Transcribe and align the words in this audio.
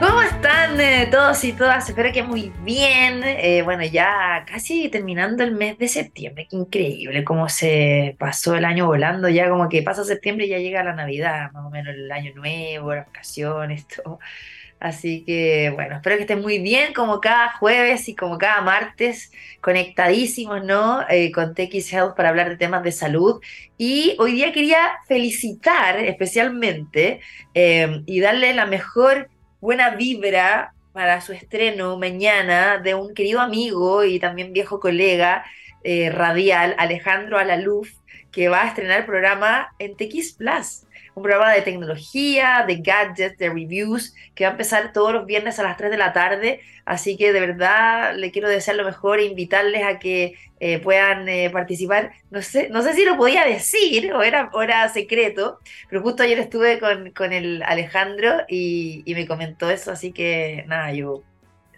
¿Cómo 0.00 0.20
están 0.22 0.80
eh, 0.80 1.06
todos 1.10 1.44
y 1.44 1.52
todas? 1.52 1.88
Espero 1.88 2.12
que 2.12 2.24
muy 2.24 2.52
bien. 2.62 3.22
Eh, 3.24 3.62
bueno, 3.62 3.84
ya 3.84 4.44
casi 4.46 4.88
terminando 4.88 5.44
el 5.44 5.52
mes 5.52 5.78
de 5.78 5.86
septiembre. 5.86 6.48
Increíble 6.50 7.22
cómo 7.22 7.48
se 7.48 8.16
pasó 8.18 8.56
el 8.56 8.64
año 8.64 8.86
volando. 8.86 9.28
Ya 9.28 9.48
como 9.48 9.68
que 9.68 9.82
pasa 9.82 10.04
septiembre 10.04 10.46
y 10.46 10.48
ya 10.50 10.58
llega 10.58 10.82
la 10.82 10.94
Navidad, 10.94 11.52
más 11.52 11.64
o 11.64 11.70
menos 11.70 11.94
el 11.94 12.10
año 12.10 12.34
nuevo, 12.34 12.92
las 12.94 13.06
vacaciones, 13.06 13.86
todo. 14.04 14.18
Así 14.80 15.24
que 15.24 15.70
bueno, 15.74 15.96
espero 15.96 16.16
que 16.16 16.22
estén 16.22 16.42
muy 16.42 16.58
bien 16.58 16.92
como 16.92 17.20
cada 17.20 17.52
jueves 17.52 18.08
y 18.08 18.16
como 18.16 18.36
cada 18.36 18.60
martes, 18.62 19.32
conectadísimos, 19.60 20.64
¿no? 20.64 21.08
Eh, 21.08 21.30
con 21.32 21.54
TX 21.54 21.92
Health 21.92 22.16
para 22.16 22.30
hablar 22.30 22.50
de 22.50 22.56
temas 22.56 22.82
de 22.82 22.92
salud. 22.92 23.40
Y 23.78 24.16
hoy 24.18 24.32
día 24.32 24.52
quería 24.52 24.98
felicitar 25.06 25.98
especialmente 26.00 27.20
y 27.54 28.20
darle 28.20 28.52
la 28.54 28.66
mejor 28.66 29.30
buena 29.64 29.96
vibra 29.96 30.74
para 30.92 31.22
su 31.22 31.32
estreno 31.32 31.96
mañana 31.96 32.76
de 32.76 32.94
un 32.94 33.14
querido 33.14 33.40
amigo 33.40 34.04
y 34.04 34.20
también 34.20 34.52
viejo 34.52 34.78
colega 34.78 35.42
eh, 35.82 36.10
radial, 36.10 36.74
Alejandro 36.76 37.38
Alaluf, 37.38 37.90
que 38.30 38.50
va 38.50 38.64
a 38.64 38.68
estrenar 38.68 39.00
el 39.00 39.06
programa 39.06 39.74
en 39.78 39.96
TX 39.96 40.34
Plus 40.34 40.84
un 41.14 41.22
programa 41.22 41.52
de 41.52 41.62
tecnología, 41.62 42.64
de 42.66 42.76
gadgets, 42.76 43.38
de 43.38 43.48
reviews, 43.48 44.14
que 44.34 44.44
va 44.44 44.50
a 44.50 44.52
empezar 44.52 44.92
todos 44.92 45.12
los 45.12 45.26
viernes 45.26 45.58
a 45.58 45.62
las 45.62 45.76
3 45.76 45.90
de 45.90 45.96
la 45.96 46.12
tarde. 46.12 46.60
Así 46.84 47.16
que 47.16 47.32
de 47.32 47.40
verdad 47.40 48.14
le 48.16 48.32
quiero 48.32 48.48
desear 48.48 48.76
lo 48.76 48.84
mejor 48.84 49.20
e 49.20 49.24
invitarles 49.24 49.84
a 49.84 49.98
que 49.98 50.34
eh, 50.66 50.78
puedan 50.78 51.28
eh, 51.28 51.50
participar. 51.50 52.12
No 52.30 52.40
sé, 52.40 52.70
no 52.70 52.80
sé 52.80 52.94
si 52.94 53.04
lo 53.04 53.18
podía 53.18 53.44
decir 53.44 54.10
o 54.14 54.22
era, 54.22 54.50
era 54.62 54.88
secreto, 54.88 55.58
pero 55.90 56.00
justo 56.00 56.22
ayer 56.22 56.38
estuve 56.38 56.78
con, 56.78 57.10
con 57.10 57.34
el 57.34 57.62
Alejandro 57.64 58.44
y, 58.48 59.04
me 59.06 59.26
comentó 59.26 59.68
eso, 59.68 59.92
así 59.92 60.10
que 60.12 60.64
nada, 60.66 60.90
yo 60.94 61.22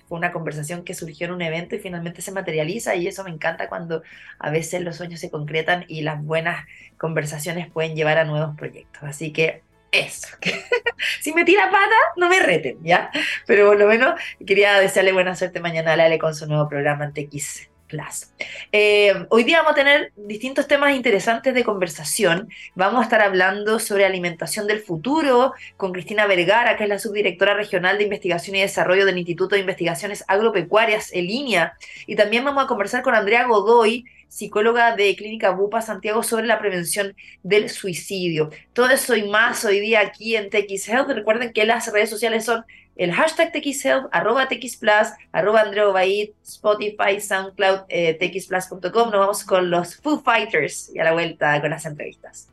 fue 0.09 0.19
una 0.19 0.31
conversación 0.31 0.85
que 0.85 0.95
surgió 0.95 1.27
en 1.27 1.33
un 1.33 1.43
evento 1.43 1.75
y 1.75 1.81
finalmente 1.81 2.23
se 2.23 2.31
materializa 2.31 2.95
y 2.95 3.09
eso 3.09 3.25
me 3.25 3.31
encanta 3.31 3.69
cuando 3.69 4.05
a 4.39 4.51
veces 4.51 4.83
los 4.83 4.95
sueños 4.95 5.19
se 5.19 5.33
concretan 5.33 5.85
y 5.89 6.03
las 6.03 6.23
buenas 6.23 6.65
conversaciones 6.97 7.69
pueden 7.69 7.97
llevar 7.97 8.19
a 8.19 8.25
nuevos 8.25 8.57
proyectos. 8.57 9.03
Así 9.03 9.33
que 9.33 9.63
eso. 9.91 10.29
si 11.21 11.33
me 11.33 11.45
tira 11.45 11.73
pata, 11.73 11.97
no 12.17 12.29
me 12.29 12.39
reten, 12.39 12.79
¿ya? 12.85 13.11
Pero 13.49 13.67
por 13.67 13.81
lo 13.81 13.89
menos 13.89 14.15
quería 14.47 14.79
desearle 14.79 15.11
buena 15.13 15.35
suerte 15.35 15.59
mañana 15.59 15.95
a 15.95 15.97
Lale 15.97 16.21
con 16.21 16.37
su 16.37 16.47
nuevo 16.47 16.69
programa 16.69 17.11
TX 17.13 17.71
Eh, 18.73 19.27
hoy 19.29 19.45
día 19.45 19.59
vamos 19.59 19.73
a 19.73 19.77
tener 19.77 20.13
distintos 20.17 20.67
temas 20.67 20.95
interesantes 20.95 21.55
de 21.55 21.65
conversación. 21.65 22.49
Vamos 22.75 23.01
a 23.01 23.05
estar 23.05 23.21
hablando 23.21 23.79
sobre 23.79 24.05
alimentación 24.05 24.67
del 24.67 24.81
futuro 24.81 25.53
con 25.77 25.93
Cristina 25.93 26.27
Vergara, 26.27 26.77
que 26.77 26.85
es 26.85 26.89
la 26.89 26.99
subdirectora 26.99 27.55
regional 27.55 27.99
de 27.99 28.05
investigación 28.05 28.57
y 28.57 28.61
desarrollo 28.61 29.07
del 29.07 29.19
Instituto 29.19 29.55
de 29.55 29.61
Investigaciones 29.61 30.25
Agropecuarias 30.27 31.13
en 31.13 31.27
línea. 31.27 31.75
Y 32.07 32.17
también 32.17 32.45
vamos 32.45 32.65
a 32.65 32.67
conversar 32.67 33.03
con 33.03 33.15
Andrea 33.15 33.45
Godoy, 33.45 34.05
psicóloga 34.29 34.97
de 34.97 35.15
Clínica 35.15 35.51
Bupa 35.51 35.81
Santiago, 35.81 36.23
sobre 36.23 36.47
la 36.47 36.59
prevención 36.59 37.15
del 37.43 37.71
suicidio. 37.71 38.51
Todo 38.73 38.91
eso 38.91 39.15
y 39.15 39.29
más 39.29 39.65
hoy 39.65 39.81
día 39.81 40.01
aquí 40.01 40.35
en 40.35 40.51
TX 40.51 40.89
Health. 40.89 41.09
Recuerden 41.11 41.53
que 41.53 41.65
las 41.65 41.93
redes 41.93 42.11
sociales 42.11 42.45
son 42.45 42.65
el 42.97 43.13
hashtag 43.13 43.53
TXHealth, 43.53 44.09
arroba 44.11 44.49
TXPlus, 44.49 45.13
arroba 45.33 45.61
Andreo 45.61 45.93
Baid, 45.93 46.31
Spotify, 46.43 47.21
SoundCloud, 47.21 47.85
eh, 47.89 48.15
TXPlus.com. 48.15 49.11
Nos 49.11 49.21
vamos 49.21 49.45
con 49.45 49.71
los 49.71 49.97
Foo 49.97 50.23
Fighters 50.23 50.91
y 50.95 50.99
a 50.99 51.05
la 51.05 51.13
vuelta 51.13 51.61
con 51.61 51.71
las 51.71 51.85
entrevistas. 51.87 52.49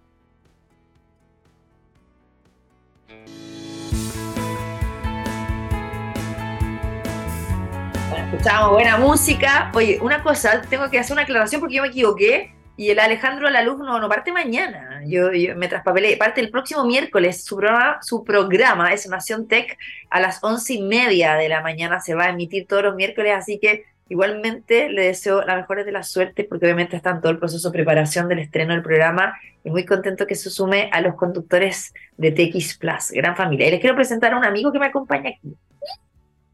escuchamos 8.34 8.72
buena 8.72 8.98
música. 8.98 9.72
Oye, 9.76 10.00
una 10.02 10.24
cosa, 10.24 10.62
tengo 10.68 10.90
que 10.90 10.98
hacer 10.98 11.14
una 11.14 11.22
aclaración 11.22 11.62
porque 11.62 11.76
yo 11.76 11.84
me 11.84 11.90
equivoqué 11.90 12.54
y 12.76 12.90
el 12.90 13.00
Alejandro 13.00 13.50
la 13.50 13.62
luz 13.62 13.78
no, 13.78 14.10
parte 14.10 14.32
mañana. 14.32 15.02
Yo, 15.06 15.30
me 15.56 15.68
traspapelé. 15.68 16.18
Parte 16.18 16.42
el 16.42 16.50
próximo 16.50 16.84
miércoles. 16.86 17.44
Su 17.44 17.58
programa, 17.58 18.00
su 18.02 18.24
programa 18.24 18.94
es 18.94 19.08
Nación 19.08 19.48
Tech 19.48 19.78
a 20.10 20.20
las 20.20 20.44
once 20.44 20.74
y 20.74 20.82
media 20.82 21.36
de 21.36 21.50
la 21.50 21.62
mañana. 21.62 22.00
Se 22.00 22.16
va 22.16 22.26
a 22.26 22.30
emitir 22.30 22.66
todos 22.68 22.84
los 22.84 22.96
miércoles. 22.96 23.34
Así 23.36 23.60
que 23.60 23.86
igualmente 24.10 24.90
le 24.90 25.04
deseo 25.04 25.44
la 25.46 25.56
mejor 25.56 25.86
de 25.86 25.92
la 25.92 26.04
suerte 26.04 26.44
porque 26.46 26.66
obviamente 26.66 26.96
está 26.96 27.12
en 27.12 27.22
todo 27.22 27.32
el 27.32 27.38
proceso 27.38 27.70
de 27.70 27.74
preparación 27.74 28.28
del 28.28 28.40
estreno 28.40 28.74
del 28.74 28.82
programa. 28.82 29.36
Y 29.64 29.70
muy 29.70 29.86
contento 29.86 30.26
que 30.26 30.36
se 30.36 30.50
sume 30.50 30.90
a 30.92 31.00
los 31.02 31.16
conductores 31.16 31.94
de 32.18 32.32
TX 32.32 32.78
Plus. 32.80 33.12
Gran 33.12 33.36
familia. 33.36 33.68
Y 33.68 33.72
les 33.72 33.82
quiero 33.82 33.96
presentar 33.96 34.34
a 34.34 34.38
un 34.38 34.46
amigo 34.46 34.72
que 34.72 34.80
me 34.80 34.88
acompaña 34.88 35.30
aquí 35.30 35.56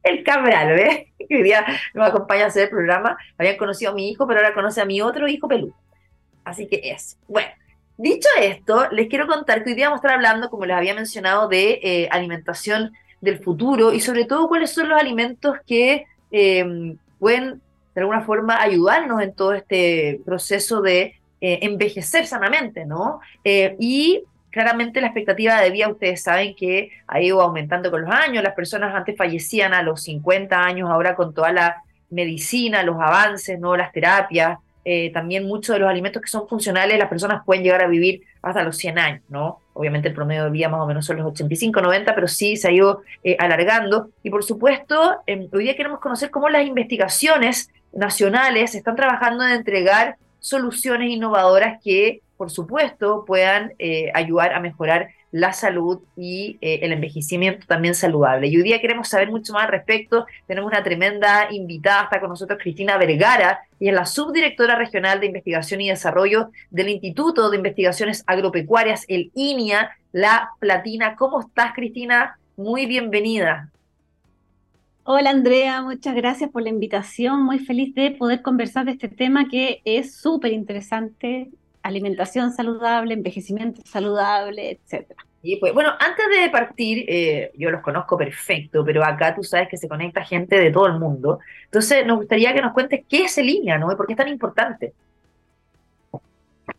el 0.03 0.23
Cabral, 0.23 0.69
¿ves? 0.75 1.05
Que 1.29 1.35
hoy 1.35 1.43
día 1.43 1.63
me 1.93 2.03
acompaña 2.03 2.45
a 2.45 2.47
hacer 2.47 2.63
el 2.63 2.69
programa. 2.69 3.15
Habían 3.37 3.57
conocido 3.57 3.91
a 3.91 3.93
mi 3.93 4.09
hijo, 4.09 4.25
pero 4.25 4.39
ahora 4.39 4.53
conoce 4.53 4.81
a 4.81 4.85
mi 4.85 4.99
otro 4.99 5.27
hijo 5.27 5.47
peludo. 5.47 5.75
Así 6.49 6.67
que 6.67 6.81
eso. 6.83 7.17
Bueno, 7.27 7.49
dicho 7.97 8.27
esto, 8.41 8.89
les 8.91 9.07
quiero 9.07 9.27
contar 9.27 9.63
que 9.63 9.71
hoy 9.71 9.75
día 9.75 9.87
vamos 9.87 9.99
a 9.99 10.07
estar 10.07 10.15
hablando, 10.15 10.49
como 10.49 10.65
les 10.65 10.75
había 10.75 10.95
mencionado, 10.95 11.47
de 11.47 11.79
eh, 11.83 12.09
alimentación 12.11 12.93
del 13.21 13.39
futuro 13.39 13.93
y 13.93 13.99
sobre 13.99 14.25
todo 14.25 14.47
cuáles 14.47 14.71
son 14.71 14.89
los 14.89 14.99
alimentos 14.99 15.57
que 15.67 16.05
eh, 16.31 16.95
pueden 17.19 17.61
de 17.93 18.01
alguna 18.01 18.21
forma 18.21 18.61
ayudarnos 18.61 19.21
en 19.21 19.33
todo 19.33 19.53
este 19.53 20.21
proceso 20.25 20.81
de 20.81 21.15
eh, 21.41 21.59
envejecer 21.61 22.27
sanamente, 22.27 22.85
¿no? 22.85 23.19
y 23.43 24.23
claramente 24.51 25.01
la 25.01 25.07
expectativa 25.07 25.61
de 25.61 25.69
vida, 25.69 25.89
ustedes 25.89 26.23
saben 26.23 26.55
que 26.55 26.91
ha 27.07 27.21
ido 27.21 27.41
aumentando 27.41 27.91
con 27.91 28.01
los 28.01 28.11
años, 28.11 28.43
las 28.43 28.53
personas 28.53 28.95
antes 28.95 29.17
fallecían 29.17 29.73
a 29.73 29.83
los 29.83 30.03
50 30.03 30.59
años, 30.59 30.89
ahora 30.89 31.15
con 31.15 31.33
toda 31.33 31.51
la 31.51 31.83
medicina, 32.09 32.83
los 32.83 32.95
avances, 32.99 33.59
¿no? 33.59 33.75
Las 33.75 33.91
terapias, 33.91 34.59
eh, 34.85 35.11
también 35.11 35.45
muchos 35.45 35.75
de 35.75 35.79
los 35.79 35.89
alimentos 35.89 36.21
que 36.21 36.29
son 36.29 36.47
funcionales, 36.47 36.97
las 36.97 37.09
personas 37.09 37.43
pueden 37.45 37.63
llegar 37.63 37.83
a 37.83 37.87
vivir 37.87 38.23
hasta 38.41 38.63
los 38.63 38.77
100 38.77 38.99
años, 38.99 39.21
¿no? 39.29 39.59
Obviamente 39.73 40.07
el 40.07 40.13
promedio 40.13 40.45
de 40.45 40.49
vida 40.49 40.69
más 40.69 40.81
o 40.81 40.87
menos 40.87 41.05
son 41.05 41.17
los 41.17 41.25
85, 41.27 41.81
90, 41.81 42.15
pero 42.15 42.27
sí 42.27 42.57
se 42.57 42.69
ha 42.69 42.71
ido 42.71 43.01
eh, 43.23 43.35
alargando. 43.39 44.09
Y 44.23 44.29
por 44.29 44.43
supuesto, 44.43 45.17
em, 45.25 45.47
hoy 45.51 45.63
día 45.63 45.75
queremos 45.75 45.99
conocer 45.99 46.31
cómo 46.31 46.49
las 46.49 46.65
investigaciones 46.65 47.69
nacionales 47.91 48.75
están 48.75 48.95
trabajando 48.95 49.45
en 49.45 49.51
entregar 49.51 50.17
soluciones 50.39 51.09
innovadoras 51.09 51.79
que, 51.83 52.21
por 52.37 52.49
supuesto, 52.49 53.25
puedan 53.25 53.73
eh, 53.79 54.11
ayudar 54.13 54.53
a 54.53 54.59
mejorar 54.59 55.09
la 55.31 55.53
salud 55.53 55.99
y 56.15 56.57
eh, 56.61 56.79
el 56.81 56.91
envejecimiento 56.91 57.67
también 57.67 57.95
saludable. 57.95 58.47
Y 58.47 58.57
hoy 58.57 58.63
día 58.63 58.81
queremos 58.81 59.09
saber 59.09 59.29
mucho 59.29 59.53
más 59.53 59.65
al 59.65 59.71
respecto. 59.71 60.25
Tenemos 60.47 60.71
una 60.71 60.83
tremenda 60.83 61.47
invitada, 61.51 62.03
está 62.03 62.19
con 62.19 62.29
nosotros 62.29 62.59
Cristina 62.61 62.97
Vergara, 62.97 63.61
y 63.79 63.89
es 63.89 63.93
la 63.93 64.05
subdirectora 64.05 64.75
regional 64.75 65.19
de 65.19 65.27
investigación 65.27 65.81
y 65.81 65.89
desarrollo 65.89 66.51
del 66.69 66.89
Instituto 66.89 67.49
de 67.49 67.57
Investigaciones 67.57 68.23
Agropecuarias, 68.27 69.05
el 69.07 69.31
INIA, 69.35 69.91
La 70.11 70.49
Platina. 70.59 71.15
¿Cómo 71.15 71.41
estás, 71.41 71.73
Cristina? 71.73 72.39
Muy 72.57 72.87
bienvenida. 72.87 73.69
Hola 75.03 75.31
Andrea, 75.31 75.81
muchas 75.81 76.13
gracias 76.13 76.51
por 76.51 76.61
la 76.61 76.69
invitación. 76.69 77.41
Muy 77.41 77.57
feliz 77.57 77.95
de 77.95 78.11
poder 78.11 78.43
conversar 78.43 78.85
de 78.85 78.91
este 78.91 79.07
tema 79.07 79.47
que 79.49 79.81
es 79.83 80.15
súper 80.15 80.53
interesante 80.53 81.49
alimentación 81.81 82.51
saludable, 82.51 83.13
envejecimiento 83.13 83.81
saludable, 83.85 84.71
etcétera. 84.71 85.25
Y 85.41 85.55
pues, 85.55 85.73
bueno, 85.73 85.91
antes 85.99 86.25
de 86.29 86.49
partir, 86.49 87.05
eh, 87.07 87.51
yo 87.57 87.71
los 87.71 87.81
conozco 87.81 88.17
perfecto, 88.17 88.83
pero 88.83 89.05
acá 89.05 89.33
tú 89.33 89.43
sabes 89.43 89.69
que 89.69 89.77
se 89.77 89.87
conecta 89.87 90.23
gente 90.25 90.59
de 90.59 90.71
todo 90.71 90.87
el 90.87 90.99
mundo. 90.99 91.39
Entonces, 91.65 92.05
nos 92.05 92.17
gustaría 92.17 92.53
que 92.53 92.61
nos 92.61 92.73
cuentes 92.73 93.05
qué 93.07 93.23
es 93.23 93.37
el 93.37 93.45
línea, 93.45 93.77
¿no? 93.77 93.91
¿Y 93.91 93.95
por 93.95 94.05
qué 94.05 94.13
es 94.13 94.17
tan 94.17 94.27
importante? 94.27 94.93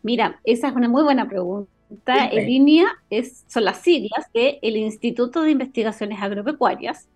Mira, 0.03 0.39
esa 0.43 0.67
es 0.67 0.75
una 0.75 0.87
muy 0.87 1.03
buena 1.03 1.27
pregunta. 1.27 2.25
El 2.31 2.45
línea 2.45 2.85
es, 3.09 3.43
son 3.47 3.65
las 3.65 3.81
siglas 3.81 4.31
del 4.33 4.59
el 4.61 4.77
Instituto 4.77 5.41
de 5.41 5.51
Investigaciones 5.51 6.21
Agropecuarias. 6.21 7.09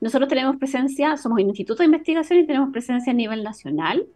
Nosotros 0.00 0.28
tenemos 0.28 0.56
presencia, 0.56 1.16
somos 1.16 1.40
un 1.40 1.48
instituto 1.48 1.78
de 1.78 1.86
investigación 1.86 2.40
y 2.40 2.46
tenemos 2.46 2.70
presencia 2.70 3.12
a 3.12 3.16
nivel 3.16 3.42
nacional. 3.42 4.06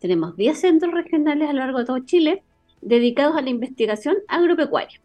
Tenemos 0.00 0.36
10 0.36 0.58
centros 0.60 0.92
regionales 0.92 1.48
a 1.48 1.52
lo 1.52 1.60
largo 1.60 1.78
de 1.78 1.84
todo 1.84 1.98
Chile 2.00 2.42
dedicados 2.82 3.36
a 3.36 3.42
la 3.42 3.50
investigación 3.50 4.16
agropecuaria. 4.28 5.00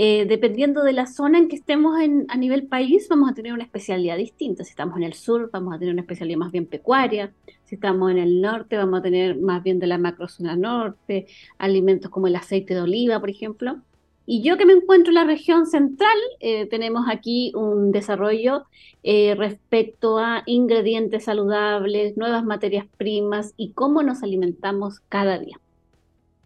Eh, 0.00 0.26
dependiendo 0.28 0.84
de 0.84 0.92
la 0.92 1.06
zona 1.06 1.38
en 1.38 1.48
que 1.48 1.56
estemos 1.56 1.96
a 2.28 2.36
nivel 2.36 2.68
país, 2.68 3.08
vamos 3.08 3.28
a 3.28 3.34
tener 3.34 3.52
una 3.52 3.64
especialidad 3.64 4.16
distinta. 4.16 4.62
Si 4.62 4.70
estamos 4.70 4.96
en 4.96 5.02
el 5.02 5.14
sur, 5.14 5.50
vamos 5.52 5.74
a 5.74 5.78
tener 5.80 5.92
una 5.92 6.02
especialidad 6.02 6.38
más 6.38 6.52
bien 6.52 6.66
pecuaria. 6.66 7.32
Si 7.64 7.74
estamos 7.74 8.10
en 8.12 8.18
el 8.18 8.40
norte, 8.40 8.76
vamos 8.76 9.00
a 9.00 9.02
tener 9.02 9.36
más 9.40 9.60
bien 9.64 9.80
de 9.80 9.88
la 9.88 9.98
macrozona 9.98 10.54
norte, 10.54 11.26
alimentos 11.58 12.12
como 12.12 12.28
el 12.28 12.36
aceite 12.36 12.74
de 12.74 12.82
oliva, 12.82 13.18
por 13.18 13.28
ejemplo. 13.28 13.78
Y 14.24 14.42
yo 14.42 14.56
que 14.56 14.66
me 14.66 14.74
encuentro 14.74 15.10
en 15.10 15.14
la 15.16 15.24
región 15.24 15.66
central, 15.66 16.16
eh, 16.38 16.66
tenemos 16.66 17.06
aquí 17.08 17.50
un 17.56 17.90
desarrollo 17.90 18.66
eh, 19.02 19.34
respecto 19.36 20.18
a 20.18 20.44
ingredientes 20.46 21.24
saludables, 21.24 22.16
nuevas 22.16 22.44
materias 22.44 22.86
primas 22.98 23.52
y 23.56 23.72
cómo 23.72 24.04
nos 24.04 24.22
alimentamos 24.22 25.00
cada 25.08 25.40
día 25.40 25.58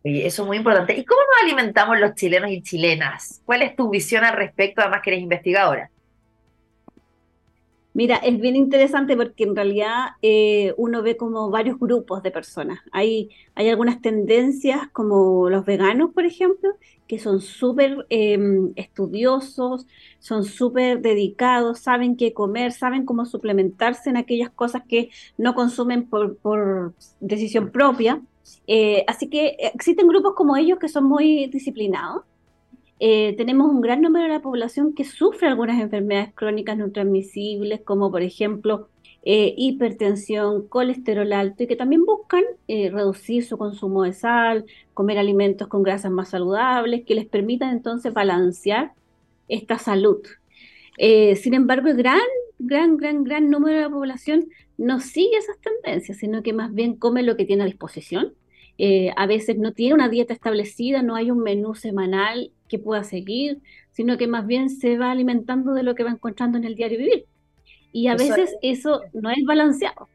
eso 0.04 0.43
es 0.43 0.46
muy 0.46 0.56
importante. 0.56 0.96
¿Y 0.96 1.04
cómo 1.04 1.20
nos 1.20 1.43
alimentamos 1.43 1.99
los 1.99 2.14
chilenos 2.14 2.50
y 2.50 2.62
chilenas? 2.62 3.40
¿Cuál 3.44 3.62
es 3.62 3.76
tu 3.76 3.88
visión 3.90 4.25
al 4.25 4.37
respecto, 4.37 4.81
además 4.81 5.00
que 5.02 5.10
eres 5.10 5.22
investigadora? 5.22 5.90
Mira, 7.94 8.16
es 8.16 8.40
bien 8.40 8.56
interesante 8.56 9.16
porque 9.16 9.44
en 9.44 9.54
realidad 9.54 10.12
eh, 10.22 10.72
uno 10.78 11.02
ve 11.02 11.19
como 11.19 11.50
varios 11.50 11.78
grupos 11.78 12.22
de 12.22 12.31
personas. 12.31 12.81
Hay, 12.90 13.28
hay 13.54 13.69
algunas 13.69 14.00
tendencias 14.00 14.88
como 14.93 15.50
los 15.50 15.66
veganos, 15.66 16.10
por 16.14 16.25
ejemplo, 16.25 16.70
que 17.06 17.19
son 17.19 17.43
súper 17.43 18.06
em, 18.08 18.72
estudiosos, 18.76 19.87
son 20.20 20.44
súper 20.44 21.02
dedicados, 21.02 21.81
saben 21.81 22.16
qué 22.16 22.32
comer, 22.32 22.72
saben 22.72 23.04
cómo 23.04 23.26
suplementarse 23.26 24.08
en 24.08 24.16
aquellas 24.16 24.49
cosas 24.49 24.82
que 24.88 25.10
no 25.37 25.54
consumen 25.54 26.08
por, 26.08 26.94
decisión 27.20 27.70
propia. 27.70 28.22
Eh, 28.67 29.05
así 29.06 29.29
que 29.29 29.56
existen 29.59 30.09
grupos 30.09 30.35
como 30.35 30.56
ellos 30.56 30.79
que 30.79 30.89
son 30.89 31.05
muy 31.05 31.47
disciplinados 31.47 32.23
eh, 33.05 33.35
tenemos 33.37 33.69
un 33.69 33.81
gran 33.81 34.00
número 34.00 34.27
de 34.27 34.33
la 34.33 34.43
población 34.43 34.94
que 34.94 35.05
sufre 35.05 35.49
algunas 35.49 35.81
enfermedades 35.81 36.33
crónicas 36.35 36.79
no 36.79 36.93
transmisibles, 36.93 37.81
como 37.83 38.12
por 38.12 38.23
ejemplo 38.23 38.89
eh, 39.25 39.55
hipertensión, 39.56 40.69
colesterol 40.69 41.33
alto, 41.33 41.65
y 41.65 41.67
que 41.67 41.75
también 41.75 42.05
buscan 42.05 42.44
reducir 42.69 43.44
su 43.44 43.59
consumo 43.59 44.05
de 44.05 44.12
sal, 44.12 44.67
comer 44.95 45.19
alimentos 45.19 45.67
con 45.67 45.83
grasas 45.83 46.12
más 46.12 46.31
saludables, 46.31 47.05
que 47.05 47.17
les 47.17 47.27
permitan 47.27 47.71
entonces 47.71 48.15
balancear 48.15 48.93
esta 49.49 49.79
salud. 49.79 50.23
sin 50.97 51.55
embargo, 51.55 51.88
el 51.88 51.97
gran, 51.97 52.21
gran, 52.67 52.97
gran, 52.97 53.25
gran 53.25 53.50
número 53.50 53.76
de 53.76 53.82
la 53.82 53.91
población 53.91 54.47
no 54.79 55.00
sigue 55.00 55.37
esas 55.37 55.59
tendencias, 55.61 56.19
sino 56.19 56.43
que 56.43 56.53
más 56.53 56.73
bien 56.73 56.97
come 56.97 57.23
lo 57.23 57.37
que 57.37 57.44
tiene 57.44 57.62
a 57.62 57.67
disposición. 57.67 58.35
a 59.17 59.26
veces 59.26 59.59
no 59.59 59.73
tiene 59.73 59.94
una 59.94 60.09
dieta 60.09 60.32
establecida, 60.32 61.03
no 61.03 61.14
hay 61.14 61.31
un 61.31 61.38
menú 61.43 61.75
semanal 61.75 62.50
que 62.69 62.79
pueda 62.79 63.05
seguir, 63.05 63.61
sino 63.93 64.17
que 64.17 64.26
más 64.26 64.47
bien 64.47 64.70
se 64.70 64.99
va 64.99 65.11
alimentando 65.11 65.75
de 65.75 65.82
lo 65.82 65.94
que 65.94 66.05
va 66.05 66.11
encontrando 66.11 66.59
en 66.59 66.64
el 66.64 66.75
diario 66.75 66.99
vivir. 66.99 67.26
Y 67.93 68.09
a 68.09 68.17
veces 68.17 68.56
eso 68.62 69.03
no 69.12 69.31
es 69.31 69.44
balanceado. 69.44 70.09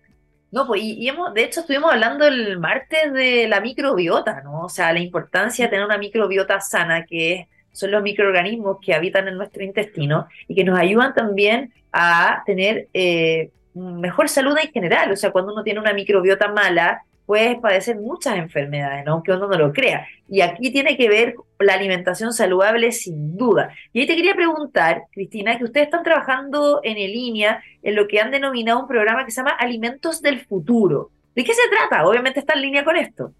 No, 0.51 0.65
pues, 0.65 0.81
y, 0.81 1.07
hemos, 1.07 1.33
de 1.33 1.43
hecho 1.43 1.59
estuvimos 1.59 1.91
hablando 1.91 2.25
el 2.25 2.57
martes 2.57 3.13
de 3.13 3.47
la 3.47 3.59
microbiota, 3.59 4.41
¿no? 4.41 4.61
O 4.61 4.69
sea, 4.69 4.93
la 4.93 4.99
importancia 4.99 5.65
de 5.65 5.71
tener 5.71 5.85
una 5.85 5.97
microbiota 5.97 6.59
sana, 6.61 7.05
que 7.05 7.47
son 7.77 7.91
los 7.91 8.01
microorganismos 8.01 8.77
que 8.81 8.95
habitan 8.95 9.27
en 9.27 9.37
nuestro 9.37 9.63
intestino 9.63 10.27
y 10.47 10.55
que 10.55 10.63
nos 10.63 10.79
ayudan 10.79 11.13
también 11.13 11.71
a 11.93 12.41
tener 12.45 12.87
eh, 12.93 13.51
mejor 13.75 14.29
salud 14.29 14.57
en 14.59 14.71
general. 14.71 15.11
O 15.11 15.15
sea, 15.15 15.31
cuando 15.31 15.53
uno 15.53 15.63
tiene 15.63 15.79
una 15.79 15.93
microbiota 15.93 16.51
mala, 16.51 17.03
puedes 17.27 17.59
padecer 17.59 17.97
muchas 17.97 18.37
enfermedades, 18.37 19.05
¿no? 19.05 19.13
aunque 19.13 19.31
uno 19.31 19.47
no 19.47 19.57
lo 19.57 19.71
crea. 19.73 20.07
Y 20.27 20.41
aquí 20.41 20.71
tiene 20.71 20.97
que 20.97 21.07
ver 21.07 21.35
la 21.59 21.75
alimentación 21.75 22.33
saludable 22.33 22.91
sin 22.91 23.37
duda. 23.37 23.75
Y 23.93 23.99
ahí 23.99 24.07
te 24.07 24.15
quería 24.15 24.33
preguntar, 24.33 25.03
Cristina, 25.11 25.55
que 25.57 25.65
ustedes 25.65 25.85
están 25.87 26.03
trabajando 26.03 26.79
en 26.83 26.95
línea 26.95 27.61
en 27.83 27.95
lo 27.95 28.07
que 28.07 28.19
han 28.19 28.31
denominado 28.31 28.79
un 28.79 28.87
programa 28.87 29.23
que 29.23 29.31
se 29.31 29.41
llama 29.41 29.51
Alimentos 29.51 30.21
del 30.23 30.39
Futuro. 30.39 31.11
¿De 31.35 31.43
qué 31.43 31.53
se 31.53 31.69
trata? 31.69 32.07
Obviamente 32.07 32.39
está 32.39 32.53
en 32.55 32.61
línea 32.63 32.83
con 32.83 32.95
esto. 32.95 33.31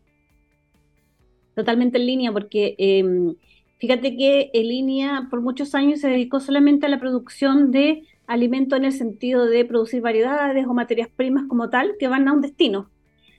Totalmente 1.56 1.98
en 1.98 2.06
línea, 2.06 2.32
porque 2.32 2.76
em, 2.78 3.34
fíjate 3.78 4.16
que 4.16 4.50
en 4.54 4.68
línea 4.68 5.28
por 5.30 5.42
muchos 5.42 5.76
años 5.76 6.02
se 6.02 6.10
dedicó 6.10 6.40
solamente 6.40 6.86
a 6.86 6.90
la 6.90 7.00
producción 7.00 7.72
de 7.72 8.04
alimentos 8.28 8.78
en 8.78 8.86
el 8.86 8.94
sentido 8.94 9.46
de 9.46 9.66
producir 9.66 10.02
variedades 10.02 10.66
o 10.68 10.74
materias 10.74 11.10
primas 11.16 11.46
como 11.48 11.70
tal 11.70 11.96
que 12.00 12.08
van 12.08 12.28
a 12.28 12.34
un 12.34 12.42
destino 12.42 12.90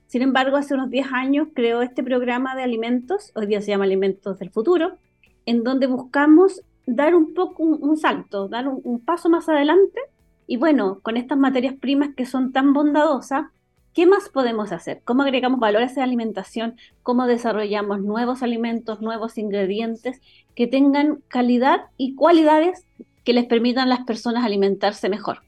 sin 0.09 0.23
embargo, 0.23 0.57
hace 0.57 0.73
unos 0.73 0.89
10 0.89 1.07
años 1.13 1.49
creó 1.55 1.83
este 1.83 2.03
programa 2.03 2.57
de 2.57 2.63
alimentos, 2.63 3.31
hoy 3.35 3.45
día 3.47 3.61
se 3.61 3.69
llama 3.69 3.85
Alimentos 3.85 4.39
del 4.39 4.49
Futuro, 4.49 4.97
en 5.45 5.63
donde 5.63 5.87
buscamos 5.87 6.63
dar 6.87 7.15
un 7.15 7.35
poco 7.35 7.63
un, 7.63 7.97
salto, 7.99 8.49
dar 8.49 8.69
un, 8.69 9.01
paso 9.01 9.29
más 9.29 9.51
adelante. 9.51 10.01
Y 10.47 10.57
bueno, 10.57 11.01
con 11.03 11.19
estas 11.19 11.37
materias 11.37 11.75
primas 11.79 12.15
que 12.17 12.25
son 12.25 12.53
tan 12.53 12.73
bondadosas, 12.73 13.49
¿qué 13.95 14.07
más 14.07 14.29
podemos 14.29 14.73
hacer? 14.73 15.01
¿Cómo 15.05 15.23
agregamos 15.23 15.61
valores 15.61 15.95
de 15.95 16.03
alimentación? 16.03 16.77
¿Cómo 17.03 17.27
desarrollamos 17.27 18.01
nuevos 18.01 18.43
alimentos, 18.43 19.01
nuevos 19.01 19.39
ingredientes 19.39 20.21
que 20.55 20.67
tengan 20.67 21.23
calidad 21.29 21.87
y 21.97 22.15
cualidades 22.15 22.87
que 23.25 23.33
les 23.33 23.47
permitan 23.47 23.85
a 23.85 23.97
las 23.97 24.05
personas 24.05 24.45
alimentarse 24.45 25.09
mejor? 25.09 25.43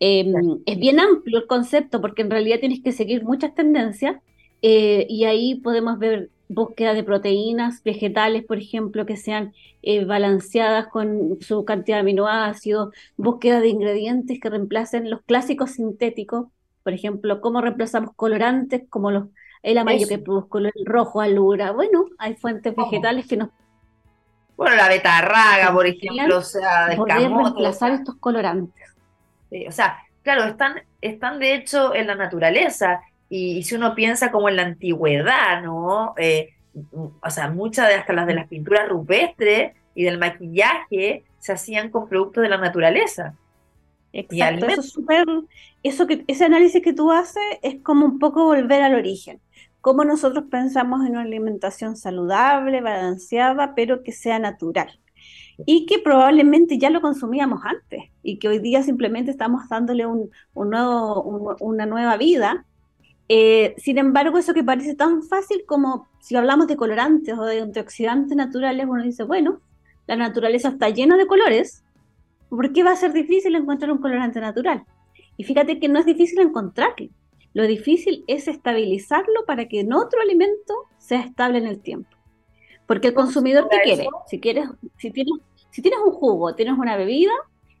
Em, 0.00 0.58
es 0.66 0.78
bien 0.78 0.98
amplio 0.98 1.38
el 1.38 1.46
concepto 1.46 2.00
porque 2.00 2.22
en 2.22 2.30
realidad 2.30 2.58
tienes 2.60 2.82
que 2.82 2.92
seguir 2.92 3.22
muchas 3.22 3.54
tendencias 3.54 4.16
eh, 4.62 5.06
y 5.08 5.24
ahí 5.24 5.56
podemos 5.56 5.98
ver 5.98 6.30
búsqueda 6.48 6.94
de 6.94 7.04
proteínas 7.04 7.82
vegetales, 7.82 8.44
por 8.44 8.58
ejemplo, 8.58 9.06
que 9.06 9.16
sean 9.16 9.54
eh, 9.82 10.04
balanceadas 10.04 10.88
con 10.88 11.38
su 11.40 11.64
cantidad 11.64 11.96
de 11.96 12.00
aminoácidos, 12.02 12.94
búsqueda 13.16 13.60
de 13.60 13.68
ingredientes 13.68 14.38
que 14.40 14.50
reemplacen 14.50 15.10
los 15.10 15.22
clásicos 15.22 15.72
sintéticos, 15.72 16.48
por 16.82 16.92
ejemplo, 16.92 17.40
cómo 17.40 17.60
reemplazamos 17.60 18.14
colorantes 18.14 18.82
como 18.88 19.10
los, 19.10 19.24
el 19.62 19.78
amarillo 19.78 20.08
que 20.08 20.18
produce 20.18 20.48
color 20.48 20.72
rojo, 20.84 21.20
alura. 21.20 21.72
Bueno, 21.72 22.06
hay 22.18 22.34
fuentes 22.34 22.74
vegetales 22.74 23.26
que 23.26 23.36
nos... 23.36 23.50
Bueno, 24.56 24.76
la 24.76 24.88
betarraga, 24.88 25.72
por 25.72 25.86
ejemplo, 25.86 26.38
o 26.38 26.42
sea, 26.42 26.88
de 26.88 26.96
poder 26.96 27.30
reemplazar 27.30 27.92
estos 27.92 28.16
colorantes. 28.16 28.90
O 29.68 29.72
sea, 29.72 29.98
claro, 30.22 30.44
están, 30.44 30.82
están 31.00 31.38
de 31.38 31.54
hecho 31.54 31.94
en 31.94 32.06
la 32.06 32.14
naturaleza 32.14 33.00
y, 33.28 33.62
si 33.62 33.74
uno 33.74 33.94
piensa 33.94 34.30
como 34.30 34.48
en 34.48 34.56
la 34.56 34.62
antigüedad, 34.62 35.62
¿no? 35.62 36.14
Eh, 36.16 36.50
o 36.94 37.30
sea, 37.30 37.48
muchas 37.48 37.88
de 37.88 38.14
las, 38.14 38.26
de 38.26 38.34
las 38.34 38.48
pinturas 38.48 38.88
rupestres 38.88 39.74
y 39.94 40.04
del 40.04 40.18
maquillaje 40.18 41.24
se 41.38 41.52
hacían 41.52 41.90
con 41.90 42.08
productos 42.08 42.42
de 42.42 42.48
la 42.48 42.58
naturaleza. 42.58 43.34
Exacto, 44.12 44.66
eso 44.66 44.80
es 44.80 44.90
súper, 44.90 45.26
eso 45.82 46.06
que, 46.06 46.24
ese 46.26 46.44
análisis 46.44 46.82
que 46.82 46.92
tú 46.92 47.10
haces 47.10 47.42
es 47.62 47.80
como 47.82 48.04
un 48.04 48.18
poco 48.18 48.44
volver 48.44 48.82
al 48.82 48.94
origen. 48.94 49.40
Cómo 49.80 50.04
nosotros 50.04 50.44
pensamos 50.50 51.04
en 51.06 51.12
una 51.12 51.22
alimentación 51.22 51.96
saludable, 51.96 52.80
balanceada, 52.80 53.74
pero 53.74 54.02
que 54.02 54.12
sea 54.12 54.38
natural 54.38 55.00
y 55.66 55.86
que 55.86 55.98
probablemente 55.98 56.78
ya 56.78 56.90
lo 56.90 57.00
consumíamos 57.00 57.60
antes 57.64 58.04
y 58.22 58.38
que 58.38 58.48
hoy 58.48 58.58
día 58.58 58.82
simplemente 58.82 59.30
estamos 59.30 59.68
dándole 59.68 60.06
un, 60.06 60.30
nuevo, 60.54 61.56
una 61.60 61.86
nueva 61.86 62.16
vida. 62.16 62.64
Eh, 63.28 63.74
sin 63.78 63.98
embargo, 63.98 64.38
eso 64.38 64.54
que 64.54 64.64
parece 64.64 64.94
tan 64.94 65.22
fácil 65.22 65.64
como 65.66 66.08
si 66.20 66.36
hablamos 66.36 66.66
de 66.66 66.76
colorantes 66.76 67.36
o 67.38 67.44
de 67.44 67.60
antioxidantes 67.60 68.36
naturales, 68.36 68.86
uno 68.88 69.02
dice, 69.02 69.24
bueno, 69.24 69.60
la 70.06 70.16
naturaleza 70.16 70.68
está 70.68 70.88
llena 70.90 71.16
de 71.16 71.26
colores, 71.26 71.81
¿por 72.56 72.70
qué 72.74 72.82
va 72.82 72.92
a 72.92 72.96
ser 72.96 73.14
difícil 73.14 73.54
encontrar 73.54 73.90
un 73.90 73.98
colorante 73.98 74.38
natural? 74.38 74.84
Y 75.38 75.44
fíjate 75.44 75.80
que 75.80 75.88
no 75.88 75.98
es 75.98 76.04
difícil 76.04 76.38
encontrarlo. 76.40 77.08
Lo 77.54 77.66
difícil 77.66 78.24
es 78.26 78.46
estabilizarlo 78.46 79.46
para 79.46 79.68
que 79.68 79.80
en 79.80 79.94
otro 79.94 80.20
alimento 80.20 80.74
sea 80.98 81.20
estable 81.20 81.58
en 81.58 81.66
el 81.66 81.80
tiempo. 81.80 82.10
Porque 82.86 83.08
el 83.08 83.14
consumidor, 83.14 83.68
¿qué 83.70 83.78
quiere? 83.82 84.06
Si, 84.26 84.38
quieres, 84.38 84.68
si, 84.98 85.10
tienes, 85.10 85.32
si 85.70 85.80
tienes 85.80 86.00
un 86.04 86.12
jugo, 86.12 86.54
tienes 86.54 86.76
una 86.78 86.96
bebida 86.96 87.32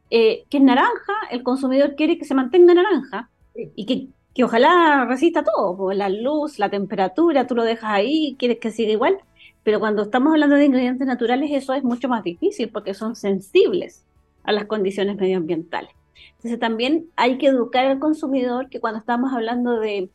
eh, 0.08 0.44
que 0.48 0.56
es 0.56 0.62
naranja, 0.62 1.12
el 1.30 1.42
consumidor 1.42 1.94
quiere 1.94 2.16
que 2.16 2.24
se 2.24 2.34
mantenga 2.34 2.72
naranja 2.72 3.28
y 3.54 3.84
que, 3.84 4.08
que 4.34 4.44
ojalá 4.44 5.04
resista 5.06 5.44
todo, 5.44 5.92
la 5.92 6.08
luz, 6.08 6.58
la 6.58 6.70
temperatura, 6.70 7.46
tú 7.46 7.54
lo 7.54 7.64
dejas 7.64 7.90
ahí, 7.90 8.36
quieres 8.38 8.58
que 8.58 8.70
siga 8.70 8.92
igual. 8.92 9.18
Pero 9.64 9.80
cuando 9.80 10.02
estamos 10.02 10.32
hablando 10.32 10.56
de 10.56 10.64
ingredientes 10.64 11.06
naturales, 11.06 11.50
eso 11.52 11.74
es 11.74 11.84
mucho 11.84 12.08
más 12.08 12.24
difícil 12.24 12.70
porque 12.70 12.94
son 12.94 13.16
sensibles 13.16 14.06
a 14.44 14.52
las 14.52 14.66
condiciones 14.66 15.16
medioambientales. 15.16 15.90
Entonces 16.36 16.58
también 16.58 17.06
hay 17.16 17.38
que 17.38 17.46
educar 17.46 17.86
al 17.86 17.98
consumidor 17.98 18.68
que 18.68 18.80
cuando 18.80 18.98
estamos 18.98 19.32
hablando 19.32 19.78
de 19.78 20.10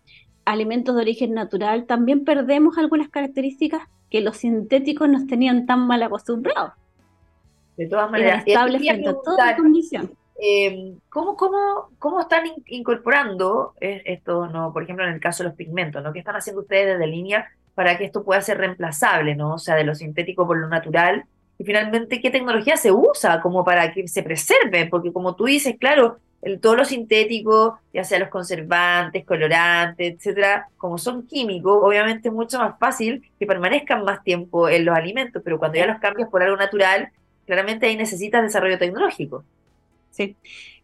alimentos 0.46 0.96
de 0.96 1.02
origen 1.02 1.34
natural, 1.34 1.86
también 1.86 2.24
perdemos 2.24 2.78
algunas 2.78 3.10
características 3.10 3.82
que 4.10 4.22
los 4.22 4.38
sintéticos 4.38 5.10
nos 5.10 5.28
tenían 5.28 5.66
tan 5.66 5.86
mal 5.88 6.04
acostumbrados. 6.04 6.74
De 7.76 7.88
todas 7.88 8.10
maneras, 8.10 8.44
estable 8.46 8.80
frente 8.80 9.10
a 9.10 9.14
toda 9.14 9.56
condición. 9.56 10.12
Eh, 10.40 10.96
¿cómo, 11.10 11.36
cómo, 11.36 11.90
cómo, 11.98 12.22
están 12.22 12.44
incorporando 12.68 13.74
esto, 13.80 14.48
no, 14.48 14.72
por 14.72 14.84
ejemplo, 14.84 15.06
en 15.06 15.14
el 15.14 15.20
caso 15.20 15.44
de 15.44 15.50
los 15.50 15.58
pigmentos, 15.58 16.04
¿no? 16.04 16.14
¿Qué 16.14 16.20
están 16.20 16.36
haciendo 16.36 16.62
ustedes 16.62 16.98
desde 16.98 17.08
línea 17.08 17.48
para 17.74 17.98
que 17.98 18.06
esto 18.06 18.24
pueda 18.24 18.42
ser 18.42 18.58
reemplazable, 18.58 19.36
¿no? 19.36 19.56
O 19.56 19.60
sea, 19.60 19.76
de 19.76 19.84
lo 19.84 19.96
sintético 19.96 20.46
por 20.46 20.58
lo 20.58 20.68
natural. 20.68 21.26
Y 21.60 21.64
finalmente, 21.64 22.22
¿qué 22.22 22.30
tecnología 22.30 22.78
se 22.78 22.92
usa 22.92 23.42
como 23.42 23.64
para 23.64 23.92
que 23.92 24.08
se 24.08 24.24
preserve? 24.24 24.86
Porque 24.88 25.12
como 25.12 25.36
tú 25.36 25.46
dices, 25.46 25.76
claro, 25.80 26.20
el, 26.42 26.60
todo 26.60 26.76
lo 26.76 26.86
sintético, 26.86 27.80
ya 27.94 28.04
sea 28.04 28.20
los 28.20 28.30
conservantes, 28.30 29.26
colorantes, 29.26 30.16
etcétera, 30.16 30.70
como 30.78 30.98
son 30.98 31.26
químicos, 31.26 31.80
obviamente 31.82 32.30
es 32.30 32.34
mucho 32.34 32.60
más 32.60 32.78
fácil 32.80 33.24
que 33.40 33.48
permanezcan 33.48 34.04
más 34.04 34.24
tiempo 34.24 34.70
en 34.70 34.86
los 34.86 34.96
alimentos, 34.96 35.42
pero 35.44 35.58
cuando 35.58 35.78
ya 35.78 35.88
los 35.88 36.00
cambias 36.00 36.30
por 36.30 36.44
algo 36.44 36.58
natural, 36.58 37.10
claramente 37.46 37.88
ahí 37.88 37.96
necesitas 37.96 38.44
desarrollo 38.44 38.78
tecnológico. 38.78 39.44
Sí. 40.12 40.36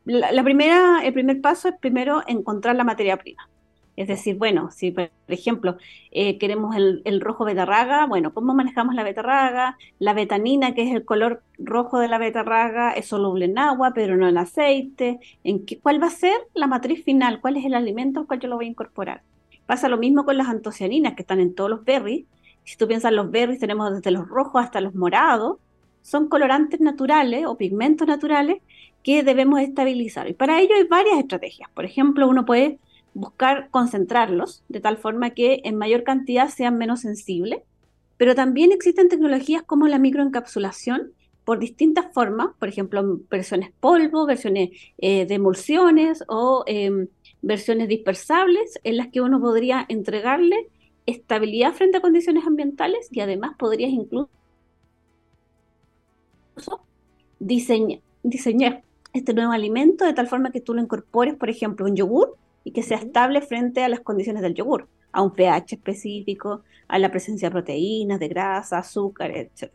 La, 0.05 0.43
primera, 0.43 1.01
el 1.03 1.13
primer 1.13 1.39
paso 1.39 1.69
es 1.69 1.75
primero 1.79 2.23
encontrar 2.27 2.75
la 2.75 2.83
materia 2.83 3.17
prima. 3.17 3.47
Es 3.95 4.07
decir, 4.07 4.37
bueno, 4.37 4.71
si 4.71 4.91
por 4.91 5.11
ejemplo 5.27 5.77
eh, 6.11 6.39
queremos 6.39 6.75
el, 6.75 7.21
rojo 7.21 7.45
betarraga, 7.45 8.07
bueno, 8.07 8.33
¿cómo 8.33 8.55
manejamos 8.55 8.95
la 8.95 9.03
betarraga? 9.03 9.77
La 9.99 10.13
betanina, 10.13 10.73
que 10.73 10.83
es 10.83 10.95
el 10.95 11.05
color 11.05 11.43
rojo 11.59 11.99
de 11.99 12.07
la 12.07 12.17
betarraga, 12.17 12.91
es 12.93 13.07
soluble 13.07 13.45
en 13.45 13.57
agua, 13.59 13.91
pero 13.93 14.15
no 14.15 14.27
en 14.27 14.37
aceite. 14.37 15.19
¿En 15.43 15.65
qué, 15.65 15.79
¿Cuál 15.79 16.01
va 16.01 16.07
a 16.07 16.11
ser 16.11 16.35
la 16.55 16.65
matriz 16.67 17.03
final? 17.03 17.39
¿Cuál 17.39 17.57
es 17.57 17.65
el 17.65 17.75
alimento 17.75 18.19
al 18.19 18.27
cual 18.27 18.39
yo 18.39 18.49
lo 18.49 18.55
voy 18.55 18.65
a 18.65 18.69
incorporar? 18.69 19.21
Pasa 19.67 19.87
lo 19.89 19.97
mismo 19.97 20.25
con 20.25 20.37
las 20.37 20.47
antocianinas 20.47 21.13
que 21.13 21.21
están 21.21 21.39
en 21.39 21.53
todos 21.53 21.69
los 21.69 21.85
berries. 21.85 22.25
Si 22.63 22.77
tú 22.77 22.87
piensas 22.87 23.13
los 23.13 23.29
berries, 23.29 23.59
tenemos 23.59 23.93
desde 23.93 24.11
los 24.11 24.27
rojos 24.27 24.63
hasta 24.63 24.81
los 24.81 24.95
morados. 24.95 25.57
Son 26.01 26.27
colorantes 26.29 26.81
naturales 26.81 27.45
o 27.45 27.57
pigmentos 27.57 28.07
naturales 28.07 28.57
que 29.03 29.21
debemos 29.23 29.61
estabilizar. 29.61 30.27
Y 30.29 30.33
para 30.33 30.59
ello 30.59 30.75
hay 30.75 30.85
varias 30.85 31.19
estrategias. 31.19 31.69
Por 31.73 31.85
ejemplo, 31.85 32.27
uno 32.27 32.45
puede 32.45 32.79
buscar 33.13 33.69
concentrarlos 33.69 34.63
de 34.69 34.79
tal 34.79 34.97
forma 34.97 35.31
que 35.31 35.61
en 35.63 35.77
mayor 35.77 36.03
cantidad 36.03 36.49
sean 36.49 36.77
menos 36.77 37.01
sensibles, 37.01 37.61
pero 38.17 38.35
también 38.35 38.71
existen 38.71 39.09
tecnologías 39.09 39.63
como 39.63 39.87
la 39.87 39.99
microencapsulación 39.99 41.13
por 41.45 41.59
distintas 41.59 42.05
formas, 42.13 42.49
por 42.57 42.69
ejemplo, 42.69 43.19
versiones 43.29 43.71
polvo, 43.79 44.25
versiones 44.25 44.69
eh, 44.97 45.25
de 45.25 45.35
emulsiones 45.35 46.23
o 46.27 46.63
em, 46.67 47.07
versiones 47.41 47.87
dispersables 47.89 48.79
en 48.83 48.97
las 48.97 49.07
que 49.09 49.21
uno 49.21 49.41
podría 49.41 49.85
entregarle 49.89 50.69
estabilidad 51.05 51.73
frente 51.73 51.97
a 51.97 52.01
condiciones 52.01 52.47
ambientales 52.47 53.09
y 53.11 53.19
además 53.19 53.55
podrías 53.59 53.91
incluso 53.91 54.29
diseñar, 57.39 57.99
diseñar 58.23 58.83
este 59.11 59.33
nuevo 59.33 59.51
alimento 59.51 60.05
de 60.05 60.13
tal 60.13 60.27
forma 60.27 60.51
que 60.51 60.61
tú 60.61 60.73
lo 60.73 60.81
incorpores, 60.81 61.35
por 61.35 61.49
ejemplo, 61.49 61.85
un 61.85 61.95
yogur 61.95 62.37
y 62.63 62.71
que 62.71 62.83
sea 62.83 62.97
estable 62.97 63.41
frente 63.41 63.83
a 63.83 63.89
las 63.89 63.99
condiciones 63.99 64.41
del 64.41 64.53
yogur, 64.53 64.87
a 65.11 65.21
un 65.21 65.33
pH 65.33 65.75
específico, 65.75 66.63
a 66.87 66.99
la 66.99 67.09
presencia 67.09 67.49
de 67.49 67.53
proteínas, 67.53 68.19
de 68.19 68.27
grasa, 68.27 68.79
azúcar, 68.79 69.31
etc. 69.31 69.71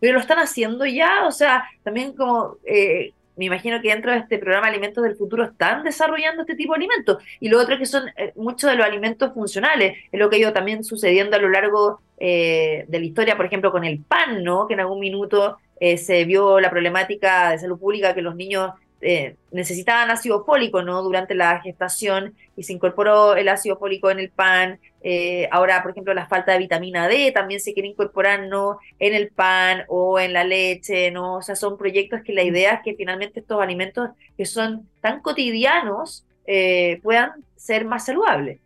Pero 0.00 0.14
lo 0.14 0.20
están 0.20 0.38
haciendo 0.38 0.86
ya, 0.86 1.26
o 1.26 1.32
sea, 1.32 1.64
también 1.82 2.14
como 2.14 2.56
eh, 2.64 3.12
me 3.36 3.44
imagino 3.44 3.80
que 3.80 3.88
dentro 3.88 4.10
de 4.10 4.18
este 4.18 4.38
programa 4.38 4.66
Alimentos 4.66 5.02
del 5.04 5.16
Futuro 5.16 5.44
están 5.44 5.84
desarrollando 5.84 6.42
este 6.42 6.56
tipo 6.56 6.72
de 6.72 6.78
alimentos. 6.78 7.22
Y 7.38 7.48
lo 7.48 7.60
otro 7.60 7.74
es 7.74 7.80
que 7.80 7.86
son 7.86 8.08
eh, 8.16 8.32
muchos 8.34 8.70
de 8.70 8.76
los 8.76 8.86
alimentos 8.86 9.32
funcionales, 9.32 9.96
es 10.10 10.18
lo 10.18 10.28
que 10.28 10.36
ha 10.36 10.40
ido 10.40 10.52
también 10.52 10.82
sucediendo 10.82 11.36
a 11.36 11.40
lo 11.40 11.48
largo 11.48 12.00
eh, 12.18 12.84
de 12.88 12.98
la 12.98 13.04
historia, 13.04 13.36
por 13.36 13.46
ejemplo, 13.46 13.70
con 13.70 13.84
el 13.84 14.00
pan, 14.00 14.42
¿no? 14.42 14.66
Que 14.66 14.74
en 14.74 14.80
algún 14.80 15.00
minuto 15.00 15.58
se 15.80 16.24
vio 16.24 16.58
la 16.58 16.70
problemática 16.70 17.50
de 17.50 17.60
salud 17.60 17.78
pública 17.78 18.12
que 18.12 18.20
los 18.20 18.34
niños 18.34 18.72
eh, 19.00 19.36
necesitaban 19.52 20.10
ácido 20.10 20.44
fólico 20.44 20.82
¿no? 20.82 21.02
durante 21.02 21.34
la 21.34 21.60
gestación 21.60 22.34
y 22.56 22.64
se 22.64 22.72
incorporó 22.72 23.36
el 23.36 23.48
ácido 23.48 23.78
fólico 23.78 24.10
en 24.10 24.18
el 24.18 24.30
pan. 24.30 24.80
Eh, 25.02 25.48
ahora, 25.52 25.82
por 25.82 25.92
ejemplo, 25.92 26.12
la 26.14 26.26
falta 26.26 26.52
de 26.52 26.58
vitamina 26.58 27.06
D 27.06 27.30
también 27.30 27.60
se 27.60 27.74
quiere 27.74 27.88
incorporar 27.88 28.48
¿no? 28.48 28.78
en 28.98 29.14
el 29.14 29.28
pan 29.28 29.84
o 29.88 30.18
en 30.18 30.32
la 30.32 30.42
leche. 30.42 31.12
¿no? 31.12 31.36
O 31.36 31.42
sea, 31.42 31.54
son 31.54 31.78
proyectos 31.78 32.22
que 32.24 32.32
la 32.32 32.42
idea 32.42 32.74
es 32.74 32.80
que 32.82 32.94
finalmente 32.94 33.40
estos 33.40 33.60
alimentos 33.62 34.10
que 34.36 34.46
son 34.46 34.88
tan 35.00 35.20
cotidianos 35.20 36.24
eh, 36.46 36.98
puedan 37.02 37.30
ser 37.56 37.84
más 37.84 38.06
saludables. 38.06 38.58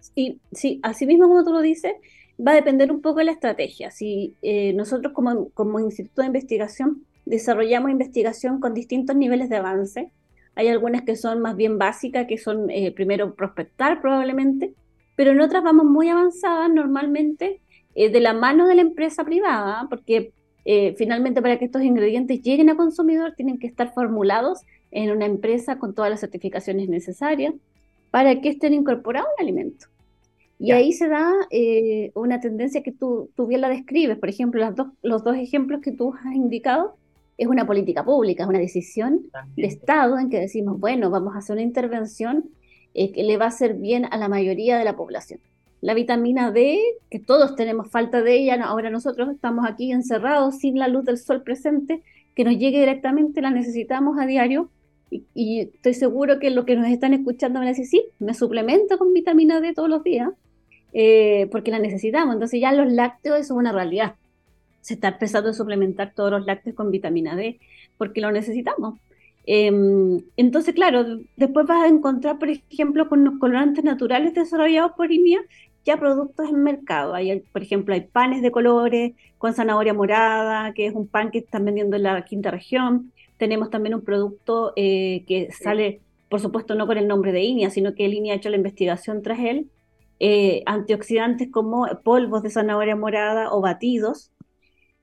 Sí, 0.00 0.40
sí, 0.52 0.80
así 0.82 1.04
mismo 1.04 1.28
como 1.28 1.44
tú 1.44 1.52
lo 1.52 1.60
dices, 1.60 1.92
va 2.44 2.52
a 2.52 2.54
depender 2.54 2.90
un 2.90 3.02
poco 3.02 3.18
de 3.18 3.26
la 3.26 3.32
estrategia. 3.32 3.90
Si 3.90 4.34
nosotros 4.74 5.12
como, 5.12 5.50
como 5.50 5.80
Instituto 5.80 6.22
de 6.22 6.28
Investigación 6.28 7.05
desarrollamos 7.26 7.90
investigación 7.90 8.60
con 8.60 8.72
distintos 8.72 9.16
niveles 9.16 9.50
de 9.50 9.56
avance. 9.56 10.10
Hay 10.54 10.68
algunas 10.68 11.02
que 11.02 11.16
son 11.16 11.40
más 11.40 11.56
bien 11.56 11.76
básicas, 11.76 12.26
que 12.26 12.38
son 12.38 12.70
eh, 12.70 12.92
primero 12.92 13.34
prospectar 13.34 14.00
probablemente, 14.00 14.72
pero 15.16 15.32
en 15.32 15.40
otras 15.40 15.62
vamos 15.62 15.84
muy 15.84 16.08
avanzadas 16.08 16.70
normalmente 16.72 17.60
eh, 17.94 18.08
de 18.10 18.20
la 18.20 18.32
mano 18.32 18.66
de 18.66 18.76
la 18.76 18.82
empresa 18.82 19.24
privada, 19.24 19.86
porque 19.90 20.32
eh, 20.64 20.94
finalmente 20.96 21.42
para 21.42 21.58
que 21.58 21.66
estos 21.66 21.82
ingredientes 21.82 22.40
lleguen 22.42 22.70
a 22.70 22.76
consumidor 22.76 23.34
tienen 23.36 23.58
que 23.58 23.66
estar 23.66 23.92
formulados 23.92 24.60
en 24.90 25.10
una 25.10 25.26
empresa 25.26 25.78
con 25.78 25.94
todas 25.94 26.10
las 26.10 26.20
certificaciones 26.20 26.88
necesarias 26.88 27.54
para 28.10 28.40
que 28.40 28.50
estén 28.50 28.72
incorporados 28.72 29.28
al 29.36 29.44
alimento. 29.44 29.86
Y 30.58 30.70
ahí 30.70 30.92
se 30.92 31.06
da 31.06 31.30
una 32.14 32.40
tendencia 32.40 32.82
que 32.82 32.90
tú, 32.90 33.28
tú, 33.34 33.46
bien 33.46 33.60
la 33.60 33.68
describes. 33.68 34.16
Por 34.16 34.30
ejemplo, 34.30 34.58
las 34.58 34.74
dos, 34.74 34.88
los 35.02 35.22
dos 35.22 35.36
ejemplos 35.36 35.82
que 35.82 35.92
tú 35.92 36.14
has 36.14 36.34
indicado 36.34 36.96
es 37.38 37.46
una 37.46 37.66
política 37.66 38.04
pública, 38.04 38.44
es 38.44 38.48
una 38.48 38.58
decisión 38.58 39.26
de 39.56 39.66
Estado 39.66 40.18
en 40.18 40.30
que 40.30 40.40
decimos, 40.40 40.80
bueno, 40.80 41.10
vamos 41.10 41.34
a 41.34 41.38
hacer 41.38 41.54
una 41.54 41.62
intervención 41.62 42.44
eh, 42.94 43.12
que 43.12 43.22
le 43.22 43.36
va 43.36 43.46
a 43.46 43.48
hacer 43.48 43.74
bien 43.74 44.06
a 44.10 44.16
la 44.16 44.28
mayoría 44.28 44.78
de 44.78 44.84
la 44.84 44.96
población. 44.96 45.40
La 45.82 45.92
vitamina 45.92 46.50
D, 46.50 46.80
que 47.10 47.18
todos 47.18 47.54
tenemos 47.54 47.90
falta 47.90 48.22
de 48.22 48.36
ella, 48.36 48.64
ahora 48.64 48.88
nosotros 48.88 49.28
estamos 49.30 49.66
aquí 49.68 49.92
encerrados 49.92 50.56
sin 50.58 50.78
la 50.78 50.88
luz 50.88 51.04
del 51.04 51.18
sol 51.18 51.42
presente, 51.42 52.02
que 52.34 52.44
nos 52.44 52.56
llegue 52.56 52.80
directamente, 52.80 53.42
la 53.42 53.50
necesitamos 53.50 54.18
a 54.18 54.26
diario. 54.26 54.70
Y, 55.10 55.60
estoy 55.74 55.94
seguro 55.94 56.38
que 56.38 56.50
lo 56.50 56.64
que 56.64 56.74
nos 56.74 56.88
están 56.88 57.12
escuchando 57.12 57.60
me 57.60 57.68
dicen, 57.68 57.84
sí, 57.84 58.06
me 58.18 58.34
suplemento 58.34 58.98
con 58.98 59.12
vitamina 59.12 59.60
D 59.60 59.74
todos 59.74 59.88
los 59.88 60.02
días, 60.02 60.30
eh, 60.94 61.48
porque 61.52 61.70
la 61.70 61.78
necesitamos. 61.78 62.34
Entonces 62.34 62.60
ya 62.60 62.72
los 62.72 62.90
lácteos 62.90 63.38
eso 63.38 63.54
es 63.54 63.58
una 63.58 63.72
realidad 63.72 64.14
se 64.86 64.94
está 64.94 65.08
empezando 65.08 65.50
a 65.50 65.52
suplementar 65.52 66.12
todos 66.14 66.30
los 66.30 66.46
lácteos 66.46 66.76
con 66.76 66.92
vitamina 66.92 67.34
D 67.34 67.58
porque 67.98 68.20
lo 68.20 68.30
necesitamos. 68.30 69.00
Em, 69.44 70.22
entonces, 70.36 70.74
claro, 70.76 71.04
después 71.36 71.66
vas 71.66 71.82
a 71.84 71.88
encontrar, 71.88 72.38
por 72.38 72.48
ejemplo, 72.50 73.08
con 73.08 73.24
los 73.24 73.36
colorantes 73.40 73.82
naturales 73.82 74.32
desarrollados 74.34 74.92
por 74.92 75.10
INIA, 75.10 75.40
ya 75.84 75.96
productos 75.96 76.48
en 76.50 76.62
mercado. 76.62 77.14
Hay, 77.14 77.40
por 77.52 77.62
ejemplo, 77.62 77.94
hay 77.94 78.02
panes 78.02 78.42
de 78.42 78.52
colores 78.52 79.14
con 79.38 79.54
zanahoria 79.54 79.92
morada, 79.92 80.72
que 80.72 80.86
es 80.86 80.94
un 80.94 81.08
pan 81.08 81.32
que 81.32 81.38
están 81.38 81.64
vendiendo 81.64 81.96
en 81.96 82.04
la 82.04 82.24
quinta 82.24 82.52
región. 82.52 83.12
Tenemos 83.38 83.70
también 83.70 83.96
un 83.96 84.02
producto 84.02 84.72
eh, 84.76 85.24
que 85.26 85.50
sale, 85.50 86.00
por 86.28 86.38
supuesto, 86.38 86.76
no 86.76 86.86
con 86.86 86.96
el 86.96 87.08
nombre 87.08 87.32
de 87.32 87.42
INIA, 87.42 87.70
sino 87.70 87.94
que 87.94 88.04
INIA 88.04 88.34
ha 88.34 88.36
hecho 88.36 88.50
la 88.50 88.56
investigación 88.56 89.22
tras 89.22 89.40
él. 89.40 89.68
Eh, 90.20 90.62
antioxidantes 90.64 91.50
como 91.50 91.86
polvos 92.04 92.42
de 92.44 92.50
zanahoria 92.50 92.96
morada 92.96 93.52
o 93.52 93.60
batidos, 93.60 94.30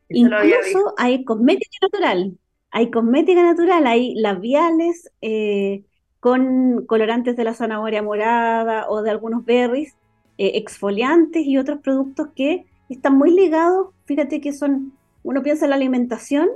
Incluso 0.09 0.93
hay 0.97 1.23
cosmética 1.23 1.77
natural, 1.81 2.37
hay 2.71 2.91
cosmética 2.91 3.43
natural, 3.43 3.87
hay 3.87 4.15
labiales 4.15 5.11
eh, 5.21 5.83
con 6.19 6.85
colorantes 6.85 7.35
de 7.35 7.43
la 7.43 7.53
zanahoria 7.53 8.01
morada 8.01 8.89
o 8.89 9.01
de 9.01 9.11
algunos 9.11 9.45
berries, 9.45 9.95
eh, 10.37 10.51
exfoliantes 10.55 11.45
y 11.45 11.57
otros 11.57 11.79
productos 11.81 12.29
que 12.35 12.65
están 12.89 13.17
muy 13.17 13.31
ligados, 13.31 13.89
fíjate 14.05 14.41
que 14.41 14.53
son, 14.53 14.93
uno 15.23 15.43
piensa 15.43 15.65
en 15.65 15.71
la 15.71 15.75
alimentación 15.75 16.49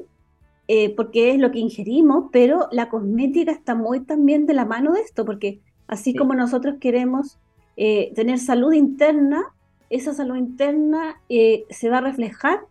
eh, 0.68 0.94
porque 0.96 1.32
es 1.32 1.40
lo 1.40 1.52
que 1.52 1.60
ingerimos, 1.60 2.26
pero 2.32 2.68
la 2.72 2.90
cosmética 2.90 3.52
está 3.52 3.76
muy 3.76 4.02
también 4.02 4.46
de 4.46 4.54
la 4.54 4.66
mano 4.66 4.94
de 4.94 5.02
esto, 5.02 5.26
porque 5.26 5.62
así 5.88 6.14
como 6.14 6.34
nosotros 6.34 6.76
queremos 6.80 7.40
tener 7.76 8.40
salud 8.40 8.74
interna, 8.74 9.54
esa 9.92 10.12
salud 10.12 10.36
interna 10.36 11.22
se 11.30 11.90
va 11.90 12.00
a 12.00 12.02
reflejar 12.02 12.62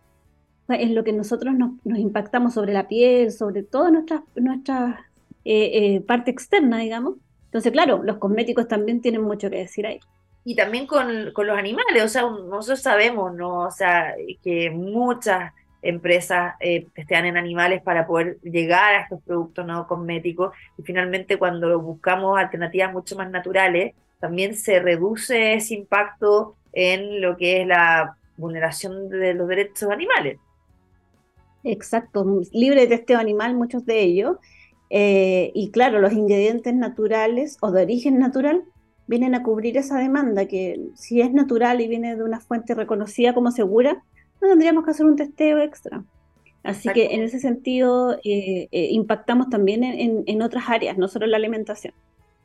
en 0.69 0.95
lo 0.95 1.03
que 1.03 1.13
nosotros 1.13 1.53
nos, 1.55 1.71
impactamos 1.85 2.53
sobre 2.53 2.73
la 2.73 2.87
piel, 2.87 3.31
sobre 3.31 3.63
toda 3.63 3.89
nuestra, 3.89 4.23
nuestra 4.35 5.05
eh, 5.45 5.95
eh, 5.95 6.01
parte 6.01 6.31
externa, 6.31 6.79
digamos. 6.79 7.15
Entonces, 7.45 7.71
claro, 7.71 8.03
los 8.03 8.17
cosméticos 8.17 8.67
también 8.67 9.01
tienen 9.01 9.21
mucho 9.21 9.49
que 9.49 9.57
decir 9.57 9.87
ahí. 9.87 9.99
Y 10.43 10.55
también 10.55 10.87
con, 10.87 11.25
los 11.25 11.57
animales, 11.57 12.03
o 12.03 12.07
sea, 12.07 12.21
nosotros 12.23 12.81
sabemos, 12.81 13.33
¿no? 13.33 13.67
O 13.67 13.71
sea, 13.71 14.13
que 14.43 14.69
muchas 14.69 15.53
empresas 15.81 16.55
eh, 16.59 16.87
testean 16.93 17.25
en 17.25 17.37
animales 17.37 17.81
para 17.81 18.07
poder 18.07 18.39
llegar 18.41 18.95
a 18.95 19.01
estos 19.01 19.21
productos 19.23 19.65
no 19.65 19.87
cosméticos 19.87 20.53
y 20.77 20.83
finalmente 20.83 21.37
cuando 21.37 21.79
buscamos 21.79 22.37
alternativas 22.37 22.91
mucho 22.91 23.15
más 23.15 23.29
naturales, 23.29 23.93
también 24.19 24.55
se 24.55 24.79
reduce 24.79 25.53
ese 25.53 25.75
impacto 25.75 26.55
en 26.73 27.21
lo 27.21 27.37
que 27.37 27.61
es 27.61 27.67
la 27.67 28.17
vulneración 28.37 29.09
de 29.09 29.33
los 29.33 29.47
derechos 29.47 29.89
animales. 29.91 30.39
Exacto, 31.63 32.41
libre 32.51 32.81
de 32.81 32.87
testeo 32.87 33.19
animal, 33.19 33.55
muchos 33.55 33.85
de 33.85 34.01
ellos. 34.01 34.37
Eh, 34.89 35.51
y 35.53 35.71
claro, 35.71 35.99
los 35.99 36.13
ingredientes 36.13 36.73
naturales 36.73 37.57
o 37.61 37.71
de 37.71 37.83
origen 37.83 38.19
natural 38.19 38.63
vienen 39.05 39.35
a 39.35 39.43
cubrir 39.43 39.77
esa 39.77 39.97
demanda, 39.99 40.45
que 40.45 40.79
si 40.95 41.21
es 41.21 41.33
natural 41.33 41.81
y 41.81 41.87
viene 41.87 42.15
de 42.15 42.23
una 42.23 42.39
fuente 42.39 42.73
reconocida 42.73 43.33
como 43.33 43.51
segura, 43.51 44.03
no 44.41 44.49
tendríamos 44.49 44.85
que 44.85 44.91
hacer 44.91 45.05
un 45.05 45.15
testeo 45.15 45.59
extra. 45.59 46.03
Así 46.63 46.89
que 46.89 47.13
en 47.13 47.21
ese 47.21 47.39
sentido 47.39 48.17
eh, 48.25 48.67
eh, 48.71 48.89
impactamos 48.91 49.49
también 49.49 49.85
en, 49.85 50.23
en, 50.25 50.41
otras 50.41 50.65
áreas, 50.67 50.97
no 50.97 51.07
solo 51.07 51.25
en 51.25 51.31
la 51.31 51.37
alimentación. 51.37 51.93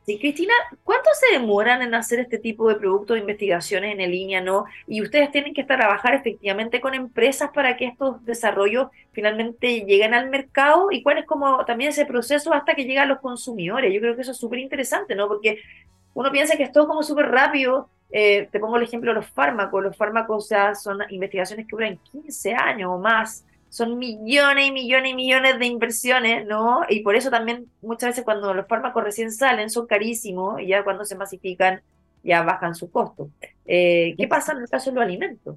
Sí, 0.05 0.19
Cristina, 0.19 0.53
¿cuánto 0.83 1.11
se 1.15 1.39
demoran 1.39 1.81
en 1.81 1.95
hacer 1.95 2.19
este 2.19 2.39
tipo 2.39 2.69
de 2.69 2.75
productos 2.75 3.15
de 3.15 3.21
investigaciones 3.21 3.97
en 3.97 4.11
línea, 4.11 4.41
no? 4.41 4.65
Y 4.89 5.01
ustedes 5.01 5.31
tienen 5.31 5.55
que 5.55 5.63
trabajar 5.63 6.15
efectivamente 6.15 6.81
con 6.81 6.95
empresas 6.95 7.51
para 7.55 7.77
que 7.77 7.87
estos 7.87 8.25
desarrollos 8.25 8.89
finalmente 9.13 9.85
lleguen 9.85 10.13
al 10.13 10.29
mercado 10.29 10.89
y 10.91 11.05
cuál 11.05 11.19
es 11.19 11.25
como 11.25 11.65
también 11.67 11.91
ese 11.91 12.05
proceso 12.05 12.53
hasta 12.53 12.75
que 12.75 12.85
llega 12.85 13.03
a 13.03 13.07
los 13.07 13.21
consumidores. 13.21 13.95
Yo 13.95 14.01
creo 14.01 14.17
que 14.17 14.23
eso 14.23 14.33
es 14.33 14.39
súper 14.39 14.59
interesante, 14.59 15.15
¿no? 15.15 15.29
Porque 15.29 15.61
uno 16.15 16.33
piensa 16.33 16.57
que 16.57 16.65
es 16.65 16.73
todo 16.73 16.89
como 16.89 17.05
súper 17.05 17.31
rápido. 17.31 17.89
Eh, 18.11 18.49
te 18.51 18.59
pongo 18.59 18.77
el 18.79 18.83
ejemplo 18.83 19.13
de 19.13 19.21
los 19.21 19.31
fármacos. 19.31 19.85
Los 19.85 19.97
fármacos 19.97 20.49
son 20.83 20.99
investigaciones 21.11 21.67
que 21.67 21.77
duran 21.77 21.99
15 22.11 22.55
años 22.55 22.91
o 22.93 22.99
más. 22.99 23.45
Son 23.73 23.97
millones 23.99 24.67
y 24.67 24.71
millones 24.71 25.13
y 25.13 25.15
millones 25.15 25.59
de 25.59 25.65
inversiones, 25.65 26.47
¿no? 26.47 26.83
Y 26.91 27.01
por 27.01 27.17
eso 27.17 27.31
también 27.31 27.71
muchas 27.81 28.11
veces 28.11 28.23
cuando 28.23 28.53
los 28.53 28.67
fármacos 28.67 29.03
recién 29.03 29.33
salen 29.33 29.71
son 29.71 29.87
carísimos 29.87 30.61
y 30.61 30.67
ya 30.67 30.85
cuando 30.85 31.07
se 31.07 31.17
masifican 31.17 31.81
ya 32.23 32.43
bajan 32.43 32.75
su 32.75 32.91
costo. 32.91 33.31
Eh, 33.65 34.15
¿Qué 34.19 34.29
pasa 34.29 34.53
en 34.53 34.59
el 34.59 34.69
caso 34.69 34.91
de 34.91 34.97
los 34.97 35.05
alimentos? 35.05 35.57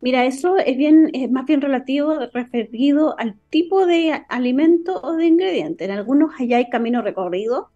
Mira, 0.00 0.24
eso 0.24 0.58
es 0.58 0.76
bien, 0.76 1.10
es 1.12 1.30
más 1.30 1.46
bien 1.46 1.60
relativo, 1.60 2.18
referido 2.34 3.16
al 3.20 3.36
tipo 3.50 3.86
de 3.86 4.24
alimento 4.28 5.00
o 5.00 5.12
de 5.12 5.26
ingrediente. 5.26 5.84
En 5.84 5.92
algunos 5.92 6.32
ya 6.40 6.56
hay 6.56 6.68
camino 6.68 7.02
recorrido, 7.02 7.70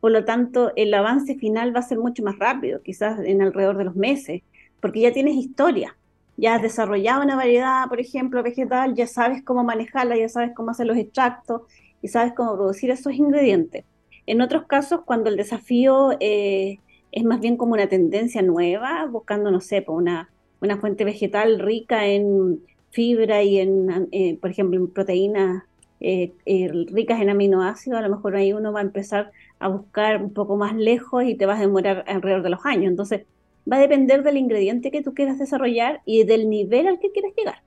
por 0.00 0.12
lo 0.12 0.26
tanto 0.26 0.72
el 0.76 0.92
avance 0.92 1.36
final 1.36 1.74
va 1.74 1.80
a 1.80 1.84
ser 1.84 1.96
mucho 1.96 2.22
más 2.22 2.38
rápido, 2.38 2.82
quizás 2.82 3.18
en 3.24 3.40
alrededor 3.40 3.78
de 3.78 3.84
los 3.84 3.96
meses, 3.96 4.42
porque 4.80 5.00
ya 5.00 5.12
tienes 5.14 5.36
historia, 5.36 5.96
ya 6.36 6.56
has 6.56 6.62
desarrollado 6.62 7.22
una 7.22 7.36
variedad, 7.36 7.88
por 7.88 8.00
ejemplo, 8.00 8.42
vegetal, 8.42 8.94
ya 8.94 9.06
sabes 9.06 9.42
cómo 9.42 9.64
manejarla, 9.64 10.16
ya 10.16 10.28
sabes 10.28 10.52
cómo 10.54 10.70
hacer 10.70 10.86
los 10.86 10.96
extractos 10.96 11.62
y 12.02 12.08
sabes 12.08 12.32
cómo 12.34 12.54
producir 12.54 12.90
esos 12.90 13.14
ingredientes. 13.14 13.84
En 14.26 14.40
otros 14.40 14.66
casos, 14.66 15.02
cuando 15.04 15.30
el 15.30 15.36
desafío 15.36 16.16
eh, 16.20 16.78
es 17.12 17.24
más 17.24 17.40
bien 17.40 17.56
como 17.56 17.74
una 17.74 17.88
tendencia 17.88 18.42
nueva, 18.42 19.06
buscando, 19.06 19.50
no 19.50 19.60
sé, 19.60 19.82
por 19.82 19.96
una 19.96 20.30
una 20.64 20.78
fuente 20.78 21.04
vegetal 21.04 21.58
rica 21.58 22.06
en 22.06 22.60
fibra 22.90 23.42
y 23.42 23.58
en, 23.58 24.08
eh, 24.12 24.38
por 24.40 24.50
ejemplo, 24.50 24.78
en 24.78 24.88
proteínas 24.88 25.64
eh, 26.00 26.32
eh, 26.46 26.70
ricas 26.90 27.20
en 27.20 27.30
aminoácidos, 27.30 27.98
a 27.98 28.02
lo 28.02 28.14
mejor 28.14 28.36
ahí 28.36 28.52
uno 28.52 28.72
va 28.72 28.80
a 28.80 28.82
empezar 28.82 29.30
a 29.58 29.68
buscar 29.68 30.22
un 30.22 30.32
poco 30.32 30.56
más 30.56 30.74
lejos 30.74 31.24
y 31.24 31.34
te 31.34 31.46
vas 31.46 31.58
a 31.58 31.62
demorar 31.62 32.04
alrededor 32.06 32.42
de 32.42 32.50
los 32.50 32.64
años. 32.64 32.90
Entonces, 32.90 33.26
va 33.70 33.76
a 33.76 33.80
depender 33.80 34.22
del 34.22 34.36
ingrediente 34.36 34.90
que 34.90 35.02
tú 35.02 35.14
quieras 35.14 35.38
desarrollar 35.38 36.02
y 36.04 36.24
del 36.24 36.48
nivel 36.48 36.86
al 36.86 36.98
que 36.98 37.12
quieras 37.12 37.32
llegar. 37.36 37.62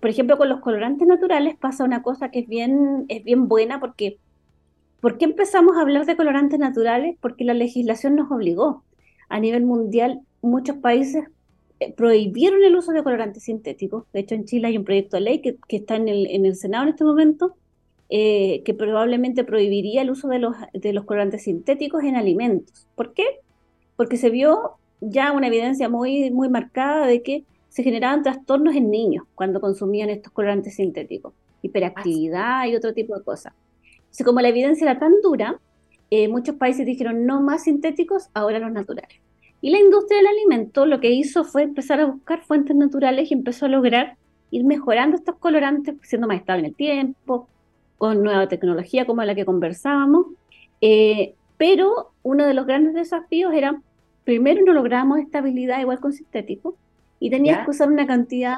por 0.00 0.10
ejemplo, 0.10 0.36
con 0.36 0.48
los 0.48 0.60
colorantes 0.60 1.08
naturales 1.08 1.56
pasa 1.56 1.84
una 1.84 2.02
cosa 2.02 2.30
que 2.30 2.40
es 2.40 2.48
bien, 2.48 3.06
es 3.08 3.24
bien 3.24 3.48
buena 3.48 3.80
porque 3.80 4.18
¿por 5.04 5.18
qué 5.18 5.26
empezamos 5.26 5.76
a 5.76 5.82
hablar 5.82 6.06
de 6.06 6.16
colorantes 6.16 6.58
naturales? 6.58 7.18
Porque 7.20 7.44
la 7.44 7.52
legislación 7.52 8.16
nos 8.16 8.30
obligó. 8.30 8.84
A 9.28 9.38
nivel 9.38 9.62
mundial, 9.62 10.22
muchos 10.40 10.76
países 10.78 11.24
eh, 11.78 11.92
prohibieron 11.92 12.64
el 12.64 12.74
uso 12.74 12.92
de 12.92 13.02
colorantes 13.02 13.42
sintéticos. 13.42 14.04
De 14.14 14.20
hecho, 14.20 14.34
en 14.34 14.46
Chile 14.46 14.68
hay 14.68 14.78
un 14.78 14.84
proyecto 14.84 15.18
de 15.18 15.20
ley 15.20 15.42
que, 15.42 15.58
está 15.68 15.96
en 15.96 16.08
el, 16.08 16.56
Senado 16.56 16.84
en 16.84 16.88
este 16.88 17.04
momento, 17.04 17.54
eh, 18.08 18.62
que 18.64 18.72
probablemente 18.72 19.44
prohibiría 19.44 20.00
el 20.00 20.10
uso 20.10 20.28
de 20.28 20.38
los, 20.38 20.56
de 20.72 20.94
los 20.94 21.04
colorantes 21.04 21.44
sintéticos 21.44 22.02
en 22.02 22.16
alimentos. 22.16 22.86
¿Por 22.94 23.12
qué? 23.12 23.24
Porque 23.96 24.16
se 24.16 24.30
vio 24.30 24.72
ya 25.00 25.32
una 25.32 25.48
evidencia 25.48 25.88
muy, 25.88 26.30
muy 26.30 26.48
marcada 26.48 27.06
de 27.06 27.22
que 27.22 27.44
se 27.68 27.82
generaban 27.82 28.22
trastornos 28.22 28.76
en 28.76 28.90
niños 28.90 29.24
cuando 29.34 29.60
consumían 29.60 30.10
estos 30.10 30.32
colorantes 30.32 30.76
sintéticos, 30.76 31.32
hiperactividad 31.62 32.66
y 32.66 32.76
otro 32.76 32.94
tipo 32.94 33.16
de 33.16 33.24
cosas. 33.24 33.52
Entonces, 33.96 34.24
como 34.24 34.40
la 34.40 34.48
evidencia 34.48 34.88
era 34.88 34.98
tan 34.98 35.20
dura, 35.22 35.58
eh, 36.10 36.28
muchos 36.28 36.54
países 36.56 36.86
dijeron 36.86 37.26
no 37.26 37.40
más 37.40 37.64
sintéticos, 37.64 38.28
ahora 38.34 38.60
los 38.60 38.70
naturales. 38.70 39.18
Y 39.60 39.70
la 39.70 39.80
industria 39.80 40.18
del 40.18 40.28
alimento 40.28 40.86
lo 40.86 41.00
que 41.00 41.10
hizo 41.10 41.42
fue 41.42 41.62
empezar 41.62 41.98
a 41.98 42.06
buscar 42.06 42.42
fuentes 42.42 42.76
naturales 42.76 43.30
y 43.30 43.34
empezó 43.34 43.66
a 43.66 43.70
lograr 43.70 44.16
ir 44.50 44.64
mejorando 44.64 45.16
estos 45.16 45.36
colorantes, 45.36 45.96
siendo 46.02 46.28
más 46.28 46.36
estable 46.36 46.60
en 46.60 46.66
el 46.66 46.76
tiempo, 46.76 47.48
con 47.98 48.22
nueva 48.22 48.46
tecnología 48.46 49.06
como 49.06 49.24
la 49.24 49.34
que 49.34 49.44
conversábamos. 49.44 50.26
Eh, 50.80 51.34
pero 51.56 52.12
uno 52.22 52.46
de 52.46 52.54
los 52.54 52.66
grandes 52.66 52.94
desafíos 52.94 53.52
era, 53.54 53.80
primero 54.24 54.62
no 54.64 54.72
logramos 54.72 55.18
estabilidad 55.18 55.80
igual 55.80 56.00
con 56.00 56.12
sintético 56.12 56.76
y 57.20 57.30
tenías 57.30 57.64
que 57.64 57.70
usar 57.70 57.88
una 57.88 58.06
cantidad 58.06 58.56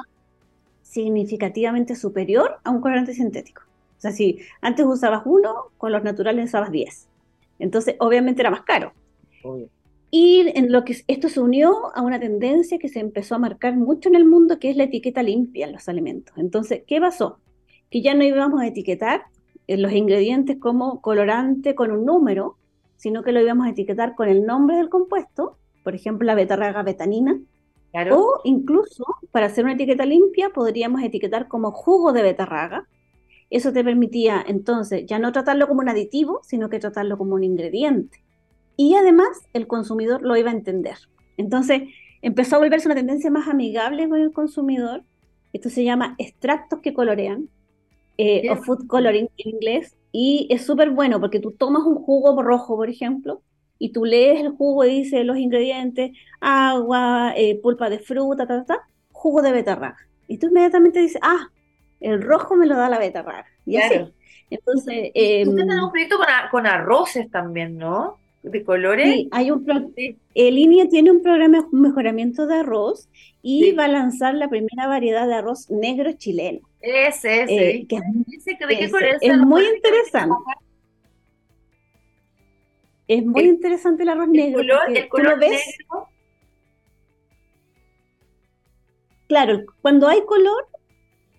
significativamente 0.81 1.95
superior 1.95 2.57
a 2.63 2.71
un 2.71 2.81
colorante 2.81 3.13
sintético. 3.13 3.63
O 3.97 4.01
sea, 4.01 4.11
si 4.11 4.39
antes 4.61 4.85
usabas 4.85 5.23
uno, 5.25 5.71
con 5.77 5.91
los 5.91 6.03
naturales 6.03 6.45
usabas 6.45 6.71
10. 6.71 7.07
Entonces, 7.59 7.95
obviamente 7.99 8.41
era 8.41 8.51
más 8.51 8.61
caro. 8.61 8.93
Obvio. 9.43 9.69
Y 10.09 10.45
en 10.55 10.71
lo 10.71 10.85
que 10.85 10.97
esto 11.07 11.27
se 11.27 11.39
unió 11.41 11.93
a 11.93 12.01
una 12.01 12.19
tendencia 12.19 12.79
que 12.79 12.87
se 12.87 12.99
empezó 12.99 13.35
a 13.35 13.39
marcar 13.39 13.75
mucho 13.75 14.07
en 14.07 14.15
el 14.15 14.25
mundo, 14.25 14.57
que 14.59 14.69
es 14.69 14.77
la 14.77 14.83
etiqueta 14.83 15.21
limpia 15.21 15.65
en 15.65 15.73
los 15.73 15.89
alimentos. 15.89 16.37
Entonces, 16.37 16.83
¿qué 16.87 17.01
pasó? 17.01 17.39
Que 17.89 18.01
ya 18.01 18.13
no 18.13 18.23
íbamos 18.23 18.61
a 18.61 18.67
etiquetar 18.67 19.25
los 19.67 19.91
ingredientes 19.91 20.57
como 20.59 21.01
colorante 21.01 21.75
con 21.75 21.91
un 21.91 22.05
número, 22.05 22.56
sino 22.97 23.23
que 23.23 23.31
lo 23.31 23.41
íbamos 23.41 23.67
a 23.67 23.69
etiquetar 23.69 24.15
con 24.15 24.27
el 24.27 24.45
nombre 24.45 24.77
del 24.77 24.89
compuesto, 24.89 25.57
por 25.83 25.95
ejemplo, 25.95 26.25
la 26.25 26.35
betarraga 26.35 26.83
betanina, 26.83 27.39
o 28.11 28.41
incluso 28.43 29.05
para 29.31 29.47
hacer 29.47 29.63
una 29.63 29.73
etiqueta 29.73 30.05
limpia 30.05 30.49
podríamos 30.49 31.01
etiquetar 31.01 31.47
como 31.47 31.71
jugo 31.71 32.11
de 32.11 32.21
betarraga. 32.21 32.87
Eso 33.49 33.71
te 33.71 33.83
permitía 33.83 34.43
entonces 34.45 35.05
ya 35.05 35.17
no 35.17 35.31
tratarlo 35.31 35.67
como 35.67 35.79
un 35.79 35.89
aditivo, 35.89 36.41
sino 36.43 36.69
que 36.69 36.79
tratarlo 36.79 37.17
como 37.17 37.35
un 37.35 37.43
ingrediente 37.43 38.21
y 38.77 38.93
además 38.93 39.41
el 39.53 39.67
consumidor 39.67 40.21
lo 40.21 40.37
iba 40.37 40.51
a 40.51 40.53
entender. 40.53 40.95
Entonces 41.35 41.81
empezó 42.21 42.55
a 42.55 42.59
volverse 42.59 42.87
una 42.87 42.95
tendencia 42.95 43.31
más 43.31 43.47
amigable 43.47 44.07
con 44.07 44.19
el 44.19 44.31
consumidor. 44.31 45.03
Esto 45.51 45.69
se 45.69 45.83
llama 45.83 46.15
extractos 46.19 46.79
que 46.79 46.93
colorean, 46.93 47.49
eh, 48.17 48.49
o 48.49 48.55
food 48.57 48.87
coloring 48.87 49.29
en 49.37 49.49
inglés, 49.49 49.97
y 50.19 50.47
es 50.49 50.65
súper 50.65 50.89
bueno 50.89 51.19
porque 51.19 51.39
tú 51.39 51.51
tomas 51.51 51.83
un 51.83 51.93
jugo 51.93 52.41
rojo, 52.41 52.75
por 52.75 52.89
ejemplo, 52.89 53.43
y 53.77 53.91
tú 53.91 54.03
lees 54.03 54.41
el 54.41 54.49
jugo 54.49 54.83
y 54.83 55.03
dice 55.03 55.23
los 55.23 55.37
ingredientes, 55.37 56.17
agua, 56.41 57.33
eh, 57.37 57.59
pulpa 57.61 57.87
de 57.87 57.99
fruta, 57.99 58.47
ta, 58.47 58.65
ta, 58.65 58.87
jugo 59.11 59.43
de 59.43 59.51
betarraga. 59.51 59.99
Y 60.27 60.39
tú 60.39 60.47
inmediatamente 60.47 61.01
dices, 61.01 61.21
ah, 61.21 61.51
el 61.99 62.19
rojo 62.23 62.55
me 62.55 62.65
lo 62.65 62.75
da 62.75 62.89
la 62.89 62.97
betarraga. 62.97 63.45
Y 63.63 63.77
así. 63.77 64.11
Entonces... 64.49 65.11
Eh, 65.13 65.43
Usted 65.47 65.67
tiene 65.67 65.83
un 65.83 65.91
proyecto 65.91 66.17
con, 66.17 66.25
con 66.49 66.65
arroces 66.65 67.29
también, 67.29 67.77
¿no? 67.77 68.17
de 68.41 68.63
colores. 68.63 69.13
Sí, 69.13 69.29
hay 69.31 69.51
un 69.51 69.65
línea 70.33 70.87
tiene 70.87 71.11
un 71.11 71.21
programa 71.21 71.59
de 71.59 71.77
mejoramiento 71.77 72.47
de 72.47 72.55
arroz 72.55 73.07
y 73.41 73.71
va 73.73 73.85
a 73.85 73.89
lanzar 73.89 74.33
la 74.33 74.49
primera 74.49 74.87
variedad 74.87 75.27
de 75.27 75.35
arroz 75.35 75.69
negro 75.69 76.11
chileno. 76.13 76.61
Ese, 76.81 77.43
ese. 77.43 77.69
Eh, 77.69 77.87
es, 77.89 79.37
muy 79.37 79.65
interesante. 79.65 80.35
Es 83.07 83.25
muy 83.25 83.43
interesante 83.43 84.03
el 84.03 84.09
arroz 84.09 84.27
negro. 84.27 84.61
el 84.87 85.07
color 85.09 85.39
negro. 85.39 86.09
Claro, 89.27 89.63
cuando 89.81 90.07
hay 90.07 90.23
color, 90.25 90.67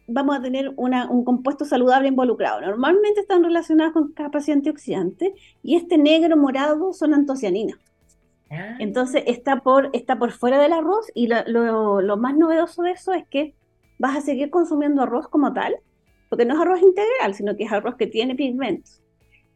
vamos 0.07 0.37
a 0.37 0.42
tener 0.42 0.72
un 0.77 1.24
compuesto 1.24 1.64
saludable 1.64 2.09
involucrado. 2.09 2.61
Normalmente 2.61 3.20
están 3.20 3.44
relacionados 3.44 3.92
con 3.92 4.12
capacidad 4.12 4.57
antioxidante 4.57 5.35
y 5.62 5.77
este 5.77 5.98
negro 5.98 6.37
morado 6.37 6.92
son 6.92 7.14
antocianinas. 7.14 7.79
Ah. 8.51 8.77
Entonces 8.79 9.22
está 9.27 9.61
por, 9.61 9.90
está 9.92 10.18
por 10.18 10.33
fuera 10.33 10.61
del 10.61 10.72
arroz 10.72 11.07
y 11.14 11.29
lo, 11.29 12.16
más 12.16 12.37
novedoso 12.37 12.83
de 12.83 12.92
eso 12.92 13.12
es 13.12 13.27
que 13.29 13.55
vas 13.98 14.16
a 14.16 14.20
seguir 14.20 14.50
consumiendo 14.50 15.02
arroz 15.02 15.28
como 15.28 15.52
tal, 15.52 15.76
porque 16.28 16.44
no 16.44 16.54
es 16.54 16.61
arroz 16.61 16.80
integral, 16.82 17.34
sino 17.34 17.56
que 17.56 17.64
es 17.64 17.72
arroz 17.72 17.96
que 17.96 18.06
tiene 18.06 18.34
pigmentos. 18.34 19.02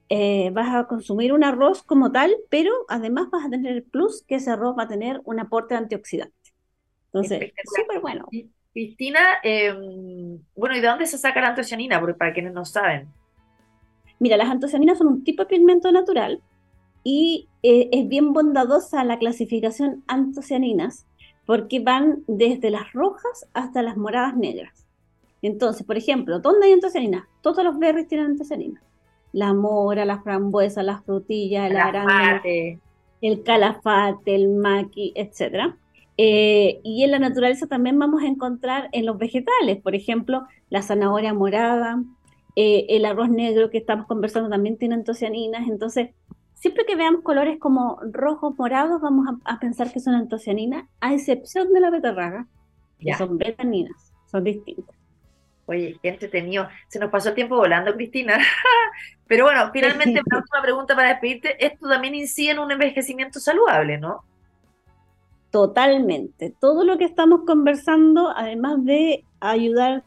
Eh, 0.08 0.50
vas 0.52 0.74
a 0.74 0.86
consumir 0.86 1.32
un 1.32 1.44
arroz 1.44 1.82
como 1.82 2.12
tal, 2.12 2.34
pero 2.50 2.70
además 2.88 3.28
vas 3.30 3.46
a 3.46 3.50
tener 3.50 3.72
el 3.72 3.82
plus 3.82 4.22
que 4.26 4.36
ese 4.36 4.50
arroz 4.50 4.76
va 4.78 4.84
a 4.84 4.88
tener 4.88 5.20
un 5.24 5.40
aporte 5.40 5.74
antioxidante. 5.74 6.34
Entonces, 7.06 7.52
súper 7.64 8.00
bueno. 8.00 8.26
Cristina, 8.72 9.20
em, 9.42 10.38
bueno, 10.56 10.76
¿y 10.76 10.80
de 10.80 10.88
dónde 10.88 11.06
se 11.06 11.18
saca 11.18 11.40
la 11.40 11.48
antocianina? 11.48 12.00
Porque 12.00 12.14
para 12.14 12.32
quienes 12.32 12.52
no 12.52 12.64
saben. 12.64 13.08
Mira, 14.18 14.36
las 14.36 14.48
antocianinas 14.48 14.98
son 14.98 15.08
un 15.08 15.24
tipo 15.24 15.42
de 15.42 15.48
pigmento 15.48 15.92
natural 15.92 16.40
y 17.04 17.48
eh, 17.62 17.88
es 17.92 18.08
bien 18.08 18.32
bondadosa 18.32 19.04
la 19.04 19.18
clasificación 19.18 20.04
antocianinas 20.06 21.06
porque 21.46 21.80
van 21.80 22.22
desde 22.26 22.70
las 22.70 22.92
rojas 22.92 23.46
hasta 23.52 23.82
las 23.82 23.96
moradas 23.96 24.36
negras. 24.36 24.86
Entonces, 25.42 25.84
por 25.84 25.96
ejemplo, 25.96 26.38
¿dónde 26.38 26.66
hay 26.66 26.72
antocianinas? 26.72 27.24
Todos 27.40 27.64
los 27.64 27.78
berries 27.78 28.06
tienen 28.06 28.28
antocianinas. 28.28 28.82
La 29.32 29.52
mora, 29.52 30.04
la 30.04 30.22
frambuesa, 30.22 30.82
las 30.82 31.04
frutillas, 31.04 31.70
el 31.70 31.76
arándano, 31.76 32.40
el 33.20 33.42
calafate, 33.42 34.34
el 34.34 34.48
maqui, 34.48 35.12
etcétera. 35.16 35.76
Eh, 36.16 36.80
y 36.84 37.02
en 37.02 37.10
la 37.10 37.18
naturaleza 37.18 37.66
también 37.66 37.98
vamos 37.98 38.22
a 38.22 38.26
encontrar 38.26 38.88
en 38.92 39.06
los 39.06 39.18
vegetales, 39.18 39.80
por 39.82 39.94
ejemplo, 39.94 40.46
la 40.68 40.82
zanahoria 40.82 41.32
morada, 41.32 42.02
eh, 42.54 42.86
el 42.90 43.06
arroz 43.06 43.30
negro 43.30 43.70
que 43.70 43.78
estamos 43.78 44.06
conversando 44.06 44.50
también 44.50 44.76
tiene 44.76 44.94
antocianinas. 44.94 45.66
Entonces, 45.68 46.10
siempre 46.62 46.86
que 46.86 46.94
veamos 46.94 47.22
colores 47.22 47.58
como 47.58 47.98
rojos, 48.12 48.56
morados, 48.56 49.02
vamos 49.02 49.26
a, 49.44 49.58
pensar 49.58 49.92
que 49.92 49.98
son 49.98 50.14
antocianinas, 50.14 50.84
a 51.00 51.12
excepción 51.12 51.72
de 51.72 51.80
la 51.80 51.90
betarraga, 51.90 52.46
que 53.00 53.12
son 53.14 53.36
betaninas, 53.36 54.12
son 54.30 54.44
distintas. 54.44 54.94
Oye, 55.66 55.98
qué 56.00 56.10
entretenido. 56.10 56.68
Se 56.86 57.00
nos 57.00 57.10
pasó 57.10 57.30
el 57.30 57.34
tiempo 57.34 57.56
volando, 57.56 57.92
Cristina. 57.94 58.38
Pero 59.26 59.46
bueno, 59.46 59.70
finalmente, 59.72 60.20
una 60.24 60.38
última 60.38 60.62
pregunta 60.62 60.94
para 60.94 61.08
despedirte. 61.08 61.66
Esto 61.66 61.88
también 61.88 62.14
incide 62.14 62.52
en 62.52 62.60
un 62.60 62.70
envejecimiento 62.70 63.40
saludable, 63.40 63.98
¿no? 63.98 64.22
Totalmente. 65.50 66.54
Todo 66.60 66.84
lo 66.84 66.96
que 66.96 67.04
estamos 67.04 67.40
conversando, 67.44 68.32
además 68.36 68.84
de 68.84 69.24
ayudar 69.40 70.04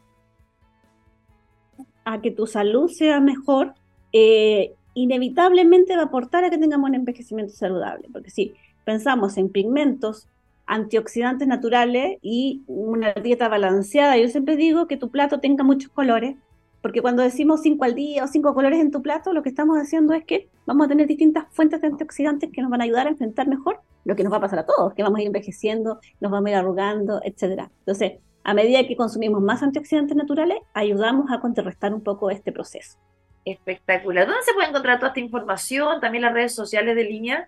a 2.06 2.22
que 2.22 2.32
tu 2.32 2.48
salud 2.48 2.90
sea 2.90 3.20
mejor, 3.20 3.74
eh, 4.14 4.74
inevitablemente 4.96 5.96
va 5.96 6.04
a 6.04 6.06
aportar 6.06 6.44
a 6.44 6.50
que 6.50 6.58
tengamos 6.58 6.90
un 6.90 6.96
envejecimiento 6.96 7.54
saludable. 7.54 8.10
Porque 8.12 8.32
si 8.32 8.56
pensamos 8.84 9.38
en 9.38 9.50
pigmentos, 9.50 10.28
antioxidantes 10.66 11.48
naturales 11.48 12.18
y 12.22 12.64
una 12.68 13.14
dieta 13.14 13.50
balanceada. 13.50 14.18
Yo 14.18 14.28
siempre 14.28 14.56
digo 14.56 14.88
que 14.88 14.98
tu 14.98 15.10
plato 15.10 15.40
tenga 15.40 15.64
muchos 15.64 15.92
colores, 15.92 16.36
porque 16.82 17.02
cuando 17.02 17.24
decimos 17.24 17.62
cinco 17.62 17.84
al 17.86 17.96
día 17.96 18.24
o 18.24 18.28
cinco 18.28 18.54
colores 18.54 18.80
en 18.80 18.92
tu 18.92 19.02
plato, 19.02 19.34
lo 19.34 19.44
que 19.44 19.50
estamos 19.50 19.78
haciendo 19.78 20.14
es 20.14 20.24
que 20.24 20.50
vamos 20.66 20.86
a 20.86 20.90
tener 20.90 21.08
distintas 21.08 21.46
fuentes 21.52 21.82
de 21.82 21.88
antioxidantes 21.88 22.50
que 22.52 22.62
nos 22.62 22.70
van 22.70 22.82
a 22.82 22.84
ayudar 22.84 23.08
a 23.08 23.12
enfrentar 23.12 23.48
mejor 23.48 23.80
lo 24.04 24.16
que 24.16 24.24
nos 24.24 24.32
va 24.32 24.38
a 24.38 24.42
pasar 24.42 24.60
a 24.60 24.66
todos, 24.66 24.94
que 24.94 25.02
vamos 25.02 25.18
a 25.18 25.22
ir 25.22 25.28
envejeciendo, 25.28 26.00
nos 26.20 26.32
vamos 26.32 26.48
a 26.48 26.52
ir 26.52 26.56
arrugando, 26.58 27.22
etcétera. 27.24 27.72
Entonces, 27.80 28.20
a 28.44 28.54
medida 28.54 28.86
que 28.88 28.96
consumimos 28.96 29.42
más 29.42 29.64
antioxidantes 29.64 30.16
naturales, 30.16 30.60
ayudamos 30.76 31.32
a 31.32 31.40
contrarrestar 31.40 31.92
un 31.92 32.02
poco 32.02 32.30
este 32.30 32.52
proceso. 32.52 33.00
Espectacular. 33.46 34.26
¿Dónde 34.26 34.42
se 34.44 34.54
puede 34.54 34.70
encontrar 34.70 34.98
toda 34.98 35.10
esta 35.10 35.20
información? 35.20 36.02
También 36.02 36.24
las 36.24 36.34
redes 36.34 36.56
sociales 36.56 36.96
de 36.96 37.04
línea. 37.04 37.48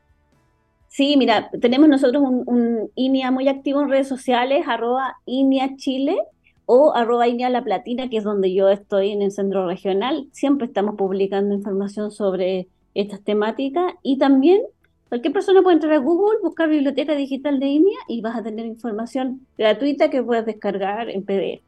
Sí, 0.89 1.17
mira, 1.17 1.49
tenemos 1.59 1.89
nosotros 1.89 2.23
un, 2.23 2.91
INIA 2.95 3.31
muy 3.31 3.47
activo 3.47 3.81
en 3.81 3.89
redes 3.89 4.07
sociales, 4.07 4.65
arroba 4.67 5.15
INIA 5.25 5.75
Chile 5.75 6.17
o 6.65 6.93
arroba 6.93 7.27
INIA 7.27 7.49
La 7.49 7.63
Platina, 7.63 8.09
que 8.09 8.17
es 8.17 8.23
donde 8.23 8.53
yo 8.53 8.69
estoy 8.69 9.11
en 9.11 9.23
el 9.23 9.31
centro 9.31 9.67
regional. 9.67 10.27
Siempre 10.31 10.67
estamos 10.67 10.95
publicando 10.95 11.55
información 11.55 12.11
sobre 12.11 12.67
estas 12.93 13.21
temáticas 13.21 13.93
y 14.03 14.17
también 14.17 14.61
cualquier 15.09 15.33
persona 15.33 15.61
puede 15.61 15.75
entrar 15.75 15.93
a 15.93 15.97
Google, 15.97 16.39
buscar 16.41 16.69
biblioteca 16.69 17.15
digital 17.15 17.59
de 17.59 17.67
INIA 17.67 17.97
y 18.07 18.21
vas 18.21 18.37
a 18.37 18.43
tener 18.43 18.65
información 18.65 19.47
gratuita 19.57 20.09
que 20.09 20.21
puedes 20.21 20.45
descargar 20.45 21.09
en 21.09 21.23
PDF. 21.23 21.66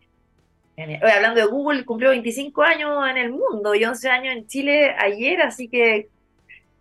Hablando 1.02 1.40
de 1.40 1.46
Google, 1.48 1.86
cumplió 1.86 2.10
25 2.10 2.62
años 2.62 3.10
en 3.10 3.18
el 3.18 3.32
mundo 3.32 3.76
y 3.76 3.84
11 3.84 4.10
años 4.10 4.36
en 4.36 4.48
Chile 4.48 4.96
ayer, 4.98 5.42
así 5.42 5.68
que 5.68 6.08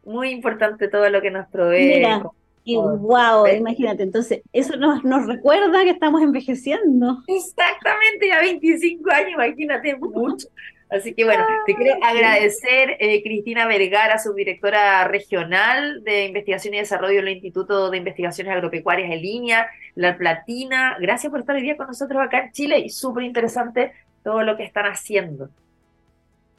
muy 0.05 0.31
importante 0.31 0.89
todo 0.89 1.09
lo 1.11 1.21
que 1.21 1.31
nos 1.31 1.49
provee. 1.49 1.97
Mira, 1.97 2.23
y 2.65 2.77
wow, 2.77 3.47
imagínate, 3.47 4.03
entonces 4.03 4.43
eso 4.53 4.77
nos, 4.77 5.03
nos 5.03 5.27
recuerda 5.27 5.85
que 5.85 5.91
estamos 5.91 6.21
envejeciendo. 6.21 7.23
Exactamente, 7.27 8.29
ya 8.29 8.41
25 8.41 9.11
años, 9.11 9.31
imagínate 9.33 9.97
mucho. 9.97 10.49
Así 10.91 11.13
que 11.13 11.25
bueno, 11.25 11.45
te 11.67 11.75
quiero 11.75 12.03
agradecer, 12.03 12.97
eh, 12.99 13.23
Cristina 13.23 13.67
Vergara, 13.67 14.19
subdirectora 14.19 15.07
regional 15.07 16.03
de 16.03 16.27
Investigación 16.27 16.75
y 16.75 16.79
Desarrollo 16.79 17.17
del 17.17 17.29
Instituto 17.29 17.91
de 17.91 17.99
Investigaciones 17.99 18.55
Agropecuarias 18.55 19.11
en 19.11 19.21
línea, 19.21 19.69
La 19.95 20.17
Platina. 20.17 20.97
Gracias 20.99 21.31
por 21.31 21.41
estar 21.41 21.57
hoy 21.57 21.63
día 21.63 21.77
con 21.77 21.89
nosotros 21.89 22.23
acá 22.23 22.45
en 22.45 22.53
Chile 22.53 22.79
y 22.79 22.89
súper 22.89 23.25
interesante 23.25 23.93
todo 24.25 24.43
lo 24.43 24.57
que 24.57 24.65
están 24.65 24.87
haciendo. 24.87 25.51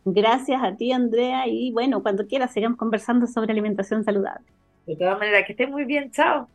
Gracias 0.05 0.61
a 0.63 0.75
ti, 0.75 0.91
Andrea, 0.91 1.47
y 1.47 1.71
bueno, 1.71 2.03
cuando 2.03 2.27
quieras 2.27 2.53
sigamos 2.53 2.77
conversando 2.77 3.25
sobre 3.25 3.51
alimentación 3.51 4.03
saludable. 4.03 4.45
De 4.85 4.95
todas 4.95 5.17
maneras, 5.17 5.43
que 5.45 5.53
estés 5.53 5.69
muy 5.69 5.85
bien, 5.85 6.11
chao. 6.11 6.47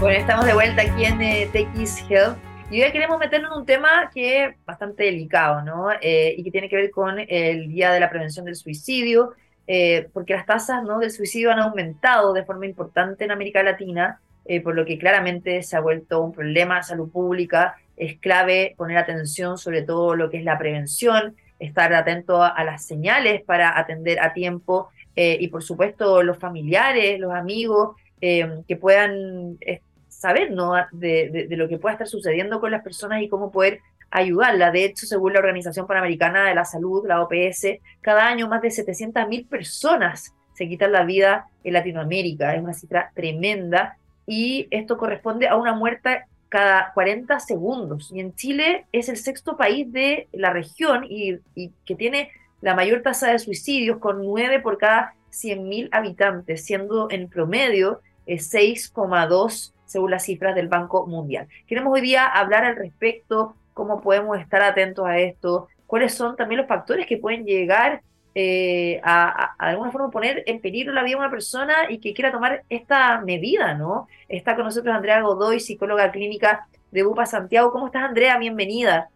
Bueno, 0.00 0.20
estamos 0.20 0.46
de 0.46 0.54
vuelta 0.54 0.82
aquí 0.82 1.04
en 1.04 1.20
eh, 1.20 1.48
TX 1.52 2.08
Health 2.08 2.47
y 2.70 2.82
hoy 2.82 2.92
queremos 2.92 3.18
meternos 3.18 3.52
en 3.52 3.58
un 3.58 3.66
tema 3.66 4.10
que 4.12 4.44
es 4.44 4.56
bastante 4.64 5.04
delicado, 5.04 5.62
¿no? 5.62 5.90
Eh, 6.00 6.34
y 6.36 6.44
que 6.44 6.50
tiene 6.50 6.68
que 6.68 6.76
ver 6.76 6.90
con 6.90 7.18
el 7.18 7.68
Día 7.68 7.92
de 7.92 8.00
la 8.00 8.10
Prevención 8.10 8.44
del 8.44 8.56
Suicidio, 8.56 9.32
eh, 9.66 10.08
porque 10.12 10.34
las 10.34 10.46
tasas 10.46 10.82
¿no? 10.82 10.98
del 10.98 11.10
suicidio 11.10 11.50
han 11.50 11.58
aumentado 11.58 12.32
de 12.32 12.44
forma 12.44 12.66
importante 12.66 13.24
en 13.24 13.30
América 13.30 13.62
Latina, 13.62 14.20
por 14.64 14.74
lo 14.74 14.86
que 14.86 14.96
claramente 14.96 15.62
se 15.62 15.76
ha 15.76 15.80
vuelto 15.80 16.22
un 16.22 16.32
problema 16.32 16.76
de 16.76 16.82
salud 16.84 17.12
pública 17.12 17.76
es 17.98 18.18
clave 18.18 18.74
poner 18.76 18.96
atención 18.96 19.58
sobre 19.58 19.82
todo 19.82 20.14
lo 20.14 20.30
que 20.30 20.38
es 20.38 20.44
la 20.44 20.58
prevención, 20.58 21.36
estar 21.58 21.92
atento 21.92 22.42
a, 22.42 22.62
las 22.64 22.84
señales 22.84 23.42
para 23.42 23.78
atender 23.78 24.20
a 24.20 24.32
tiempo 24.32 24.88
eh, 25.16 25.36
y 25.40 25.48
por 25.48 25.62
supuesto 25.62 26.22
los 26.22 26.38
familiares, 26.38 27.18
los 27.18 27.32
amigos 27.32 27.96
eh, 28.20 28.62
que 28.66 28.76
puedan 28.76 29.58
eh, 29.60 29.80
saber 30.18 30.50
¿no? 30.50 30.74
De, 30.90 31.46
lo 31.50 31.68
que 31.68 31.78
pueda 31.78 31.94
estar 31.94 32.08
sucediendo 32.08 32.60
con 32.60 32.72
las 32.72 32.82
personas 32.82 33.22
y 33.22 33.28
cómo 33.28 33.52
poder 33.52 33.80
ayudarla. 34.10 34.72
De 34.72 34.84
hecho, 34.84 35.06
según 35.06 35.32
la 35.32 35.38
Organización 35.38 35.86
Panamericana 35.86 36.46
de 36.46 36.54
la 36.54 36.64
Salud, 36.64 37.06
la 37.06 37.22
OPS, 37.22 37.78
cada 38.00 38.26
año 38.26 38.48
más 38.48 38.60
de 38.60 38.68
700.000 38.68 39.48
personas 39.48 40.34
se 40.54 40.68
quitan 40.68 40.90
la 40.90 41.04
vida 41.04 41.46
en 41.62 41.72
Latinoamérica. 41.72 42.54
Es 42.54 42.62
una 42.62 42.74
cifra 42.74 43.12
tremenda 43.14 43.96
y 44.26 44.66
esto 44.70 44.98
corresponde 44.98 45.46
a 45.46 45.54
una 45.54 45.72
muerte 45.72 46.24
cada 46.48 46.92
40 46.94 47.38
segundos. 47.38 48.10
Y 48.12 48.18
en 48.18 48.34
Chile 48.34 48.86
es 48.90 49.08
el 49.08 49.18
sexto 49.18 49.56
país 49.56 49.92
de 49.92 50.26
la 50.32 50.50
región 50.52 51.04
y, 51.08 51.38
que 51.84 51.94
tiene 51.94 52.30
la 52.60 52.74
mayor 52.74 53.02
tasa 53.02 53.30
de 53.30 53.38
suicidios 53.38 53.98
con 53.98 54.24
9 54.24 54.58
por 54.60 54.78
cada 54.78 55.14
100.000 55.30 55.90
habitantes, 55.92 56.64
siendo 56.64 57.08
en 57.08 57.28
promedio 57.28 58.00
6,2 58.26 59.72
según 59.88 60.12
las 60.12 60.22
cifras 60.22 60.54
del 60.54 60.68
Banco 60.68 61.06
Mundial. 61.06 61.48
Queremos 61.66 61.92
hoy 61.92 62.02
día 62.02 62.26
hablar 62.26 62.64
al 62.64 62.76
respecto, 62.76 63.54
cómo 63.74 64.00
podemos 64.00 64.38
estar 64.38 64.62
atentos 64.62 65.06
a 65.06 65.18
esto, 65.18 65.68
cuáles 65.86 66.14
son 66.14 66.36
también 66.36 66.60
los 66.60 66.68
factores 66.68 67.06
que 67.06 67.16
pueden 67.16 67.44
llegar 67.44 68.02
eh, 68.34 69.00
a, 69.02 69.54
a, 69.58 69.66
de 69.66 69.70
alguna 69.72 69.90
forma 69.90 70.10
poner 70.10 70.44
en 70.46 70.60
peligro 70.60 70.92
la 70.92 71.02
vida 71.02 71.16
de 71.16 71.20
una 71.20 71.30
persona 71.30 71.74
y 71.88 71.98
que 71.98 72.14
quiera 72.14 72.30
tomar 72.30 72.62
esta 72.68 73.20
medida, 73.22 73.74
¿no? 73.74 74.06
Está 74.28 74.54
con 74.54 74.64
nosotros 74.64 74.94
Andrea 74.94 75.22
Godoy, 75.22 75.58
psicóloga 75.58 76.12
clínica 76.12 76.68
de 76.90 77.04
UPA 77.04 77.26
Santiago. 77.26 77.72
¿Cómo 77.72 77.86
estás, 77.86 78.04
Andrea? 78.04 78.38
Bienvenida. 78.38 79.08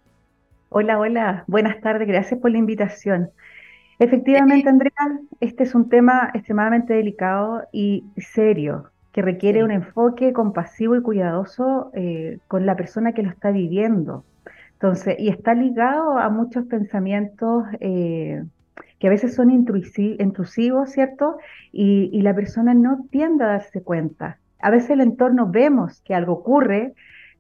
Hola, 0.71 0.99
hola, 0.99 1.45
buenas 1.47 1.81
tardes, 1.83 2.09
gracias 2.09 2.41
por 2.41 2.51
la 2.51 2.59
invitación. 2.59 3.31
Efectivamente, 3.99 4.69
Andrea, 4.69 5.21
este 5.41 5.65
es 5.65 5.75
un 5.75 5.89
tema 5.89 6.31
extremadamente 6.35 6.95
delicado 6.95 7.63
y 7.73 8.05
serio, 8.17 8.91
que 9.13 9.23
requiere 9.23 9.63
un 9.63 9.71
enfoque 9.71 10.33
compasivo 10.33 10.97
y 10.97 11.03
cuidadoso 11.03 11.91
eh, 11.95 12.39
con 12.49 12.65
la 12.67 12.77
persona 12.77 13.13
que 13.13 13.23
lo 13.23 13.31
está 13.31 13.51
viviendo. 13.51 14.25
Entonces, 14.73 15.17
y 15.19 15.29
está 15.29 15.55
ligado 15.55 16.19
a 16.19 16.29
muchos 16.31 16.65
pensamientos 16.67 17.65
eh, 17.81 18.43
que 18.99 19.07
a 19.07 19.11
veces 19.11 19.35
son 19.35 19.51
intrusivos, 19.51 20.91
¿cierto? 20.91 21.37
Y, 21.73 22.21
la 22.23 22.35
persona 22.35 22.75
no 22.75 23.07
tiende 23.11 23.45
a 23.45 23.49
darse 23.49 23.83
cuenta. 23.83 24.39
A 24.61 24.71
veces 24.71 24.91
el 24.91 25.01
entorno 25.01 25.49
vemos 25.49 26.01
que 26.01 26.15
algo 26.15 26.33
ocurre, 26.33 26.95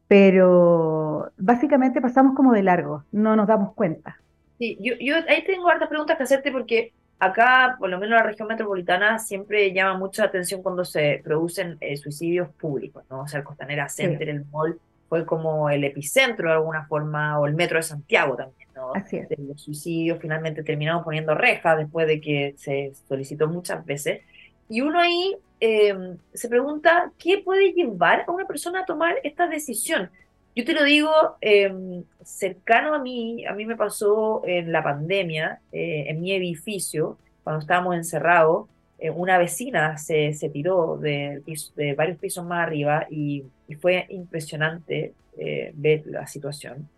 pero 0.08 1.30
básicamente 1.38 2.00
pasamos 2.00 2.34
como 2.34 2.52
de 2.52 2.62
largo, 2.62 3.04
no 3.12 3.34
nos 3.34 3.48
damos 3.48 3.74
cuenta. 3.74 4.20
Sí, 4.58 4.76
yo, 4.80 4.94
yo 5.00 5.16
ahí 5.28 5.44
tengo 5.46 5.68
hartas 5.68 5.88
preguntas 5.88 6.16
que 6.16 6.22
hacerte 6.22 6.52
porque 6.52 6.92
acá, 7.18 7.76
por 7.78 7.88
lo 7.88 7.98
menos 7.98 8.12
en 8.12 8.16
la 8.18 8.30
región 8.30 8.48
metropolitana, 8.48 9.18
siempre 9.18 9.72
llama 9.72 9.98
mucha 9.98 10.24
atención 10.24 10.62
cuando 10.62 10.84
se 10.84 11.20
producen 11.22 11.76
eh, 11.80 11.96
suicidios 11.96 12.48
públicos, 12.50 13.04
¿no? 13.10 13.22
O 13.22 13.28
sea, 13.28 13.40
el 13.40 13.44
Costanera 13.44 13.88
Center, 13.88 14.28
el 14.28 14.44
mall, 14.46 14.78
fue 15.08 15.26
como 15.26 15.68
el 15.68 15.84
epicentro 15.84 16.48
de 16.48 16.54
alguna 16.54 16.86
forma, 16.86 17.38
o 17.38 17.46
el 17.46 17.54
metro 17.54 17.76
de 17.76 17.82
Santiago 17.82 18.34
también, 18.34 18.68
¿no? 18.74 18.94
Así 18.94 19.18
es. 19.18 19.28
De 19.28 19.36
los 19.38 19.60
suicidios, 19.60 20.18
finalmente 20.18 20.62
terminamos 20.62 21.04
poniendo 21.04 21.34
rejas 21.34 21.76
después 21.76 22.06
de 22.06 22.20
que 22.20 22.54
se 22.56 22.92
solicitó 23.06 23.46
muchas 23.46 23.84
veces. 23.84 24.22
Y 24.70 24.80
uno 24.80 24.98
ahí 24.98 25.36
em, 25.60 26.16
se 26.32 26.48
pregunta, 26.48 27.12
¿qué 27.18 27.42
puede 27.44 27.72
llevar 27.72 28.24
a 28.26 28.30
una 28.32 28.46
persona 28.46 28.80
a 28.80 28.84
tomar 28.86 29.16
esta 29.22 29.46
decisión? 29.46 30.10
Yo 30.54 30.64
te 30.66 30.74
lo 30.74 30.84
digo 30.84 31.10
em, 31.40 32.04
cercano 32.22 32.94
a 32.94 32.98
mí, 32.98 33.46
a 33.46 33.54
mí 33.54 33.64
me 33.64 33.76
pasó 33.76 34.42
en 34.44 34.70
la 34.70 34.82
pandemia, 34.82 35.60
eh, 35.72 36.04
en 36.08 36.20
mi 36.20 36.32
edificio, 36.32 37.16
cuando 37.42 37.60
estábamos 37.60 37.96
encerrados, 37.96 38.68
eh, 38.98 39.10
una 39.10 39.38
vecina 39.38 39.96
se, 39.96 40.32
tiró 40.52 40.98
de, 40.98 41.42
de, 41.74 41.94
varios 41.94 42.18
pisos 42.18 42.44
más 42.44 42.66
arriba 42.66 43.06
y, 43.10 43.44
fue 43.80 44.04
impresionante 44.10 45.14
eh, 45.38 45.72
ver 45.74 46.02
la 46.06 46.26
situación 46.26 46.90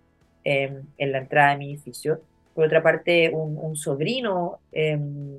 em, 0.42 0.82
en 0.98 1.12
la 1.12 1.18
entrada 1.18 1.52
de 1.52 1.58
mi 1.58 1.70
edificio. 1.70 2.20
Por 2.52 2.66
otra 2.66 2.82
parte, 2.82 3.30
un, 3.32 3.76
sobrino, 3.76 4.58
em, 4.72 5.38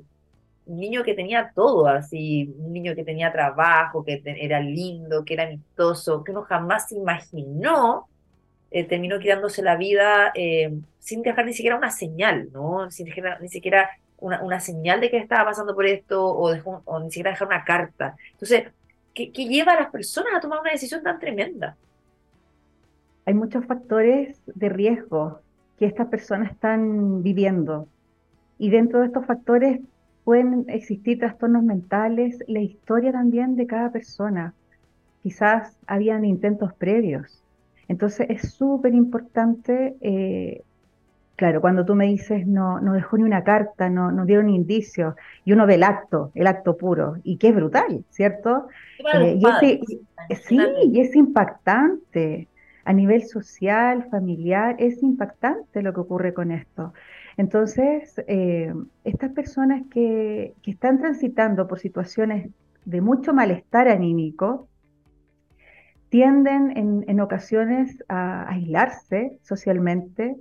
un 0.66 0.78
niño 0.80 1.02
que 1.04 1.14
tenía 1.14 1.52
todo, 1.54 1.86
así, 1.86 2.54
un 2.58 2.72
niño 2.72 2.94
que 2.94 3.04
tenía 3.04 3.32
trabajo, 3.32 4.04
que 4.04 4.20
era 4.24 4.60
lindo, 4.60 5.24
que 5.24 5.34
era 5.34 5.44
amistoso, 5.44 6.22
que 6.24 6.32
uno 6.32 6.42
jamás 6.42 6.92
imaginó, 6.92 8.08
eh, 8.70 8.84
terminó 8.84 9.18
quitándose 9.18 9.62
la 9.62 9.76
vida 9.76 10.32
em, 10.34 10.82
sin 10.98 11.22
dejar 11.22 11.46
ni 11.46 11.52
siquiera 11.52 11.76
una 11.76 11.90
señal, 11.90 12.48
¿no? 12.52 12.90
Sin 12.90 13.06
dejar 13.06 13.40
ni 13.40 13.48
siquiera 13.48 13.90
una, 14.18 14.60
señal 14.60 15.00
de 15.00 15.10
que 15.10 15.18
estaba 15.18 15.44
pasando 15.44 15.74
por 15.74 15.86
esto 15.86 16.24
o, 16.26 16.52
o 16.84 17.00
ni 17.00 17.10
siquiera 17.10 17.30
dejar 17.30 17.48
una 17.48 17.64
carta. 17.64 18.16
Entonces, 18.32 18.64
¿qué, 19.14 19.30
lleva 19.30 19.72
a 19.72 19.80
las 19.82 19.90
personas 19.90 20.34
a 20.34 20.40
tomar 20.40 20.60
una 20.60 20.72
decisión 20.72 21.02
tan 21.02 21.18
tremenda? 21.18 21.76
hay 23.26 23.34
muchos 23.34 23.66
factores 23.66 24.40
de 24.46 24.68
riesgo 24.68 25.40
que 25.78 25.86
estas 25.86 26.06
personas 26.06 26.52
están 26.52 27.24
viviendo. 27.24 27.88
Y 28.56 28.70
dentro 28.70 29.00
de 29.00 29.06
estos 29.06 29.26
factores 29.26 29.80
pueden 30.26 30.64
existir 30.66 31.20
trastornos 31.20 31.62
mentales, 31.62 32.42
la 32.48 32.58
historia 32.58 33.12
también 33.12 33.54
de 33.54 33.68
cada 33.68 33.92
persona. 33.92 34.54
Quizás 35.22 35.78
habían 35.86 36.24
intentos 36.24 36.74
previos. 36.74 37.44
Entonces 37.86 38.26
es 38.28 38.52
súper 38.52 38.92
importante, 38.92 39.94
eh, 40.00 40.62
claro, 41.36 41.60
cuando 41.60 41.84
tú 41.84 41.94
me 41.94 42.06
dices 42.06 42.44
no, 42.44 42.80
no 42.80 42.94
dejó 42.94 43.18
ni 43.18 43.22
una 43.22 43.44
carta, 43.44 43.88
no, 43.88 44.10
no 44.10 44.24
dieron 44.24 44.48
indicios, 44.48 45.14
y 45.44 45.52
uno 45.52 45.64
ve 45.64 45.76
el 45.76 45.84
acto, 45.84 46.32
el 46.34 46.48
acto 46.48 46.76
puro, 46.76 47.18
y 47.22 47.36
que 47.36 47.50
es 47.50 47.54
brutal, 47.54 48.04
¿cierto? 48.10 48.66
Eh, 49.14 49.38
y 49.38 50.34
sí, 50.34 50.60
y 50.92 51.00
es 51.02 51.14
impactante 51.14 52.48
a 52.84 52.92
nivel 52.92 53.22
social, 53.28 54.08
familiar, 54.10 54.74
es 54.80 55.00
impactante 55.04 55.82
lo 55.82 55.92
que 55.94 56.00
ocurre 56.00 56.34
con 56.34 56.50
esto. 56.50 56.92
Entonces, 57.36 58.14
eh, 58.28 58.72
estas 59.04 59.32
personas 59.32 59.82
que, 59.90 60.54
están 60.64 60.98
transitando 60.98 61.66
por 61.66 61.78
situaciones 61.78 62.50
de 62.84 63.00
mucho 63.00 63.34
malestar 63.34 63.88
anímico, 63.88 64.68
tienden 66.08 67.04
en, 67.06 67.20
ocasiones 67.20 68.02
a 68.08 68.48
aislarse 68.48 69.38
socialmente 69.42 70.36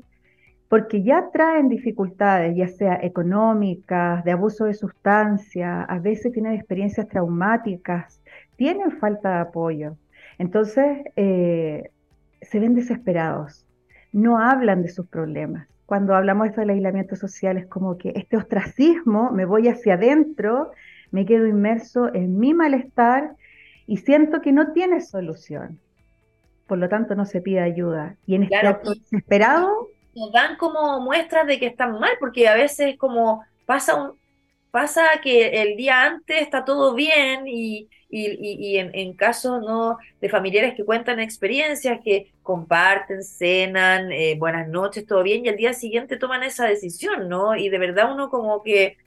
porque 0.69 1.03
ya 1.03 1.29
traen 1.31 1.69
dificultades, 1.69 2.55
ya 2.55 2.67
sea 2.67 2.99
económicas, 3.01 4.23
de 4.23 4.31
abuso 4.31 4.65
de 4.65 4.73
sustancia, 4.73 5.83
a 5.83 5.99
veces 5.99 6.31
tienen 6.31 6.53
experiencias 6.53 7.07
traumáticas, 7.07 8.21
tienen 8.55 8.91
falta 8.91 9.35
de 9.35 9.39
apoyo. 9.41 9.97
Entonces, 10.37 11.03
eh, 11.15 11.91
se 12.41 12.59
ven 12.59 12.73
desesperados, 12.73 13.65
no 14.11 14.39
hablan 14.39 14.81
de 14.81 14.89
sus 14.89 15.07
problemas. 15.07 15.67
Cuando 15.85 16.15
hablamos 16.15 16.49
de 16.49 16.55
del 16.55 16.71
aislamiento 16.71 17.15
social 17.15 17.57
es 17.57 17.67
como 17.67 17.97
que 17.97 18.13
este 18.15 18.37
ostracismo, 18.37 19.31
me 19.31 19.45
voy 19.45 19.67
hacia 19.67 19.95
adentro, 19.95 20.71
me 21.11 21.25
quedo 21.25 21.45
inmerso 21.45 22.13
en 22.13 22.39
mi 22.39 22.53
malestar 22.53 23.35
y 23.85 23.97
siento 23.97 24.41
que 24.41 24.51
no 24.51 24.73
tiene 24.73 25.01
solución. 25.01 25.79
Por 26.67 26.79
lo 26.79 26.89
tanto, 26.89 27.13
no 27.13 27.25
se 27.25 27.41
pide 27.41 27.59
ayuda. 27.59 28.15
Y 28.25 28.35
en 28.35 28.43
este 28.43 28.57
acto 28.57 28.95
desesperado... 28.95 29.89
Nos 30.15 30.31
dan 30.31 30.57
como 30.57 31.01
muestras 31.01 31.45
de 31.45 31.59
que 31.59 31.67
están 31.67 31.99
mal, 31.99 32.13
porque 32.19 32.47
a 32.47 32.55
veces 32.55 32.97
como 32.97 33.43
pasa 33.65 33.95
un, 33.95 34.17
pasa 34.75 35.21
que 35.23 35.61
el 35.61 35.77
día 35.77 36.03
antes 36.03 36.41
está 36.41 36.65
todo 36.65 36.95
bien 36.95 37.47
y, 37.47 37.87
y, 38.09 38.75
en, 38.75 39.13
casos 39.13 39.61
¿no? 39.61 39.97
de 40.19 40.27
familiares 40.27 40.73
que 40.75 40.83
cuentan 40.83 41.21
experiencias, 41.21 42.01
que 42.03 42.33
comparten, 42.43 43.23
cenan, 43.23 44.11
eh, 44.11 44.35
buenas 44.37 44.67
noches, 44.67 45.07
todo 45.07 45.23
bien, 45.23 45.45
y 45.45 45.47
al 45.47 45.55
día 45.55 45.71
siguiente 45.71 46.17
toman 46.17 46.43
esa 46.43 46.65
decisión, 46.65 47.29
¿no? 47.29 47.55
Y 47.55 47.69
de 47.69 47.77
verdad 47.77 48.11
uno 48.11 48.29
como 48.29 48.63
que 48.63 48.97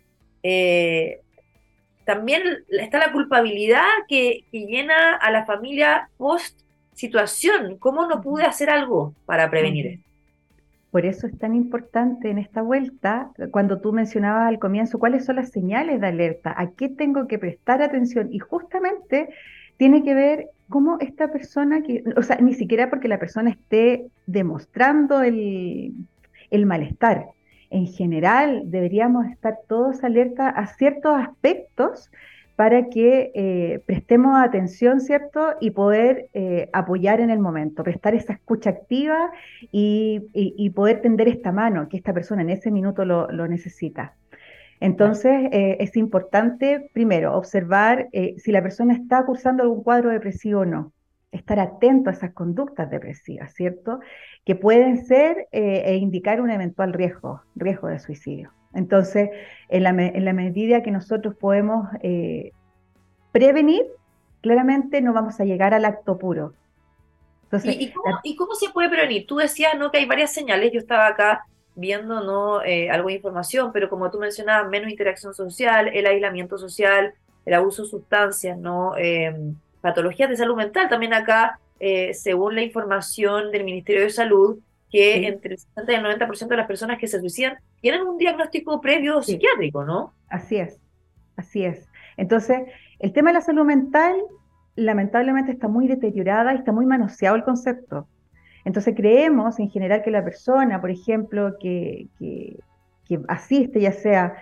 eh, 0.43 1.21
también 2.07 2.65
está 2.71 2.99
la 2.99 3.13
culpabilidad 3.13 3.85
que, 4.09 4.47
llena 4.51 5.17
a 5.17 5.31
la 5.31 5.45
familia 5.45 6.09
post 6.17 6.59
situación. 6.95 7.77
¿Cómo 7.77 8.07
no 8.07 8.23
pude 8.23 8.45
hacer 8.45 8.71
algo 8.71 9.15
para 9.27 9.51
prevenir 9.51 9.87
esto? 9.87 10.08
Por 10.90 11.05
eso 11.05 11.27
es 11.27 11.38
tan 11.38 11.55
importante 11.55 12.31
en 12.31 12.38
esta 12.38 12.62
vuelta, 12.62 13.31
cuando 13.51 13.81
tú 13.81 13.92
mencionabas 13.92 14.48
al 14.48 14.59
comienzo, 14.59 14.98
cuáles 14.98 15.27
son 15.27 15.37
las 15.37 15.51
señales 15.51 16.01
de 16.01 16.07
alerta, 16.07 16.55
a 16.57 16.70
qué 16.70 16.88
tengo 16.88 17.27
que 17.27 17.38
prestar 17.38 17.83
atención. 17.83 18.29
Y 18.33 18.38
justamente 18.38 19.29
tiene 19.77 20.03
que 20.03 20.14
ver 20.14 20.46
cómo 20.68 20.96
esta 21.01 21.31
persona, 21.31 21.83
que, 21.83 22.05
o 22.16 22.22
sea, 22.22 22.37
ni 22.37 22.55
siquiera 22.55 22.88
porque 22.88 23.09
la 23.09 23.18
persona 23.18 23.51
esté 23.51 24.07
demostrando 24.27 25.22
el, 25.22 25.94
malestar. 26.66 27.27
En 27.70 27.87
general, 27.87 28.62
deberíamos 28.66 29.27
estar 29.27 29.59
todos 29.68 30.03
alerta 30.03 30.48
a 30.48 30.66
ciertos 30.66 31.14
aspectos 31.16 32.11
para 32.59 32.88
que 32.88 33.31
eh, 33.37 33.85
prestemos 33.87 34.37
atención, 34.37 35.01
¿cierto? 35.01 35.55
Y 35.61 35.71
poder 35.71 36.29
eh, 36.35 36.68
apoyar 36.73 37.21
en 37.21 37.31
el 37.31 37.38
momento, 37.38 37.85
prestar 37.85 38.16
esa 38.16 38.33
escucha 38.33 38.71
activa 38.71 39.31
y, 39.71 40.68
poder 40.75 41.01
tender 41.01 41.29
esta 41.29 41.53
mano, 41.53 41.88
que 41.88 41.97
esta 41.97 42.12
persona 42.12 42.42
en 42.42 42.51
ese 42.51 42.73
minuto 42.73 43.05
lo, 43.05 43.47
necesita. 43.47 44.16
Entonces, 44.81 45.51
eh, 45.53 45.77
es 45.79 45.97
importante, 45.97 46.90
primero, 46.92 47.37
observar 47.37 48.09
si 48.38 48.51
la 48.51 48.61
persona 48.61 48.92
está 48.94 49.25
cursando 49.25 49.62
algún 49.62 49.85
cuadro 49.85 50.11
depresivo 50.11 50.62
o 50.62 50.64
no. 50.64 50.92
Estar 51.31 51.61
atento 51.61 52.11
a 52.11 52.12
esas 52.12 52.33
conductas 52.33 52.90
depresivas, 52.90 53.55
¿cierto? 53.55 54.01
Que 54.44 54.57
pueden 54.57 55.05
ser 55.05 55.47
e 55.53 55.94
indicar 55.94 56.40
un 56.40 56.51
eventual 56.51 56.92
riesgo, 56.92 57.40
riesgo 57.55 57.87
de 57.87 58.01
suicidio. 58.01 58.58
Entonces, 58.75 59.31
en 59.69 59.83
la, 59.83 59.93
medida 60.33 60.83
que 60.83 60.91
nosotros 60.91 61.35
podemos 61.35 61.89
eh, 62.03 62.53
prevenir, 63.33 63.87
claramente 64.41 65.01
no 65.01 65.13
vamos 65.13 65.41
a 65.41 65.45
llegar 65.45 65.75
al 65.75 65.85
acto 65.85 66.19
puro. 66.19 66.55
¿Y, 67.65 68.37
cómo, 68.37 68.55
se 68.55 68.71
puede 68.71 68.91
prevenir? 68.91 69.27
Tú 69.27 69.37
decías 69.37 69.79
¿no? 69.79 69.91
que 69.91 69.99
hay 69.99 70.07
varias 70.07 70.33
señales, 70.33 70.71
yo 70.73 70.79
estaba 70.79 71.07
acá 71.07 71.47
viendo 71.75 72.21
¿no? 72.23 72.63
Eh, 72.63 72.91
algo 72.91 73.09
de 73.09 73.15
información, 73.15 73.71
pero 73.73 73.89
como 73.89 74.11
tú 74.11 74.19
mencionabas, 74.19 74.69
menos 74.69 74.91
interacción 74.91 75.33
social, 75.33 75.89
el 75.89 76.07
aislamiento 76.07 76.59
social, 76.59 77.15
el 77.47 77.55
abuso 77.55 77.85
de 77.85 77.89
sustancias, 77.89 78.59
¿no? 78.59 78.97
Em, 78.97 79.55
patologías 79.81 80.29
de 80.29 80.37
salud 80.37 80.57
mental. 80.57 80.89
También 80.89 81.15
acá, 81.15 81.59
eh, 81.81 82.13
según 82.13 82.55
la 82.55 82.63
información 82.63 83.51
del 83.51 83.65
Ministerio 83.65 84.03
de 84.03 84.11
Salud, 84.11 84.59
que 84.90 85.27
entre 85.27 85.55
el 85.55 85.59
60 85.59 85.92
y 85.92 85.94
el 85.94 86.05
90% 86.05 86.48
de 86.48 86.57
las 86.57 86.66
personas 86.66 86.98
que 86.98 87.09
se 87.09 87.20
suicidan 87.20 87.59
tienen 87.81 88.03
un 88.03 88.16
diagnóstico 88.16 88.81
previo 88.81 89.22
psiquiátrico, 89.22 89.85
¿no? 89.85 90.14
Así 90.29 90.57
es, 90.57 90.81
así 91.37 91.64
es. 91.64 91.88
Entonces, 92.16 92.62
el 92.98 93.12
tema 93.12 93.31
de 93.31 93.35
la 93.35 93.40
salud 93.40 93.64
mental 93.64 94.16
lamentablemente 94.77 95.53
está 95.53 95.68
muy 95.68 95.88
deteriorada 95.88 96.55
y 96.55 96.59
está 96.59 96.72
muy 96.72 96.87
manoseado 96.87 97.37
el 97.37 97.44
concepto. 97.44 98.09
Entonces 98.64 98.94
creemos 98.96 99.59
en 99.59 99.70
general 99.70 100.03
que 100.03 100.11
la 100.11 100.24
persona, 100.24 100.81
por 100.81 100.90
ejemplo, 100.90 101.57
que, 101.59 102.09
que, 102.18 102.59
que 103.07 103.20
asiste 103.29 103.81
ya 103.81 103.92
sea 103.92 104.37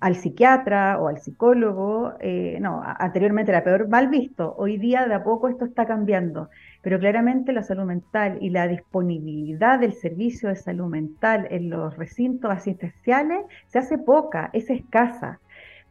al 0.00 0.16
psiquiatra 0.16 0.98
o 0.98 1.08
al 1.08 1.18
psicólogo, 1.18 2.14
eh, 2.20 2.58
no, 2.60 2.82
anteriormente 2.82 3.52
era 3.52 3.62
peor 3.62 3.88
mal 3.88 4.08
visto, 4.08 4.54
hoy 4.56 4.78
día 4.78 5.06
de 5.06 5.14
a 5.14 5.22
poco 5.22 5.48
esto 5.48 5.66
está 5.66 5.86
cambiando, 5.86 6.48
pero 6.82 6.98
claramente 6.98 7.52
la 7.52 7.62
salud 7.62 7.84
mental 7.84 8.38
y 8.40 8.50
la 8.50 8.66
disponibilidad 8.66 9.78
del 9.78 9.92
servicio 9.92 10.48
de 10.48 10.56
salud 10.56 10.86
mental 10.86 11.46
en 11.50 11.68
los 11.68 11.96
recintos 11.98 12.50
asistenciales 12.50 13.44
se 13.66 13.78
hace 13.78 13.98
poca, 13.98 14.48
es 14.54 14.70
escasa, 14.70 15.38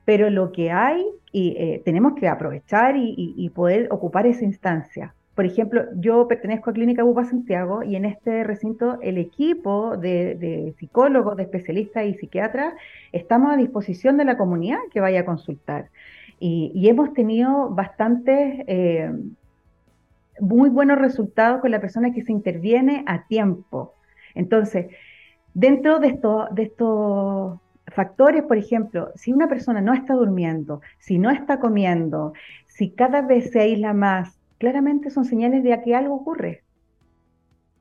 pero 0.06 0.32
lo 0.32 0.52
que 0.52 0.72
hay 0.72 1.06
y 1.32 1.56
eh, 1.58 1.82
tenemos 1.86 2.14
que 2.16 2.28
aprovechar 2.28 2.96
y 2.98 3.50
poder 3.54 3.88
ocupar 3.92 4.26
esa 4.26 4.44
instancia. 4.44 5.14
Por 5.40 5.46
ejemplo, 5.46 5.86
yo 5.96 6.28
pertenezco 6.28 6.70
a 6.70 6.74
Clínica 6.74 7.02
Bupa 7.02 7.24
Santiago 7.24 7.82
y 7.82 7.96
en 7.96 8.04
este 8.04 8.44
recinto 8.44 9.00
el 9.02 9.18
equipo 9.18 9.96
de, 9.96 10.76
psicólogos, 10.78 11.38
de 11.38 11.44
especialistas 11.44 12.06
y 12.08 12.14
psiquiatras 12.16 12.74
estamos 13.14 13.54
a 13.54 13.56
disposición 13.56 14.18
de 14.18 14.26
la 14.26 14.38
comunidad 14.38 14.80
que 14.92 15.00
vaya 15.00 15.22
a 15.22 15.26
consultar. 15.26 15.92
Y, 16.42 16.90
hemos 16.90 17.14
tenido 17.14 17.70
bastantes, 17.70 18.66
eh, 18.68 19.14
muy 20.42 20.70
buenos 20.70 20.98
resultados 20.98 21.62
con 21.62 21.72
la 21.72 21.80
persona 21.80 22.12
que 22.12 22.22
se 22.22 22.34
interviene 22.34 23.06
a 23.08 23.26
tiempo. 23.26 23.94
Entonces, 24.36 24.88
dentro 25.54 26.00
de, 26.00 26.20
de 26.52 26.64
estos 26.64 27.62
factores, 27.88 28.44
por 28.44 28.58
ejemplo, 28.58 29.14
si 29.16 29.32
una 29.32 29.48
persona 29.48 29.80
no 29.80 29.94
está 29.94 30.16
durmiendo, 30.16 30.82
si 30.98 31.18
no 31.18 31.30
está 31.30 31.62
comiendo, 31.62 32.34
si 32.68 32.90
cada 32.90 33.22
vez 33.22 33.52
se 33.52 33.62
aísla 33.62 33.94
más, 33.94 34.39
claramente 34.60 35.10
son 35.10 35.26
señales 35.26 35.64
de 35.64 35.82
que 35.84 35.96
algo 35.96 36.16
ocurre. 36.16 36.64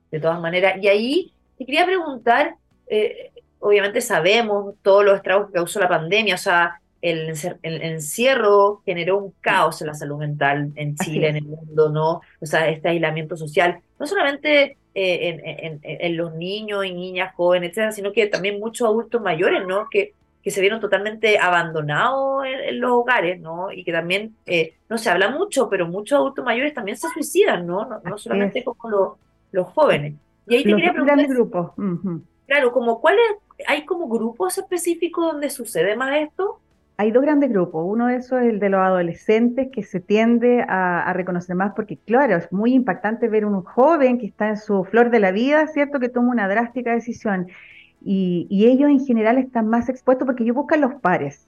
De 0.09 0.19
todas 0.19 0.39
maneras, 0.39 0.81
y 0.81 0.87
ahí 0.87 1.33
te 1.57 1.65
quería 1.65 1.85
preguntar, 1.85 2.55
eh, 2.87 3.31
obviamente 3.59 4.01
sabemos 4.01 4.73
todos 4.81 5.05
los 5.05 5.15
estragos 5.17 5.47
que 5.47 5.53
causó 5.53 5.79
la 5.79 5.89
pandemia, 5.89 6.35
o 6.35 6.39
sea, 6.39 6.81
el, 7.01 7.33
encierro 7.63 8.81
generó 8.85 9.19
un 9.19 9.33
caos 9.39 9.81
en 9.81 9.87
la 9.87 9.93
salud 9.93 10.17
mental 10.17 10.71
en 10.75 10.95
Chile, 10.95 11.29
en 11.29 11.35
el 11.37 11.45
mundo, 11.45 11.89
¿no? 11.89 12.21
O 12.41 12.45
sea, 12.45 12.69
este 12.69 12.89
aislamiento 12.89 13.37
social, 13.37 13.79
no 13.99 14.07
solamente 14.07 14.77
eh, 14.95 15.79
en, 15.81 16.17
los 16.17 16.33
niños 16.35 16.85
y 16.85 16.93
niñas 16.93 17.33
jóvenes, 17.35 17.69
etcétera, 17.69 17.91
sino 17.91 18.11
que 18.11 18.27
también 18.27 18.59
muchos 18.59 18.87
adultos 18.87 19.21
mayores, 19.21 19.65
¿no? 19.65 19.87
Que 19.89 20.13
que 20.49 20.55
se 20.55 20.61
vieron 20.61 20.79
totalmente 20.79 21.37
abandonados 21.37 22.43
en, 22.43 22.81
los 22.81 22.89
hogares, 22.89 23.39
¿no? 23.39 23.71
Y 23.71 23.83
que 23.83 23.91
también, 23.91 24.35
eh, 24.47 24.73
no 24.89 24.97
se 24.97 25.11
habla 25.11 25.29
mucho, 25.29 25.69
pero 25.69 25.87
muchos 25.87 26.17
adultos 26.17 26.43
mayores 26.43 26.73
también 26.73 26.97
se 26.97 27.07
suicidan, 27.09 27.67
¿no? 27.67 27.87
No, 28.03 28.17
solamente 28.17 28.63
como 28.63 29.17
los, 29.51 29.67
jóvenes. 29.67 30.15
Y 30.47 30.55
ahí 30.55 30.63
te 30.63 30.69
quería 30.71 30.91
preguntar... 30.91 31.27
grupos. 31.27 31.71
Claro, 32.47 32.71
como 32.71 32.99
cuáles, 32.99 33.23
¿hay 33.67 33.85
como 33.85 34.07
grupos 34.07 34.57
específicos 34.57 35.33
donde 35.33 35.51
sucede 35.51 35.95
más 35.95 36.15
esto? 36.15 36.59
hay 36.97 37.11
dos 37.11 37.21
grandes 37.21 37.49
grupos. 37.49 37.85
Uno 37.87 38.07
de 38.07 38.15
esos 38.17 38.41
es 38.41 38.49
el 38.49 38.59
de 38.59 38.69
los 38.69 38.81
adolescentes 38.81 39.69
que 39.71 39.83
se 39.83 40.01
tiende 40.01 40.65
a, 40.67 41.13
reconocer 41.13 41.55
más 41.55 41.73
porque, 41.73 41.95
claro, 41.95 42.35
es 42.35 42.51
muy 42.51 42.73
impactante 42.73 43.29
ver 43.29 43.45
un 43.45 43.61
joven 43.63 44.17
que 44.17 44.25
está 44.25 44.49
en 44.49 44.57
su 44.57 44.83
flor 44.83 45.09
de 45.09 45.21
la 45.21 45.31
vida, 45.31 45.67
¿cierto? 45.67 45.99
Que 46.01 46.09
toma 46.09 46.31
una 46.31 46.49
drástica 46.49 46.91
decisión. 46.91 47.47
Y, 48.01 48.47
ellos 48.65 48.89
en 48.89 49.05
general 49.05 49.37
están 49.37 49.67
más 49.67 49.89
expuestos 49.89 50.25
porque 50.25 50.43
ellos 50.43 50.55
buscan 50.55 50.81
los 50.81 50.95
pares. 50.95 51.47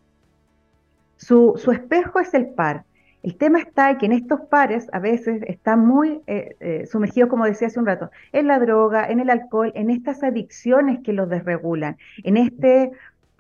Su, 1.18 1.56
espejo 1.72 2.20
es 2.20 2.34
el 2.34 2.48
par. 2.48 2.84
El 3.24 3.38
tema 3.38 3.60
está 3.60 3.98
que 4.00 4.08
en 4.08 4.14
estos 4.14 4.42
pares 4.42 4.88
a 4.92 5.00
veces 5.00 5.44
están 5.46 5.86
muy 5.86 6.22
eh, 6.26 6.56
eh, 6.60 6.88
sumergidos, 6.88 7.30
como 7.30 7.46
decía 7.46 7.68
hace 7.68 7.80
un 7.80 7.86
rato, 7.86 8.10
en 8.34 8.48
la 8.48 8.58
droga, 8.60 9.08
en 9.08 9.20
el 9.20 9.30
alcohol, 9.30 9.72
en 9.76 9.92
estas 9.92 10.24
adicciones 10.24 11.02
que 11.04 11.14
los 11.14 11.30
desregulan, 11.30 11.98
en 12.24 12.38
este 12.38 12.92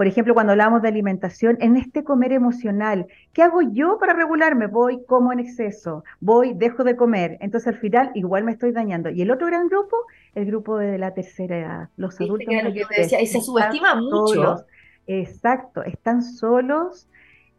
por 0.01 0.07
ejemplo, 0.07 0.33
cuando 0.33 0.53
hablamos 0.53 0.81
de 0.81 0.87
alimentación, 0.87 1.59
en 1.61 1.77
este 1.77 2.03
comer 2.03 2.31
emocional, 2.31 3.05
¿qué 3.33 3.43
hago 3.43 3.61
yo 3.61 3.99
para 3.99 4.13
regularme? 4.13 4.65
Voy, 4.65 5.03
como 5.05 5.31
en 5.31 5.39
exceso, 5.39 6.03
voy, 6.19 6.55
dejo 6.55 6.83
de 6.83 6.95
comer. 6.95 7.37
Entonces 7.39 7.67
al 7.67 7.77
final 7.77 8.09
igual 8.15 8.43
me 8.43 8.51
estoy 8.51 8.71
dañando. 8.71 9.11
Y 9.11 9.21
el 9.21 9.29
otro 9.29 9.45
gran 9.45 9.67
grupo, 9.67 9.95
el 10.33 10.47
grupo 10.47 10.79
de 10.79 10.97
la 10.97 11.13
tercera 11.13 11.55
edad, 11.55 11.89
los 11.97 12.19
adultos. 12.19 12.47
y 12.51 13.27
se 13.27 13.41
subestima 13.41 13.93
mucho. 13.93 14.65
exacto, 15.05 15.83
están 15.83 16.23
solos. 16.23 17.07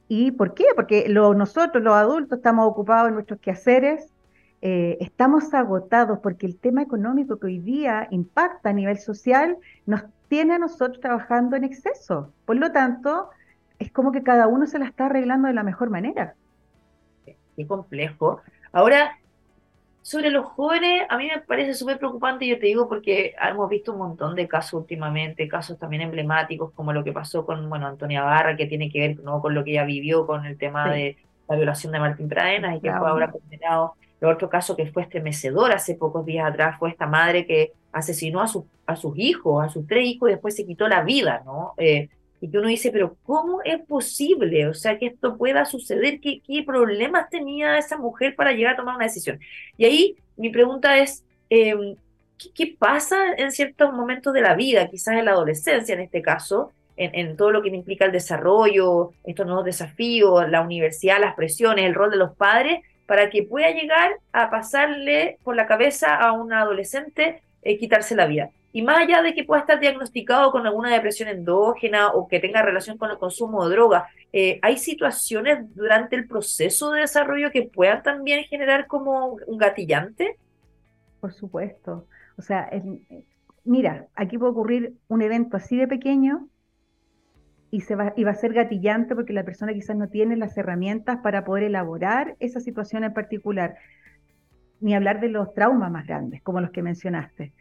¿Y 0.09 0.33
por 0.33 0.55
qué? 0.55 0.65
Porque 0.75 1.09
nosotros, 1.09 1.81
los 1.81 1.95
adultos, 1.95 2.39
estamos 2.39 2.69
ocupados 2.69 3.07
en 3.11 3.15
nuestros 3.15 3.39
quehaceres, 3.39 4.13
eh, 4.63 4.97
estamos 5.01 5.55
agotados 5.55 6.19
porque 6.21 6.47
el 6.47 6.59
tema 6.59 6.83
económico 6.83 7.39
que 7.39 7.47
hoy 7.47 7.61
día 7.61 8.09
impacta 8.11 8.71
a 8.71 8.73
nivel 8.73 8.99
social 8.99 9.59
nos 9.87 10.03
tiene 10.33 10.55
a 10.55 10.59
nosotros 10.59 10.99
trabajando 10.99 11.57
en 11.57 11.65
exceso. 11.65 12.33
Por 12.47 12.57
lo 12.57 12.73
tanto, 12.73 13.29
es 13.79 13.93
como 13.93 14.13
que 14.13 14.23
cada 14.23 14.47
uno 14.47 14.67
se 14.67 14.79
la 14.79 14.87
está 14.87 15.05
arreglando 15.05 15.47
de 15.47 15.53
la 15.53 15.63
mejor 15.63 15.91
manera. 15.91 16.37
Qué 17.55 17.67
complejo. 17.67 18.41
Ahora, 18.73 19.19
sobre 20.01 20.31
los 20.31 20.47
jóvenes, 20.47 21.03
a 21.11 21.19
mí 21.19 21.29
me 21.29 21.43
parece 21.43 21.75
súper 21.75 21.99
preocupante, 21.99 22.47
yo 22.47 22.59
te 22.59 22.65
digo, 22.65 22.89
porque 22.89 23.35
hemos 23.47 23.69
visto 23.69 23.93
un 23.93 23.99
montón 23.99 24.35
de 24.35 24.49
casos 24.49 24.81
últimamente, 24.81 25.47
casos 25.49 25.79
también 25.79 26.01
emblemáticos, 26.01 26.73
como 26.73 26.95
lo 26.95 27.05
que 27.05 27.13
pasó 27.13 27.45
con, 27.45 27.69
bueno, 27.69 27.87
Antonia 27.87 28.23
Barra, 28.23 28.57
que 28.57 28.65
tiene 28.65 28.91
que 28.91 29.01
ver 29.01 29.21
¿no? 29.21 29.43
con 29.43 29.55
lo 29.55 29.63
que 29.63 29.73
ella 29.73 29.85
vivió 29.85 30.27
con 30.27 30.47
el 30.47 30.57
tema 30.57 30.91
de 30.91 31.19
la 31.47 31.57
violación 31.57 31.93
de 31.93 32.01
Martín 32.01 32.31
Pradenas 32.31 32.79
y 32.79 32.81
que 32.81 32.91
fue 32.91 33.07
ahora 33.07 33.31
condenado 33.31 33.97
el 34.29 34.35
otro 34.37 34.49
caso 34.49 34.77
que 34.77 34.87
fue 34.87 35.03
estremecedor 35.03 35.73
hace 35.73 35.95
pocos 35.95 36.25
días 36.25 36.49
atrás 36.49 36.79
fue 36.79 36.91
esta 36.91 37.07
madre 37.07 37.47
que 37.47 37.73
asesinó 37.93 38.41
a, 38.41 38.47
a 38.87 38.97
sus 38.97 39.19
hijos, 39.19 39.65
a 39.65 39.69
sus 39.69 39.87
tres 39.87 40.07
hijos 40.07 40.29
y 40.29 40.33
después 40.33 40.57
se 40.57 40.67
quitó 40.67 40.89
la 40.89 41.03
vida, 41.03 41.43
¿no? 41.45 41.75
Eh, 41.77 42.09
y 42.41 42.51
que 42.51 42.59
uno 42.59 42.69
dice, 42.69 42.91
pero 42.91 43.17
¿cómo 43.23 43.63
es 43.65 43.81
posible? 43.87 44.67
O 44.67 44.75
sea, 44.75 44.99
que 44.99 45.07
esto 45.07 45.37
pueda 45.37 45.65
suceder. 45.65 46.19
¿Qué, 46.19 46.41
qué 46.45 46.65
problemas 46.65 47.31
tenía 47.31 47.79
esa 47.79 47.97
mujer 47.97 48.35
para 48.35 48.53
llegar 48.53 48.75
a 48.75 48.77
tomar 48.77 48.97
una 48.97 49.05
decisión? 49.05 49.39
Y 49.77 49.85
ahí 49.85 50.17
mi 50.37 50.51
pregunta 50.51 50.99
es, 50.99 51.25
em, 51.51 51.95
¿qué, 52.55 52.75
pasa 52.77 53.35
en 53.37 53.53
ciertos 53.53 53.93
momentos 53.93 54.33
de 54.35 54.41
la 54.41 54.55
vida, 54.55 54.89
quizás 54.91 55.15
en 55.15 55.27
la 55.27 55.33
adolescencia 55.33 55.95
en 55.95 56.01
este 56.01 56.21
caso, 56.21 56.73
en, 56.97 57.15
en, 57.15 57.37
todo 57.37 57.53
lo 57.53 57.63
que 57.63 57.69
implica 57.69 58.07
el 58.07 58.13
desarrollo, 58.13 59.13
estos 59.25 59.47
nuevos 59.47 59.65
desafíos, 59.65 60.51
la 60.51 60.63
universidad, 60.63 61.21
las 61.21 61.37
presiones, 61.37 61.85
el 61.85 61.95
rol 61.95 62.11
de 62.11 62.17
los 62.17 62.37
padres, 62.37 62.81
para 63.07 63.31
que 63.31 63.43
pueda 63.43 63.71
llegar 63.71 64.19
a 64.33 64.51
pasarle 64.51 65.39
por 65.43 65.57
la 65.57 65.67
cabeza 65.67 66.17
a 66.17 66.33
un 66.33 66.53
adolescente 66.53 67.43
eh, 67.63 67.79
quitarse 67.79 68.17
la 68.17 68.27
vida. 68.27 68.51
Y 68.73 68.83
más 68.83 68.99
allá 68.99 69.23
de 69.23 69.35
que 69.35 69.45
pueda 69.45 69.61
estar 69.61 69.79
diagnosticado 69.79 70.51
con 70.51 70.67
alguna 70.67 70.91
depresión 70.91 71.29
endógena 71.29 72.13
o 72.13 72.27
que 72.27 72.41
tenga 72.41 72.63
relación 72.63 72.97
con 72.97 73.11
el 73.11 73.19
consumo 73.19 73.69
de 73.69 73.75
droga, 73.75 74.09
eh, 74.33 74.59
¿hay 74.63 74.79
situaciones 74.79 75.75
durante 75.75 76.17
el 76.17 76.27
proceso 76.27 76.91
de 76.93 77.03
desarrollo 77.03 77.51
que 77.51 77.63
puedan 77.63 78.03
también 78.03 78.45
generar 78.45 78.87
como 78.87 79.37
un 79.47 79.59
gatillante? 79.59 80.39
Por 81.21 81.33
supuesto. 81.35 82.07
O 82.39 82.43
sea, 82.43 82.71
mira, 83.65 84.07
aquí 84.15 84.39
puede 84.39 84.53
ocurrir 84.53 84.95
un 85.09 85.21
evento 85.21 85.59
así 85.59 85.77
de 85.77 85.87
pequeño 85.87 86.49
y, 87.73 87.81
se 87.81 87.97
va, 87.97 88.13
y 88.17 88.23
va 88.23 88.33
a 88.33 88.35
ser 88.35 88.53
gatillante 88.53 89.15
porque 89.17 89.33
la 89.33 89.45
persona 89.45 89.73
quizás 89.73 89.97
no 89.97 90.09
tiene 90.09 90.37
las 90.37 90.57
herramientas 90.59 91.19
para 91.23 91.43
poder 91.43 91.65
elaborar 91.65 92.37
esa 92.39 92.61
situación 92.61 93.03
en 93.03 93.15
particular, 93.15 93.77
ni 94.81 94.95
hablar 94.95 95.21
de 95.21 95.31
los 95.31 95.55
traumas 95.55 95.91
más 95.91 96.07
grandes, 96.07 96.43
como 96.43 96.61
los 96.61 96.71
que 96.71 96.83
mencionaste. 96.83 97.53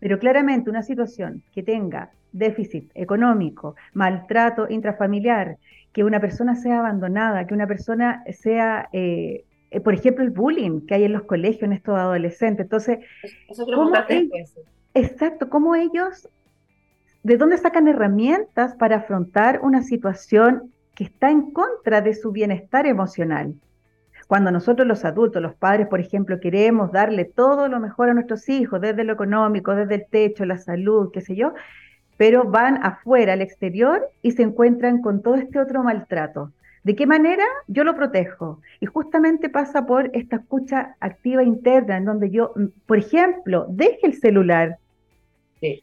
Pero 0.00 0.18
claramente 0.18 0.70
una 0.70 0.82
situación 0.82 1.42
que 1.52 1.62
tenga 1.62 2.10
déficit 2.32 2.90
económico, 2.94 3.76
maltrato 3.92 4.68
intrafamiliar, 4.70 5.58
que 5.92 6.02
una 6.02 6.18
persona 6.18 6.56
sea 6.56 6.78
abandonada, 6.78 7.46
que 7.46 7.52
una 7.52 7.66
persona 7.66 8.24
sea, 8.32 8.88
eh, 8.94 9.44
por 9.84 9.92
ejemplo, 9.92 10.24
el 10.24 10.30
bullying 10.30 10.86
que 10.86 10.94
hay 10.94 11.04
en 11.04 11.12
los 11.12 11.24
colegios 11.24 11.64
en 11.64 11.74
estos 11.74 11.98
adolescentes. 11.98 12.64
Entonces, 12.64 13.00
Eso 13.50 13.66
¿cómo, 13.66 13.92
exacto, 14.94 15.50
¿cómo 15.50 15.74
ellos 15.74 16.26
¿De 17.22 17.36
dónde 17.36 17.56
sacan 17.56 17.86
herramientas 17.86 18.74
para 18.74 18.96
afrontar 18.96 19.60
una 19.62 19.82
situación 19.82 20.72
que 20.96 21.04
está 21.04 21.30
en 21.30 21.52
contra 21.52 22.00
de 22.00 22.14
su 22.14 22.32
bienestar 22.32 22.84
emocional? 22.84 23.54
Cuando 24.26 24.50
nosotros 24.50 24.88
los 24.88 25.04
adultos, 25.04 25.40
los 25.40 25.54
padres, 25.54 25.86
por 25.86 26.00
ejemplo, 26.00 26.40
queremos 26.40 26.90
darle 26.90 27.24
todo 27.24 27.68
lo 27.68 27.78
mejor 27.78 28.10
a 28.10 28.14
nuestros 28.14 28.48
hijos, 28.48 28.80
desde 28.80 29.04
lo 29.04 29.12
económico, 29.12 29.76
desde 29.76 29.94
el 29.94 30.06
techo, 30.10 30.44
la 30.44 30.58
salud, 30.58 31.10
qué 31.12 31.20
sé 31.20 31.36
yo, 31.36 31.52
pero 32.16 32.42
van 32.42 32.84
afuera, 32.84 33.34
al 33.34 33.40
exterior, 33.40 34.08
y 34.20 34.32
se 34.32 34.42
encuentran 34.42 35.00
con 35.00 35.22
todo 35.22 35.36
este 35.36 35.60
otro 35.60 35.84
maltrato. 35.84 36.50
¿De 36.82 36.96
qué 36.96 37.06
manera 37.06 37.44
yo 37.68 37.84
lo 37.84 37.94
protejo? 37.94 38.60
Y 38.80 38.86
justamente 38.86 39.48
pasa 39.48 39.86
por 39.86 40.10
esta 40.12 40.36
escucha 40.36 40.96
activa 40.98 41.44
interna, 41.44 41.98
en 41.98 42.04
donde 42.04 42.30
yo, 42.30 42.52
por 42.86 42.98
ejemplo, 42.98 43.66
deje 43.68 44.08
el 44.08 44.14
celular, 44.14 44.78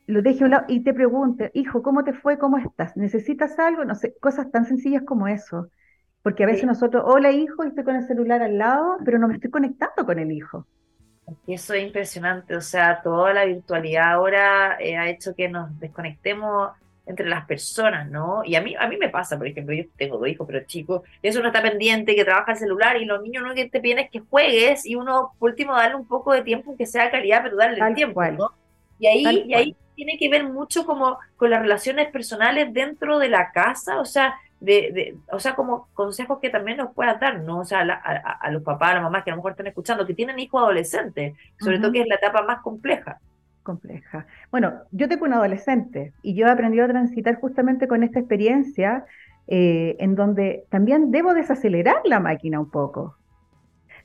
lo 0.07 0.21
deje 0.21 0.43
a 0.43 0.45
un 0.45 0.51
lado 0.51 0.65
y 0.67 0.83
te 0.83 0.93
pregunte, 0.93 1.51
hijo, 1.53 1.81
¿cómo 1.81 2.03
te 2.03 2.13
fue? 2.13 2.37
¿Cómo 2.37 2.57
estás? 2.57 2.97
¿Necesitas 2.97 3.57
algo? 3.59 3.85
No 3.85 3.95
sé, 3.95 4.13
cosas 4.19 4.51
tan 4.51 4.65
sencillas 4.65 5.03
como 5.03 5.27
eso. 5.27 5.69
Porque 6.21 6.43
a 6.43 6.47
veces 6.47 6.65
nosotros, 6.65 7.03
hola 7.05 7.31
hijo, 7.31 7.63
estoy 7.63 7.83
con 7.83 7.95
el 7.95 8.05
celular 8.05 8.41
al 8.41 8.57
lado, 8.57 8.97
pero 9.05 9.17
no 9.19 9.27
me 9.27 9.35
estoy 9.35 9.49
conectando 9.49 10.05
con 10.05 10.19
el 10.19 10.31
hijo. 10.31 10.65
Eso 11.47 11.73
es 11.73 11.83
impresionante, 11.83 12.55
o 12.55 12.61
sea, 12.61 13.01
toda 13.01 13.33
la 13.33 13.45
virtualidad 13.45 14.13
ahora 14.13 14.77
eh, 14.79 14.97
ha 14.97 15.07
hecho 15.09 15.35
que 15.35 15.47
nos 15.47 15.79
desconectemos 15.79 16.71
entre 17.05 17.27
las 17.27 17.45
personas, 17.45 18.09
¿no? 18.09 18.43
Y 18.43 18.55
a 18.55 18.61
mí, 18.61 18.75
a 18.75 18.87
mí 18.87 18.97
me 18.97 19.09
pasa, 19.09 19.37
por 19.37 19.47
ejemplo, 19.47 19.73
yo 19.73 19.83
tengo 19.97 20.17
dos 20.17 20.27
hijos, 20.27 20.45
pero 20.45 20.65
chicos, 20.65 21.01
eso 21.21 21.41
no 21.41 21.47
está 21.47 21.61
pendiente, 21.61 22.15
que 22.15 22.25
trabaja 22.25 22.51
el 22.51 22.57
celular 22.57 22.97
y 22.97 23.05
los 23.05 23.21
niños 23.21 23.43
no 23.43 23.53
que 23.53 23.69
te 23.69 23.79
piden 23.79 23.99
es 23.99 24.11
que 24.11 24.19
juegues 24.19 24.85
y 24.85 24.95
uno, 24.95 25.31
por 25.39 25.51
último, 25.51 25.73
darle 25.73 25.95
un 25.95 26.07
poco 26.07 26.33
de 26.33 26.43
tiempo, 26.43 26.75
que 26.77 26.85
sea 26.85 27.09
calidad, 27.09 27.41
pero 27.43 27.57
darle 27.57 27.79
el 27.79 27.95
tiempo, 27.95 28.23
¿no? 28.25 28.51
Y 28.99 29.07
ahí, 29.07 29.45
y 29.47 29.53
ahí 29.53 29.75
tiene 29.95 30.17
que 30.17 30.29
ver 30.29 30.47
mucho 30.47 30.85
como 30.85 31.17
con 31.35 31.49
las 31.49 31.61
relaciones 31.61 32.09
personales 32.09 32.73
dentro 32.73 33.19
de 33.19 33.29
la 33.29 33.51
casa, 33.51 33.99
o 33.99 34.05
sea, 34.05 34.35
de, 34.59 34.91
de 34.93 35.17
o 35.31 35.39
sea, 35.39 35.55
como 35.55 35.87
consejos 35.93 36.39
que 36.41 36.49
también 36.49 36.77
nos 36.77 36.93
puedan 36.93 37.19
dar, 37.19 37.41
¿no? 37.41 37.59
O 37.59 37.65
sea, 37.65 37.81
a, 37.81 38.51
los 38.51 38.63
papás, 38.63 38.91
a 38.91 38.93
las 38.95 39.03
mamás 39.03 39.23
que 39.23 39.31
a 39.31 39.33
lo 39.33 39.37
mejor 39.37 39.51
están 39.51 39.67
escuchando, 39.67 40.05
que 40.05 40.13
tienen 40.13 40.39
hijos 40.39 40.61
adolescentes, 40.61 41.33
sobre 41.59 41.79
todo 41.79 41.91
que 41.91 42.01
es 42.01 42.07
la 42.07 42.15
etapa 42.15 42.43
más 42.43 42.61
compleja. 42.61 43.19
Compleja. 43.63 44.25
Bueno, 44.51 44.73
yo 44.91 45.07
tengo 45.07 45.25
un 45.25 45.33
adolescente 45.33 46.13
y 46.21 46.33
yo 46.33 46.47
he 46.47 46.49
aprendido 46.49 46.85
a 46.85 46.89
transitar 46.89 47.35
justamente 47.35 47.87
con 47.87 48.03
esta 48.03 48.19
experiencia 48.19 49.05
eh, 49.47 49.95
en 49.99 50.15
donde 50.15 50.63
también 50.69 51.11
debo 51.11 51.33
desacelerar 51.33 52.01
la 52.05 52.19
máquina 52.19 52.59
un 52.59 52.71
poco. 52.71 53.17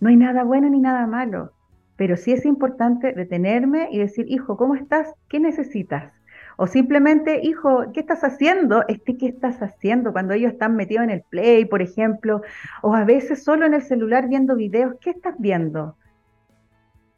No 0.01 0.09
hay 0.09 0.17
nada 0.17 0.45
bueno 0.45 0.69
ni 0.69 0.81
nada 0.81 1.07
malo 1.07 1.54
pero 1.97 2.17
sí 2.17 2.33
es 2.33 2.45
importante 2.45 3.13
detenerme 3.13 3.89
y 3.91 3.99
decir, 3.99 4.27
hijo, 4.29 4.57
¿cómo 4.57 4.75
estás? 4.75 5.13
¿Qué 5.29 5.41
necesitas? 5.41 6.13
O 6.57 6.67
simplemente, 6.67 7.41
hijo, 7.43 7.93
¿qué 7.93 8.01
estás 8.01 8.23
haciendo? 8.23 8.85
Este, 8.87 9.17
¿qué 9.17 9.27
estás 9.27 9.61
haciendo? 9.61 10.13
Cuando 10.13 10.35
ellos 10.35 10.53
están 10.53 10.77
metidos 10.77 11.05
en 11.05 11.11
el 11.11 11.23
play, 11.23 11.65
por 11.65 11.83
ejemplo, 11.83 12.43
o 12.83 12.95
a 12.95 13.05
veces 13.05 13.43
solo 13.43 13.67
en 13.67 13.75
el 13.75 13.83
celular 13.83 14.29
viendo 14.29 14.55
videos, 14.55 14.95
¿qué 15.01 15.11
estás 15.11 15.35
viendo? 15.39 15.97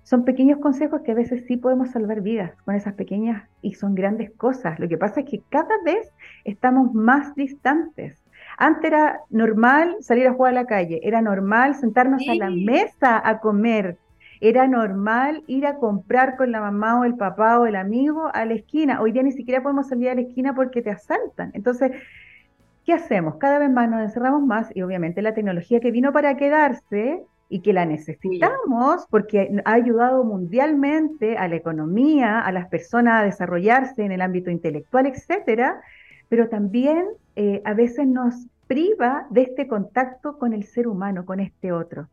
Son 0.05 0.25
pequeños 0.25 0.61
consejos 0.61 1.01
que 1.03 1.13
a 1.13 1.17
veces 1.17 1.45
sí 1.47 1.57
podemos 1.57 1.91
salvar 1.91 2.21
vidas 2.21 2.53
con 2.65 2.77
esas 2.77 2.95
pequeñas 2.95 3.43
y 3.61 3.75
son 3.75 3.95
grandes 3.95 4.31
cosas. 4.31 4.79
Lo 4.79 4.89
que 4.89 4.97
pasa 4.97 5.21
es 5.21 5.27
que 5.27 5.43
cada 5.51 5.83
vez 5.85 6.13
estamos 6.45 6.95
más 6.95 7.35
distantes. 7.35 8.23
Antes 8.57 8.85
era 8.85 9.21
normal 9.31 9.97
salir 10.01 10.29
a 10.29 10.33
jugar 10.33 10.53
a 10.53 10.63
la 10.63 10.67
calle, 10.67 11.01
era 11.03 11.21
normal 11.21 11.75
sentarnos 11.75 12.23
a 12.29 12.35
la 12.37 12.51
mesa 12.51 13.21
a 13.23 13.41
comer, 13.41 13.99
era 14.41 14.67
normal 14.67 15.43
ir 15.47 15.67
a 15.67 15.77
comprar 15.77 16.37
con 16.37 16.53
la 16.53 16.61
mamá 16.61 17.01
o 17.01 17.05
el 17.05 17.17
papá 17.17 17.59
o 17.59 17.67
el 17.67 17.77
amigo 17.77 18.31
a 18.33 18.45
la 18.45 18.55
esquina. 18.55 19.01
Hoy 19.01 19.13
día 19.13 19.23
ni 19.23 19.33
siquiera 19.33 19.63
podemos 19.63 19.89
salir 19.89 20.11
a 20.11 20.15
la 20.15 20.23
esquina 20.23 20.55
porque 20.55 20.83
te 20.83 20.91
asaltan. 20.91 21.51
Entonces, 21.55 21.93
¿qué 22.85 22.93
hacemos? 22.93 23.37
Cada 23.37 23.59
vez 23.59 23.71
más 23.71 23.89
nos 23.89 24.03
encerramos 24.03 24.43
más 24.43 24.75
y 24.75 24.83
obviamente 24.83 25.23
la 25.23 25.35
tecnología 25.35 25.81
que 25.81 25.91
vino 25.91 26.13
para 26.13 26.37
quedarse 26.37 27.23
y 27.49 27.61
que 27.61 27.73
la 27.73 27.87
necesitamos 27.87 29.07
porque 29.09 29.63
ha 29.65 29.73
ayudado 29.73 30.25
mundialmente 30.25 31.37
a 31.37 31.47
la 31.49 31.57
economía, 31.57 32.41
a 32.41 32.51
las 32.53 32.67
personas 32.69 33.23
a 33.23 33.25
desarrollarse 33.25 34.05
en 34.05 34.13
el 34.13 34.21
ámbito 34.21 34.51
intelectual, 34.51 35.07
etcétera, 35.07 35.81
pero 36.29 36.49
también 36.49 37.05
eh, 37.37 37.63
a 37.65 37.75
veces 37.75 38.07
nos 38.07 38.35
priva 38.67 39.27
de 39.31 39.43
este 39.43 39.69
contacto 39.69 40.39
con 40.39 40.53
el 40.53 40.65
ser 40.65 40.89
humano, 40.89 41.25
con 41.25 41.39
este 41.39 41.71
otro. 41.71 42.09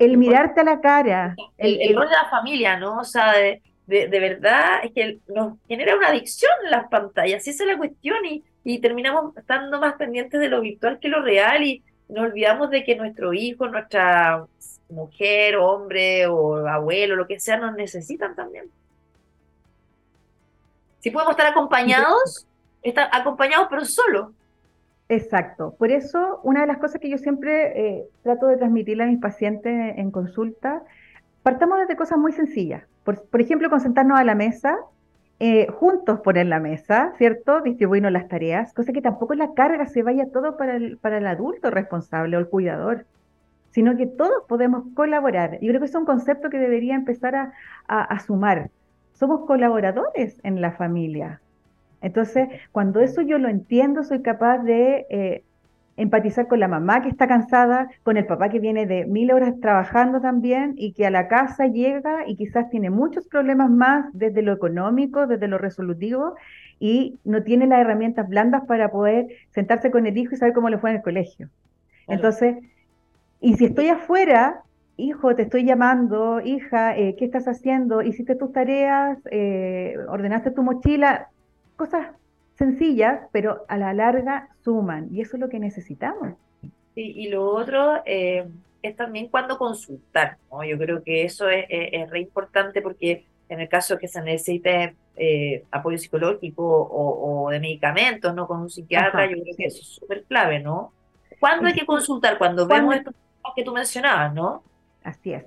El 0.00 0.16
mirarte 0.16 0.60
a 0.60 0.64
la 0.64 0.80
cara. 0.80 1.34
El, 1.56 1.94
rol 1.96 2.08
de 2.08 2.14
la 2.14 2.28
familia, 2.28 2.78
¿no? 2.78 2.98
O 2.98 3.04
sea, 3.04 3.32
de, 3.32 3.62
de, 3.86 4.08
verdad 4.08 4.80
es 4.82 4.92
que 4.92 5.18
nos 5.28 5.54
genera 5.66 5.96
una 5.96 6.08
adicción 6.08 6.52
en 6.64 6.70
las 6.70 6.88
pantallas, 6.88 7.46
esa 7.46 7.64
es 7.64 7.70
la 7.70 7.78
cuestión, 7.78 8.24
y, 8.26 8.44
y 8.64 8.80
terminamos 8.80 9.36
estando 9.36 9.80
más 9.80 9.94
pendientes 9.94 10.40
de 10.40 10.48
lo 10.48 10.60
virtual 10.60 10.98
que 11.00 11.08
lo 11.08 11.22
real, 11.22 11.62
y 11.62 11.82
nos 12.08 12.26
olvidamos 12.26 12.70
de 12.70 12.84
que 12.84 12.96
nuestro 12.96 13.32
hijo, 13.32 13.68
nuestra 13.68 14.46
mujer, 14.88 15.56
hombre 15.56 16.26
o 16.26 16.66
abuelo, 16.66 17.16
lo 17.16 17.26
que 17.26 17.40
sea, 17.40 17.56
nos 17.56 17.74
necesitan 17.74 18.34
también. 18.34 18.70
Si 21.00 21.10
podemos 21.10 21.32
estar 21.32 21.46
acompañados, 21.46 22.46
estar 22.82 23.08
acompañados 23.12 23.68
pero 23.70 23.84
solo. 23.84 24.32
Exacto. 25.08 25.74
Por 25.78 25.90
eso, 25.90 26.40
una 26.42 26.60
de 26.60 26.66
las 26.66 26.78
cosas 26.78 27.00
que 27.00 27.08
yo 27.08 27.18
siempre 27.18 27.98
eh, 27.98 28.08
trato 28.22 28.46
de 28.46 28.58
transmitirle 28.58 29.04
a 29.04 29.06
mis 29.06 29.20
pacientes 29.20 29.94
en 29.96 30.10
consulta, 30.10 30.82
partamos 31.42 31.78
desde 31.78 31.96
cosas 31.96 32.18
muy 32.18 32.32
sencillas. 32.32 32.84
Por, 33.04 33.40
ejemplo, 33.40 33.70
con 33.70 33.80
sentarnos 33.80 34.18
a 34.18 34.24
la 34.24 34.34
mesa, 34.34 34.76
eh, 35.40 35.66
juntos 35.68 36.20
poner 36.20 36.46
la 36.46 36.60
mesa, 36.60 37.14
¿cierto? 37.16 37.62
Distribuirnos 37.62 38.12
las 38.12 38.28
tareas, 38.28 38.74
cosa 38.74 38.92
que 38.92 39.00
tampoco 39.00 39.34
la 39.34 39.54
carga 39.54 39.86
se 39.86 40.02
vaya 40.02 40.30
todo 40.30 40.58
para 40.58 40.76
el, 40.76 40.98
para 40.98 41.16
el 41.16 41.26
adulto 41.26 41.70
responsable 41.70 42.36
o 42.36 42.40
el 42.40 42.48
cuidador, 42.48 43.06
sino 43.70 43.96
que 43.96 44.06
todos 44.06 44.44
podemos 44.46 44.84
colaborar. 44.94 45.58
Yo 45.62 45.68
creo 45.68 45.80
que 45.80 45.86
es 45.86 45.94
un 45.94 46.04
concepto 46.04 46.50
que 46.50 46.58
debería 46.58 46.94
empezar 46.94 47.34
a, 47.34 47.52
a 47.86 48.20
sumar. 48.20 48.70
Somos 49.14 49.46
colaboradores 49.46 50.38
en 50.42 50.60
la 50.60 50.72
familia, 50.72 51.40
entonces, 52.00 52.48
cuando 52.72 53.00
eso 53.00 53.22
yo 53.22 53.38
lo 53.38 53.48
entiendo, 53.48 54.04
soy 54.04 54.22
capaz 54.22 54.58
de 54.58 55.06
eh, 55.10 55.42
empatizar 55.96 56.46
con 56.46 56.60
la 56.60 56.68
mamá 56.68 57.02
que 57.02 57.08
está 57.08 57.26
cansada, 57.26 57.90
con 58.04 58.16
el 58.16 58.26
papá 58.26 58.50
que 58.50 58.60
viene 58.60 58.86
de 58.86 59.04
mil 59.04 59.32
horas 59.32 59.54
trabajando 59.60 60.20
también 60.20 60.74
y 60.76 60.92
que 60.92 61.06
a 61.06 61.10
la 61.10 61.26
casa 61.26 61.66
llega 61.66 62.28
y 62.28 62.36
quizás 62.36 62.70
tiene 62.70 62.88
muchos 62.88 63.26
problemas 63.26 63.68
más 63.70 64.06
desde 64.12 64.42
lo 64.42 64.52
económico, 64.52 65.26
desde 65.26 65.48
lo 65.48 65.58
resolutivo 65.58 66.36
y 66.78 67.18
no 67.24 67.42
tiene 67.42 67.66
las 67.66 67.80
herramientas 67.80 68.28
blandas 68.28 68.64
para 68.66 68.92
poder 68.92 69.26
sentarse 69.50 69.90
con 69.90 70.06
el 70.06 70.16
hijo 70.16 70.34
y 70.34 70.38
saber 70.38 70.54
cómo 70.54 70.70
le 70.70 70.78
fue 70.78 70.90
en 70.90 70.96
el 70.96 71.02
colegio. 71.02 71.48
Entonces, 72.06 72.56
y 73.40 73.54
si 73.54 73.64
estoy 73.64 73.88
afuera, 73.88 74.62
hijo, 74.96 75.34
te 75.34 75.42
estoy 75.42 75.64
llamando, 75.64 76.40
hija, 76.40 76.96
eh, 76.96 77.16
¿qué 77.18 77.24
estás 77.24 77.48
haciendo? 77.48 78.02
¿Hiciste 78.02 78.36
tus 78.36 78.52
tareas? 78.52 79.18
Eh, 79.32 79.96
¿Ordenaste 80.08 80.52
tu 80.52 80.62
mochila? 80.62 81.28
Cosas 81.78 82.08
sencillas, 82.56 83.22
pero 83.32 83.64
a 83.68 83.78
la 83.78 83.94
larga 83.94 84.48
suman, 84.64 85.08
y 85.10 85.22
eso 85.22 85.36
es 85.36 85.40
lo 85.40 85.48
que 85.48 85.60
necesitamos. 85.60 86.34
y 86.94 87.28
lo 87.28 87.48
otro 87.48 88.02
eh, 88.04 88.48
es 88.82 88.96
también 88.96 89.28
cuando 89.28 89.56
consultar, 89.56 90.36
¿no? 90.50 90.64
Yo 90.64 90.76
creo 90.76 91.02
que 91.02 91.24
eso 91.24 91.48
es, 91.48 91.66
es, 91.68 92.10
re 92.10 92.20
importante 92.20 92.82
porque 92.82 93.24
en 93.48 93.60
el 93.60 93.68
caso 93.68 93.98
que 93.98 94.08
se 94.08 94.20
necesite 94.20 94.96
eh, 95.16 95.64
apoyo 95.70 95.96
psicológico 95.96 96.64
o, 96.64 97.50
de 97.50 97.60
medicamentos, 97.60 98.34
¿no? 98.34 98.46
Con 98.46 98.60
un 98.60 98.70
psiquiatra, 98.70 99.26
yo 99.26 99.40
creo 99.42 99.56
que 99.56 99.64
eso 99.66 99.80
es 99.80 99.88
súper 99.88 100.24
clave, 100.24 100.58
¿no? 100.58 100.92
¿Cuándo 101.40 101.68
hay 101.68 101.74
que 101.74 101.86
consultar? 101.86 102.36
Cuando 102.36 102.66
vemos 102.66 102.96
estos 102.96 103.14
que 103.56 103.64
tú 103.64 103.72
mencionabas, 103.72 104.34
¿no? 104.34 104.62
Así 105.02 105.32
es. 105.32 105.44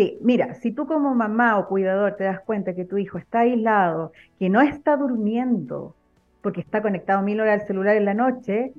Sí, 0.00 0.16
mira, 0.22 0.54
si 0.54 0.72
tú 0.72 0.86
como 0.86 1.14
mamá 1.14 1.58
o 1.58 1.68
cuidador 1.68 2.16
te 2.16 2.24
das 2.24 2.40
cuenta 2.40 2.74
que 2.74 2.86
tu 2.86 2.96
hijo 2.96 3.18
está 3.18 3.40
aislado, 3.40 4.12
que 4.38 4.48
no 4.48 4.62
está 4.62 4.96
durmiendo 4.96 5.94
porque 6.40 6.62
está 6.62 6.80
conectado 6.80 7.20
mil 7.20 7.38
horas 7.38 7.60
al 7.60 7.66
celular 7.66 7.96
en 7.96 8.06
la 8.06 8.14
noche, 8.14 8.72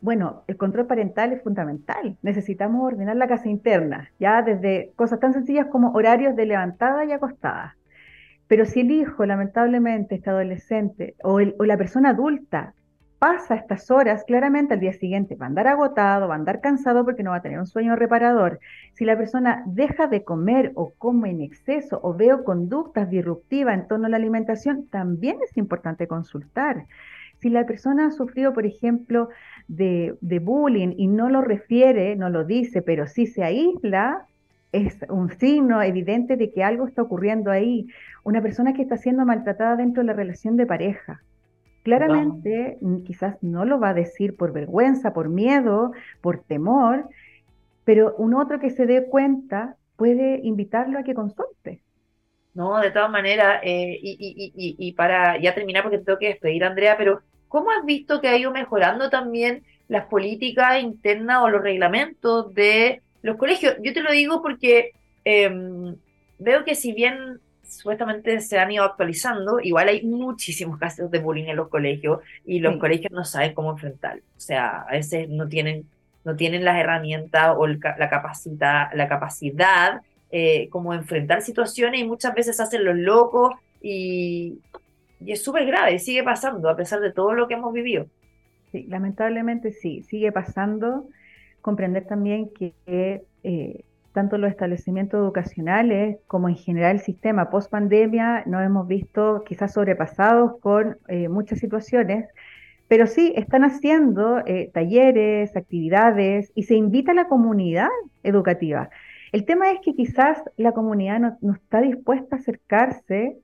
bueno, 0.00 0.42
el 0.48 0.56
control 0.56 0.88
parental 0.88 1.32
es 1.32 1.44
fundamental. 1.44 2.16
Necesitamos 2.22 2.82
ordenar 2.82 3.14
la 3.14 3.28
casa 3.28 3.48
interna, 3.48 4.10
ya 4.18 4.42
desde 4.42 4.90
cosas 4.96 5.20
tan 5.20 5.32
sencillas 5.32 5.66
como 5.66 5.92
horarios 5.92 6.34
de 6.34 6.46
levantada 6.46 7.04
y 7.04 7.12
acostada. 7.12 7.76
Pero 8.48 8.64
si 8.64 8.80
el 8.80 8.90
hijo, 8.90 9.24
lamentablemente, 9.26 10.16
este 10.16 10.30
adolescente 10.30 11.14
o, 11.22 11.34
o 11.34 11.64
la 11.66 11.76
persona 11.76 12.08
adulta 12.10 12.74
pasa 13.18 13.56
estas 13.56 13.90
horas, 13.90 14.24
claramente 14.24 14.74
al 14.74 14.80
día 14.80 14.92
siguiente 14.92 15.34
va 15.34 15.46
a 15.46 15.48
andar 15.48 15.66
agotado, 15.66 16.28
va 16.28 16.34
a 16.34 16.38
andar 16.38 16.60
cansado 16.60 17.04
porque 17.04 17.22
no 17.22 17.30
va 17.30 17.36
a 17.36 17.42
tener 17.42 17.58
un 17.58 17.66
sueño 17.66 17.96
reparador. 17.96 18.60
Si 18.94 19.04
la 19.04 19.16
persona 19.16 19.62
deja 19.66 20.06
de 20.06 20.22
comer 20.22 20.72
o 20.74 20.92
come 20.98 21.30
en 21.30 21.40
exceso 21.40 21.98
o 22.02 22.14
veo 22.14 22.44
conductas 22.44 23.10
disruptivas 23.10 23.74
en 23.74 23.88
torno 23.88 24.06
a 24.06 24.10
la 24.10 24.16
alimentación, 24.16 24.86
también 24.86 25.38
es 25.42 25.56
importante 25.56 26.06
consultar. 26.06 26.86
Si 27.40 27.50
la 27.50 27.66
persona 27.66 28.06
ha 28.06 28.10
sufrido, 28.10 28.52
por 28.52 28.66
ejemplo, 28.66 29.28
de, 29.68 30.16
de 30.20 30.38
bullying 30.38 30.94
y 30.96 31.06
no 31.08 31.28
lo 31.28 31.40
refiere, 31.40 32.16
no 32.16 32.30
lo 32.30 32.44
dice, 32.44 32.82
pero 32.82 33.06
sí 33.06 33.26
se 33.26 33.44
aísla, 33.44 34.26
es 34.72 34.96
un 35.08 35.30
signo 35.38 35.82
evidente 35.82 36.36
de 36.36 36.52
que 36.52 36.62
algo 36.62 36.86
está 36.86 37.02
ocurriendo 37.02 37.50
ahí. 37.50 37.88
Una 38.24 38.42
persona 38.42 38.74
que 38.74 38.82
está 38.82 38.96
siendo 38.96 39.24
maltratada 39.24 39.76
dentro 39.76 40.02
de 40.02 40.08
la 40.08 40.12
relación 40.12 40.56
de 40.56 40.66
pareja 40.66 41.22
Claramente, 41.88 42.76
mm, 42.80 43.02
quizás 43.02 43.36
no 43.42 43.64
lo 43.64 43.80
va 43.80 43.90
a 43.90 43.94
decir 43.94 44.36
por 44.36 44.52
vergüenza, 44.52 45.14
por 45.14 45.30
miedo, 45.30 45.92
por 46.20 46.42
temor, 46.42 47.08
pero 47.84 48.14
un 48.16 48.34
otro 48.34 48.60
que 48.60 48.68
se 48.68 48.84
dé 48.84 49.06
cuenta 49.06 49.76
puede 49.96 50.40
invitarlo 50.42 50.98
a 50.98 51.02
que 51.02 51.14
consulte. 51.14 51.80
No, 52.52 52.78
de 52.80 52.90
todas 52.90 53.10
maneras, 53.10 53.60
eh, 53.62 53.98
y, 54.02 54.92
para 54.92 55.40
ya 55.40 55.54
terminar, 55.54 55.82
porque 55.82 55.98
tengo 55.98 56.18
que 56.18 56.28
despedir, 56.28 56.64
Andrea, 56.64 56.96
pero 56.98 57.22
¿cómo 57.48 57.70
has 57.70 57.84
visto 57.86 58.20
que 58.20 58.28
ha 58.28 58.36
ido 58.36 58.50
mejorando 58.50 59.08
también 59.08 59.62
las 59.88 60.06
políticas 60.06 60.82
internas 60.82 61.42
o 61.42 61.48
los 61.48 61.62
reglamentos 61.62 62.52
de 62.52 63.00
los 63.22 63.36
colegios? 63.36 63.76
Yo 63.82 63.94
te 63.94 64.02
lo 64.02 64.12
digo 64.12 64.42
porque 64.42 64.92
em, 65.24 65.96
veo 66.38 66.64
que 66.64 66.74
si 66.74 66.92
bien 66.92 67.40
supuestamente 67.68 68.40
se 68.40 68.58
han 68.58 68.70
ido 68.72 68.84
actualizando, 68.84 69.60
igual 69.60 69.88
hay 69.88 70.02
muchísimos 70.04 70.78
casos 70.78 71.10
de 71.10 71.18
bullying 71.18 71.44
en 71.44 71.56
los 71.56 71.68
colegios 71.68 72.20
y 72.44 72.60
los 72.60 72.78
colegios 72.78 73.12
no 73.12 73.24
saben 73.24 73.54
cómo 73.54 73.72
enfrentarlo. 73.72 74.22
O 74.36 74.40
sea, 74.40 74.82
a 74.82 74.92
veces 74.92 75.28
no 75.28 75.46
tienen, 75.48 75.86
no 76.24 76.34
tienen 76.34 76.64
las 76.64 76.78
herramientas 76.78 77.54
o 77.56 77.66
la, 77.66 78.08
capacidad, 78.10 78.88
la 78.94 79.08
capacidad 79.08 80.02
eh, 80.30 80.68
como 80.70 80.94
enfrentar 80.94 81.42
situaciones 81.42 82.00
y 82.00 82.04
muchas 82.04 82.34
veces 82.34 82.58
hacen 82.60 82.84
los 82.84 82.96
locos 82.96 83.54
y, 83.82 84.58
y 85.20 85.32
es 85.32 85.42
súper 85.42 85.66
grave, 85.66 85.98
sigue 85.98 86.22
pasando 86.22 86.68
a 86.68 86.76
pesar 86.76 87.00
de 87.00 87.12
todo 87.12 87.34
lo 87.34 87.48
que 87.48 87.54
hemos 87.54 87.72
vivido. 87.72 88.06
Sí, 88.72 88.84
lamentablemente 88.88 89.72
sí, 89.72 90.02
sigue 90.02 90.32
pasando. 90.32 91.08
Comprender 91.60 92.06
también 92.06 92.50
que 92.50 92.74
eh, 93.42 93.84
tanto 94.12 94.38
los 94.38 94.50
establecimientos 94.50 95.18
educacionales 95.18 96.18
como 96.26 96.48
en 96.48 96.56
general 96.56 96.96
el 96.96 97.00
sistema 97.00 97.50
post 97.50 97.70
pandemia 97.70 98.44
nos 98.46 98.64
hemos 98.64 98.86
visto 98.88 99.42
quizás 99.44 99.72
sobrepasados 99.72 100.58
con 100.60 100.98
eh, 101.08 101.28
muchas 101.28 101.58
situaciones, 101.58 102.26
pero 102.88 103.06
sí 103.06 103.32
están 103.36 103.64
haciendo 103.64 104.38
eh, 104.46 104.70
talleres, 104.72 105.56
actividades 105.56 106.50
y 106.54 106.64
se 106.64 106.74
invita 106.74 107.12
a 107.12 107.14
la 107.14 107.28
comunidad 107.28 107.88
educativa. 108.22 108.90
El 109.30 109.44
tema 109.44 109.70
es 109.70 109.80
que 109.84 109.94
quizás 109.94 110.42
la 110.56 110.72
comunidad 110.72 111.36
no, 111.40 111.52
está 111.52 111.80
dispuesta 111.80 112.36
a 112.36 112.38
acercarse 112.38 113.36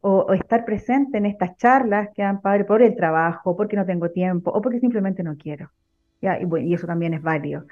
o, 0.00 0.32
estar 0.32 0.64
presente 0.64 1.18
en 1.18 1.26
estas 1.26 1.56
charlas 1.56 2.08
que 2.14 2.22
dan 2.22 2.40
padre 2.40 2.64
por 2.64 2.80
el 2.80 2.96
trabajo, 2.96 3.56
porque 3.56 3.76
no 3.76 3.84
tengo 3.84 4.10
tiempo 4.10 4.50
o 4.50 4.62
porque 4.62 4.80
simplemente 4.80 5.22
no 5.22 5.36
quiero. 5.36 5.70
y 6.20 6.74
eso 6.74 6.86
también 6.86 7.12
es 7.14 7.22
válido. 7.22 7.66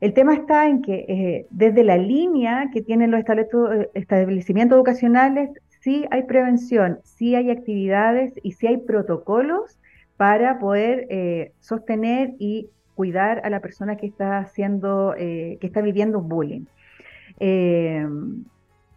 El 0.00 0.12
tema 0.12 0.34
está 0.34 0.68
en 0.68 0.82
que 0.82 1.06
eh, 1.08 1.46
desde 1.50 1.82
la 1.82 1.96
línea 1.96 2.70
que 2.72 2.82
tienen 2.82 3.10
los 3.10 3.20
eh, 3.20 3.90
establecimientos 3.94 4.76
educacionales, 4.76 5.50
sí 5.80 6.04
hay 6.10 6.24
prevención, 6.24 6.98
sí 7.02 7.34
hay 7.34 7.50
actividades 7.50 8.34
y 8.42 8.52
sí 8.52 8.66
hay 8.66 8.76
protocolos 8.76 9.78
para 10.18 10.58
poder 10.58 11.06
eh, 11.08 11.52
sostener 11.60 12.34
y 12.38 12.68
cuidar 12.94 13.40
a 13.44 13.50
la 13.50 13.60
persona 13.60 13.96
que 13.96 14.06
está 14.06 14.38
haciendo, 14.38 15.14
que 15.16 15.58
está 15.60 15.82
viviendo 15.82 16.18
un 16.18 16.28
bullying. 16.30 16.64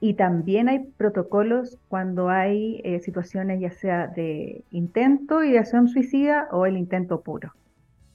y 0.02 0.14
también 0.14 0.70
hay 0.70 0.80
protocolos 0.95 1.78
cuando 1.89 2.30
hay 2.30 2.82
situaciones 3.02 3.60
ya 3.60 3.72
sea 3.72 4.08
de 4.08 4.64
intento, 4.72 5.43
ideación 5.43 5.89
suicida 5.89 6.47
o 6.54 6.66
el 6.66 6.78
intento 6.78 7.20
puro, 7.20 7.52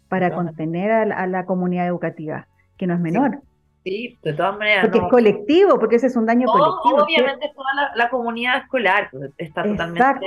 para 0.08 0.34
contener 0.34 0.90
a 0.90 1.26
la 1.26 1.44
comunidad 1.44 1.86
educativa 1.86 2.48
que 2.76 2.86
no 2.86 2.94
es 2.94 3.00
menor. 3.00 3.40
Sí, 3.84 4.18
de 4.22 4.32
todas 4.32 4.56
maneras. 4.56 4.86
Porque 4.86 4.98
es 4.98 5.10
colectivo, 5.10 5.78
porque 5.78 5.96
ese 5.96 6.06
es 6.06 6.16
un 6.16 6.24
daño 6.24 6.46
colectivo. 6.46 7.04
Obviamente 7.04 7.52
toda 7.54 7.92
la, 7.94 8.08
comunidad 8.08 8.62
escolar 8.62 9.08
pues, 9.12 9.30
está 9.36 9.62
totalmente 9.62 10.26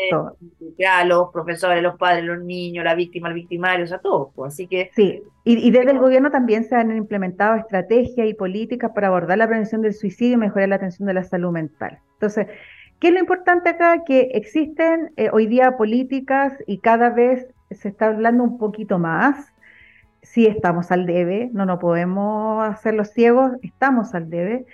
los 1.05 1.31
profesores, 1.33 1.81
los 1.81 1.97
padres, 1.97 2.23
los 2.23 2.39
niños, 2.43 2.85
la 2.85 2.93
víctima, 2.93 3.29
el 3.29 3.33
victimario, 3.33 3.85
o 3.85 3.87
sea, 3.87 3.97
todo. 3.97 4.31
Pues, 4.35 4.53
así 4.53 4.67
que. 4.67 4.91
Sí, 4.93 5.23
y, 5.43 5.71
desde 5.71 5.89
el 5.89 5.97
gobierno 5.97 6.29
también 6.29 6.65
se 6.65 6.75
han 6.75 6.95
implementado 6.95 7.55
estrategias 7.55 8.27
y 8.27 8.35
políticas 8.35 8.91
para 8.93 9.07
abordar 9.07 9.39
la 9.39 9.47
prevención 9.47 9.81
del 9.81 9.95
suicidio 9.95 10.35
y 10.35 10.37
mejorar 10.37 10.69
la 10.69 10.75
atención 10.75 11.07
de 11.07 11.15
la 11.15 11.23
salud 11.23 11.51
mental. 11.51 11.97
Entonces, 12.13 12.45
¿qué 12.99 13.07
es 13.07 13.13
lo 13.15 13.19
importante 13.19 13.69
acá? 13.69 14.03
Que 14.05 14.29
existen 14.35 15.13
eh, 15.17 15.29
hoy 15.33 15.47
día 15.47 15.77
políticas 15.77 16.53
y 16.67 16.77
cada 16.77 17.09
vez 17.09 17.47
se 17.71 17.89
está 17.89 18.05
hablando 18.05 18.43
un 18.43 18.59
poquito 18.59 18.99
más 18.99 19.51
sí 20.31 20.45
estamos 20.45 20.91
al 20.91 21.05
debe, 21.05 21.49
no 21.53 21.65
nos 21.65 21.79
podemos 21.79 22.63
hacer 22.67 22.93
los 22.93 23.09
ciegos, 23.09 23.53
estamos 23.61 24.13
al 24.13 24.29
debe, 24.29 24.65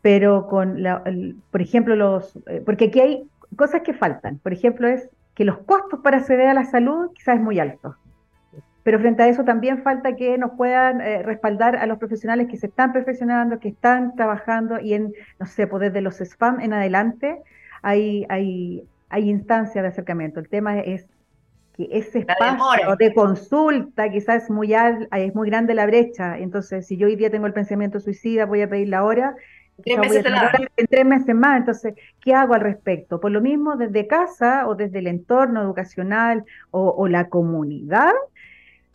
pero 0.00 0.46
con, 0.48 0.82
la, 0.82 1.02
por 1.50 1.62
ejemplo, 1.62 1.96
los, 1.96 2.36
eh, 2.46 2.62
porque 2.64 2.86
aquí 2.86 3.00
hay 3.00 3.22
cosas 3.56 3.82
que 3.82 3.94
faltan. 3.94 4.38
Por 4.38 4.52
ejemplo, 4.52 4.88
es 4.88 5.08
que 5.34 5.44
los 5.44 5.58
costos 5.58 6.00
para 6.00 6.18
acceder 6.18 6.48
a 6.48 6.54
la 6.54 6.64
salud 6.64 7.10
quizás 7.14 7.36
es 7.36 7.42
muy 7.42 7.58
alto. 7.58 7.96
Pero 8.82 8.98
frente 8.98 9.22
a 9.22 9.28
eso 9.28 9.44
también 9.44 9.82
falta 9.82 10.16
que 10.16 10.36
nos 10.38 10.52
puedan 10.52 11.00
eh, 11.00 11.22
respaldar 11.22 11.76
a 11.76 11.86
los 11.86 11.98
profesionales 11.98 12.48
que 12.48 12.56
se 12.56 12.66
están 12.66 12.92
perfeccionando, 12.92 13.60
que 13.60 13.68
están 13.68 14.16
trabajando 14.16 14.80
y 14.80 14.94
en, 14.94 15.12
no 15.38 15.46
sé, 15.46 15.68
pues 15.68 15.80
desde 15.80 16.00
los 16.00 16.20
spam 16.20 16.60
en 16.60 16.72
adelante 16.72 17.40
hay, 17.80 18.26
hay, 18.28 18.84
hay 19.08 19.30
instancias 19.30 19.82
de 19.82 19.88
acercamiento. 19.88 20.40
El 20.40 20.48
tema 20.48 20.80
es 20.80 21.06
que 21.88 21.98
ese 21.98 22.20
espacio 22.20 22.96
de 22.96 23.14
consulta 23.14 24.10
quizás 24.10 24.44
es 24.44 24.50
muy, 24.50 24.74
es 24.74 25.34
muy 25.34 25.48
grande 25.48 25.74
la 25.74 25.86
brecha. 25.86 26.38
Entonces, 26.38 26.86
si 26.86 26.96
yo 26.96 27.06
hoy 27.06 27.16
día 27.16 27.30
tengo 27.30 27.46
el 27.46 27.52
pensamiento 27.52 28.00
suicida, 28.00 28.46
voy 28.46 28.62
a 28.62 28.68
pedir 28.68 28.88
la 28.88 29.04
hora. 29.04 29.34
Tres 29.82 29.98
meses 29.98 30.24
en 30.76 30.86
tres 30.86 31.04
meses 31.04 31.34
más. 31.34 31.58
Entonces, 31.58 31.94
¿qué 32.20 32.34
hago 32.34 32.54
al 32.54 32.60
respecto? 32.60 33.20
Por 33.20 33.32
lo 33.32 33.40
mismo, 33.40 33.76
desde 33.76 34.06
casa 34.06 34.68
o 34.68 34.74
desde 34.74 34.98
el 34.98 35.06
entorno 35.06 35.62
educacional 35.62 36.44
o, 36.70 37.08
la 37.08 37.28
comunidad, 37.28 38.12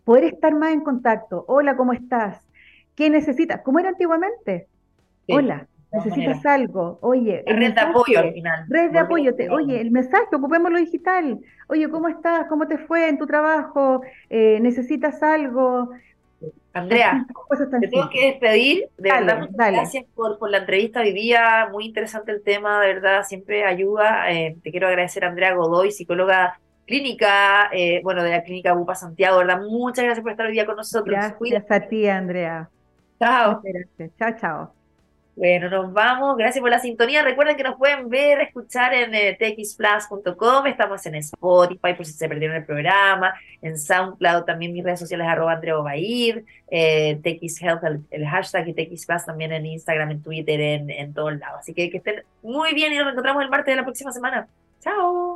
poder 0.05 0.25
estar 0.25 0.53
más 0.55 0.73
en 0.73 0.81
contacto. 0.81 1.45
Hola, 1.47 1.75
¿cómo 1.75 1.93
estás? 1.93 2.47
¿Qué 2.95 3.09
necesitas? 3.09 3.61
¿Cómo 3.61 3.79
era 3.79 3.89
antiguamente? 3.89 4.67
Hola, 5.27 5.67
necesitas 5.91 6.45
algo, 6.45 6.99
oye. 7.01 7.43
red 7.45 7.73
de 7.73 7.81
apoyo 7.81 8.19
al 8.19 8.33
final. 8.33 8.65
Red 8.67 8.91
de 8.91 8.99
apoyo, 8.99 9.35
oye, 9.51 9.81
el 9.81 9.91
mensaje, 9.91 10.35
ocupémoslo 10.35 10.77
digital. 10.77 11.39
Oye, 11.67 11.89
¿cómo 11.89 12.07
estás? 12.07 12.47
¿Cómo 12.47 12.67
te 12.67 12.77
fue 12.77 13.09
en 13.09 13.17
tu 13.17 13.25
trabajo? 13.25 14.01
Eh, 14.29 14.59
¿Necesitas 14.61 15.21
algo? 15.23 15.89
Andrea, 16.73 17.25
te 17.79 17.87
tengo 17.87 18.09
que 18.09 18.25
despedir. 18.27 18.89
De 18.97 19.11
verdad, 19.11 19.39
muchas 19.39 19.71
gracias 19.71 20.05
por, 20.13 20.37
por, 20.37 20.49
la 20.51 20.59
entrevista 20.59 21.01
hoy 21.01 21.11
día. 21.11 21.67
Muy 21.71 21.85
interesante 21.85 22.31
el 22.31 22.43
tema, 22.43 22.79
de 22.81 22.93
verdad, 22.93 23.23
siempre 23.23 23.65
ayuda. 23.65 24.31
Eh, 24.31 24.57
te 24.61 24.71
quiero 24.71 24.87
agradecer 24.87 25.25
a 25.25 25.29
Andrea 25.29 25.55
Godoy, 25.55 25.91
psicóloga 25.91 26.59
clínica, 26.85 27.69
eh, 27.73 27.99
bueno, 28.03 28.23
de 28.23 28.31
la 28.31 28.43
clínica 28.43 28.73
Bupa 28.73 28.95
Santiago, 28.95 29.39
¿verdad? 29.39 29.61
Muchas 29.61 30.05
gracias 30.05 30.23
por 30.23 30.31
estar 30.31 30.45
hoy 30.45 30.53
día 30.53 30.65
con 30.65 30.75
nosotros. 30.75 31.15
Gracias 31.15 31.65
a 31.69 31.79
ti, 31.81 32.07
Andrea. 32.07 32.69
Chao. 33.19 33.61
Gracias. 33.63 34.11
Chao, 34.17 34.31
chao. 34.39 34.76
Bueno, 35.37 35.69
nos 35.69 35.93
vamos. 35.93 36.35
Gracias 36.35 36.59
por 36.61 36.71
la 36.71 36.79
sintonía. 36.79 37.21
Recuerden 37.21 37.55
que 37.55 37.61
nos 37.61 37.77
pueden 37.77 38.09
ver, 38.09 38.41
escuchar 38.41 38.91
en 38.95 39.13
eh, 39.13 39.37
txplus.com. 39.39 40.65
Estamos 40.65 41.05
en 41.05 41.13
Spotify 41.13 41.93
por 41.93 42.07
si 42.07 42.13
se 42.13 42.27
perdieron 42.27 42.57
el 42.57 42.65
programa. 42.65 43.35
En 43.61 43.77
SoundCloud 43.77 44.45
también 44.45 44.73
mis 44.73 44.83
redes 44.83 44.99
sociales 44.99 45.27
arroba 45.27 45.53
Andreo 45.53 45.83
Bair. 45.83 46.43
Eh, 46.71 47.19
TXHealth, 47.21 47.83
el, 48.09 48.27
hashtag 48.27 48.67
y 48.69 48.73
TXplus 48.73 49.25
también 49.25 49.51
en 49.51 49.67
Instagram, 49.67 50.09
en 50.09 50.23
Twitter, 50.23 50.59
en, 50.59 50.89
en 50.89 51.13
todos 51.13 51.37
lados. 51.37 51.59
Así 51.59 51.75
que 51.75 51.91
que 51.91 51.97
estén 51.97 52.23
muy 52.41 52.73
bien 52.73 52.91
y 52.91 52.97
nos 52.97 53.11
encontramos 53.11 53.43
el 53.43 53.51
martes 53.51 53.71
de 53.71 53.75
la 53.75 53.83
próxima 53.83 54.11
semana. 54.11 54.47
Chao. 54.79 55.35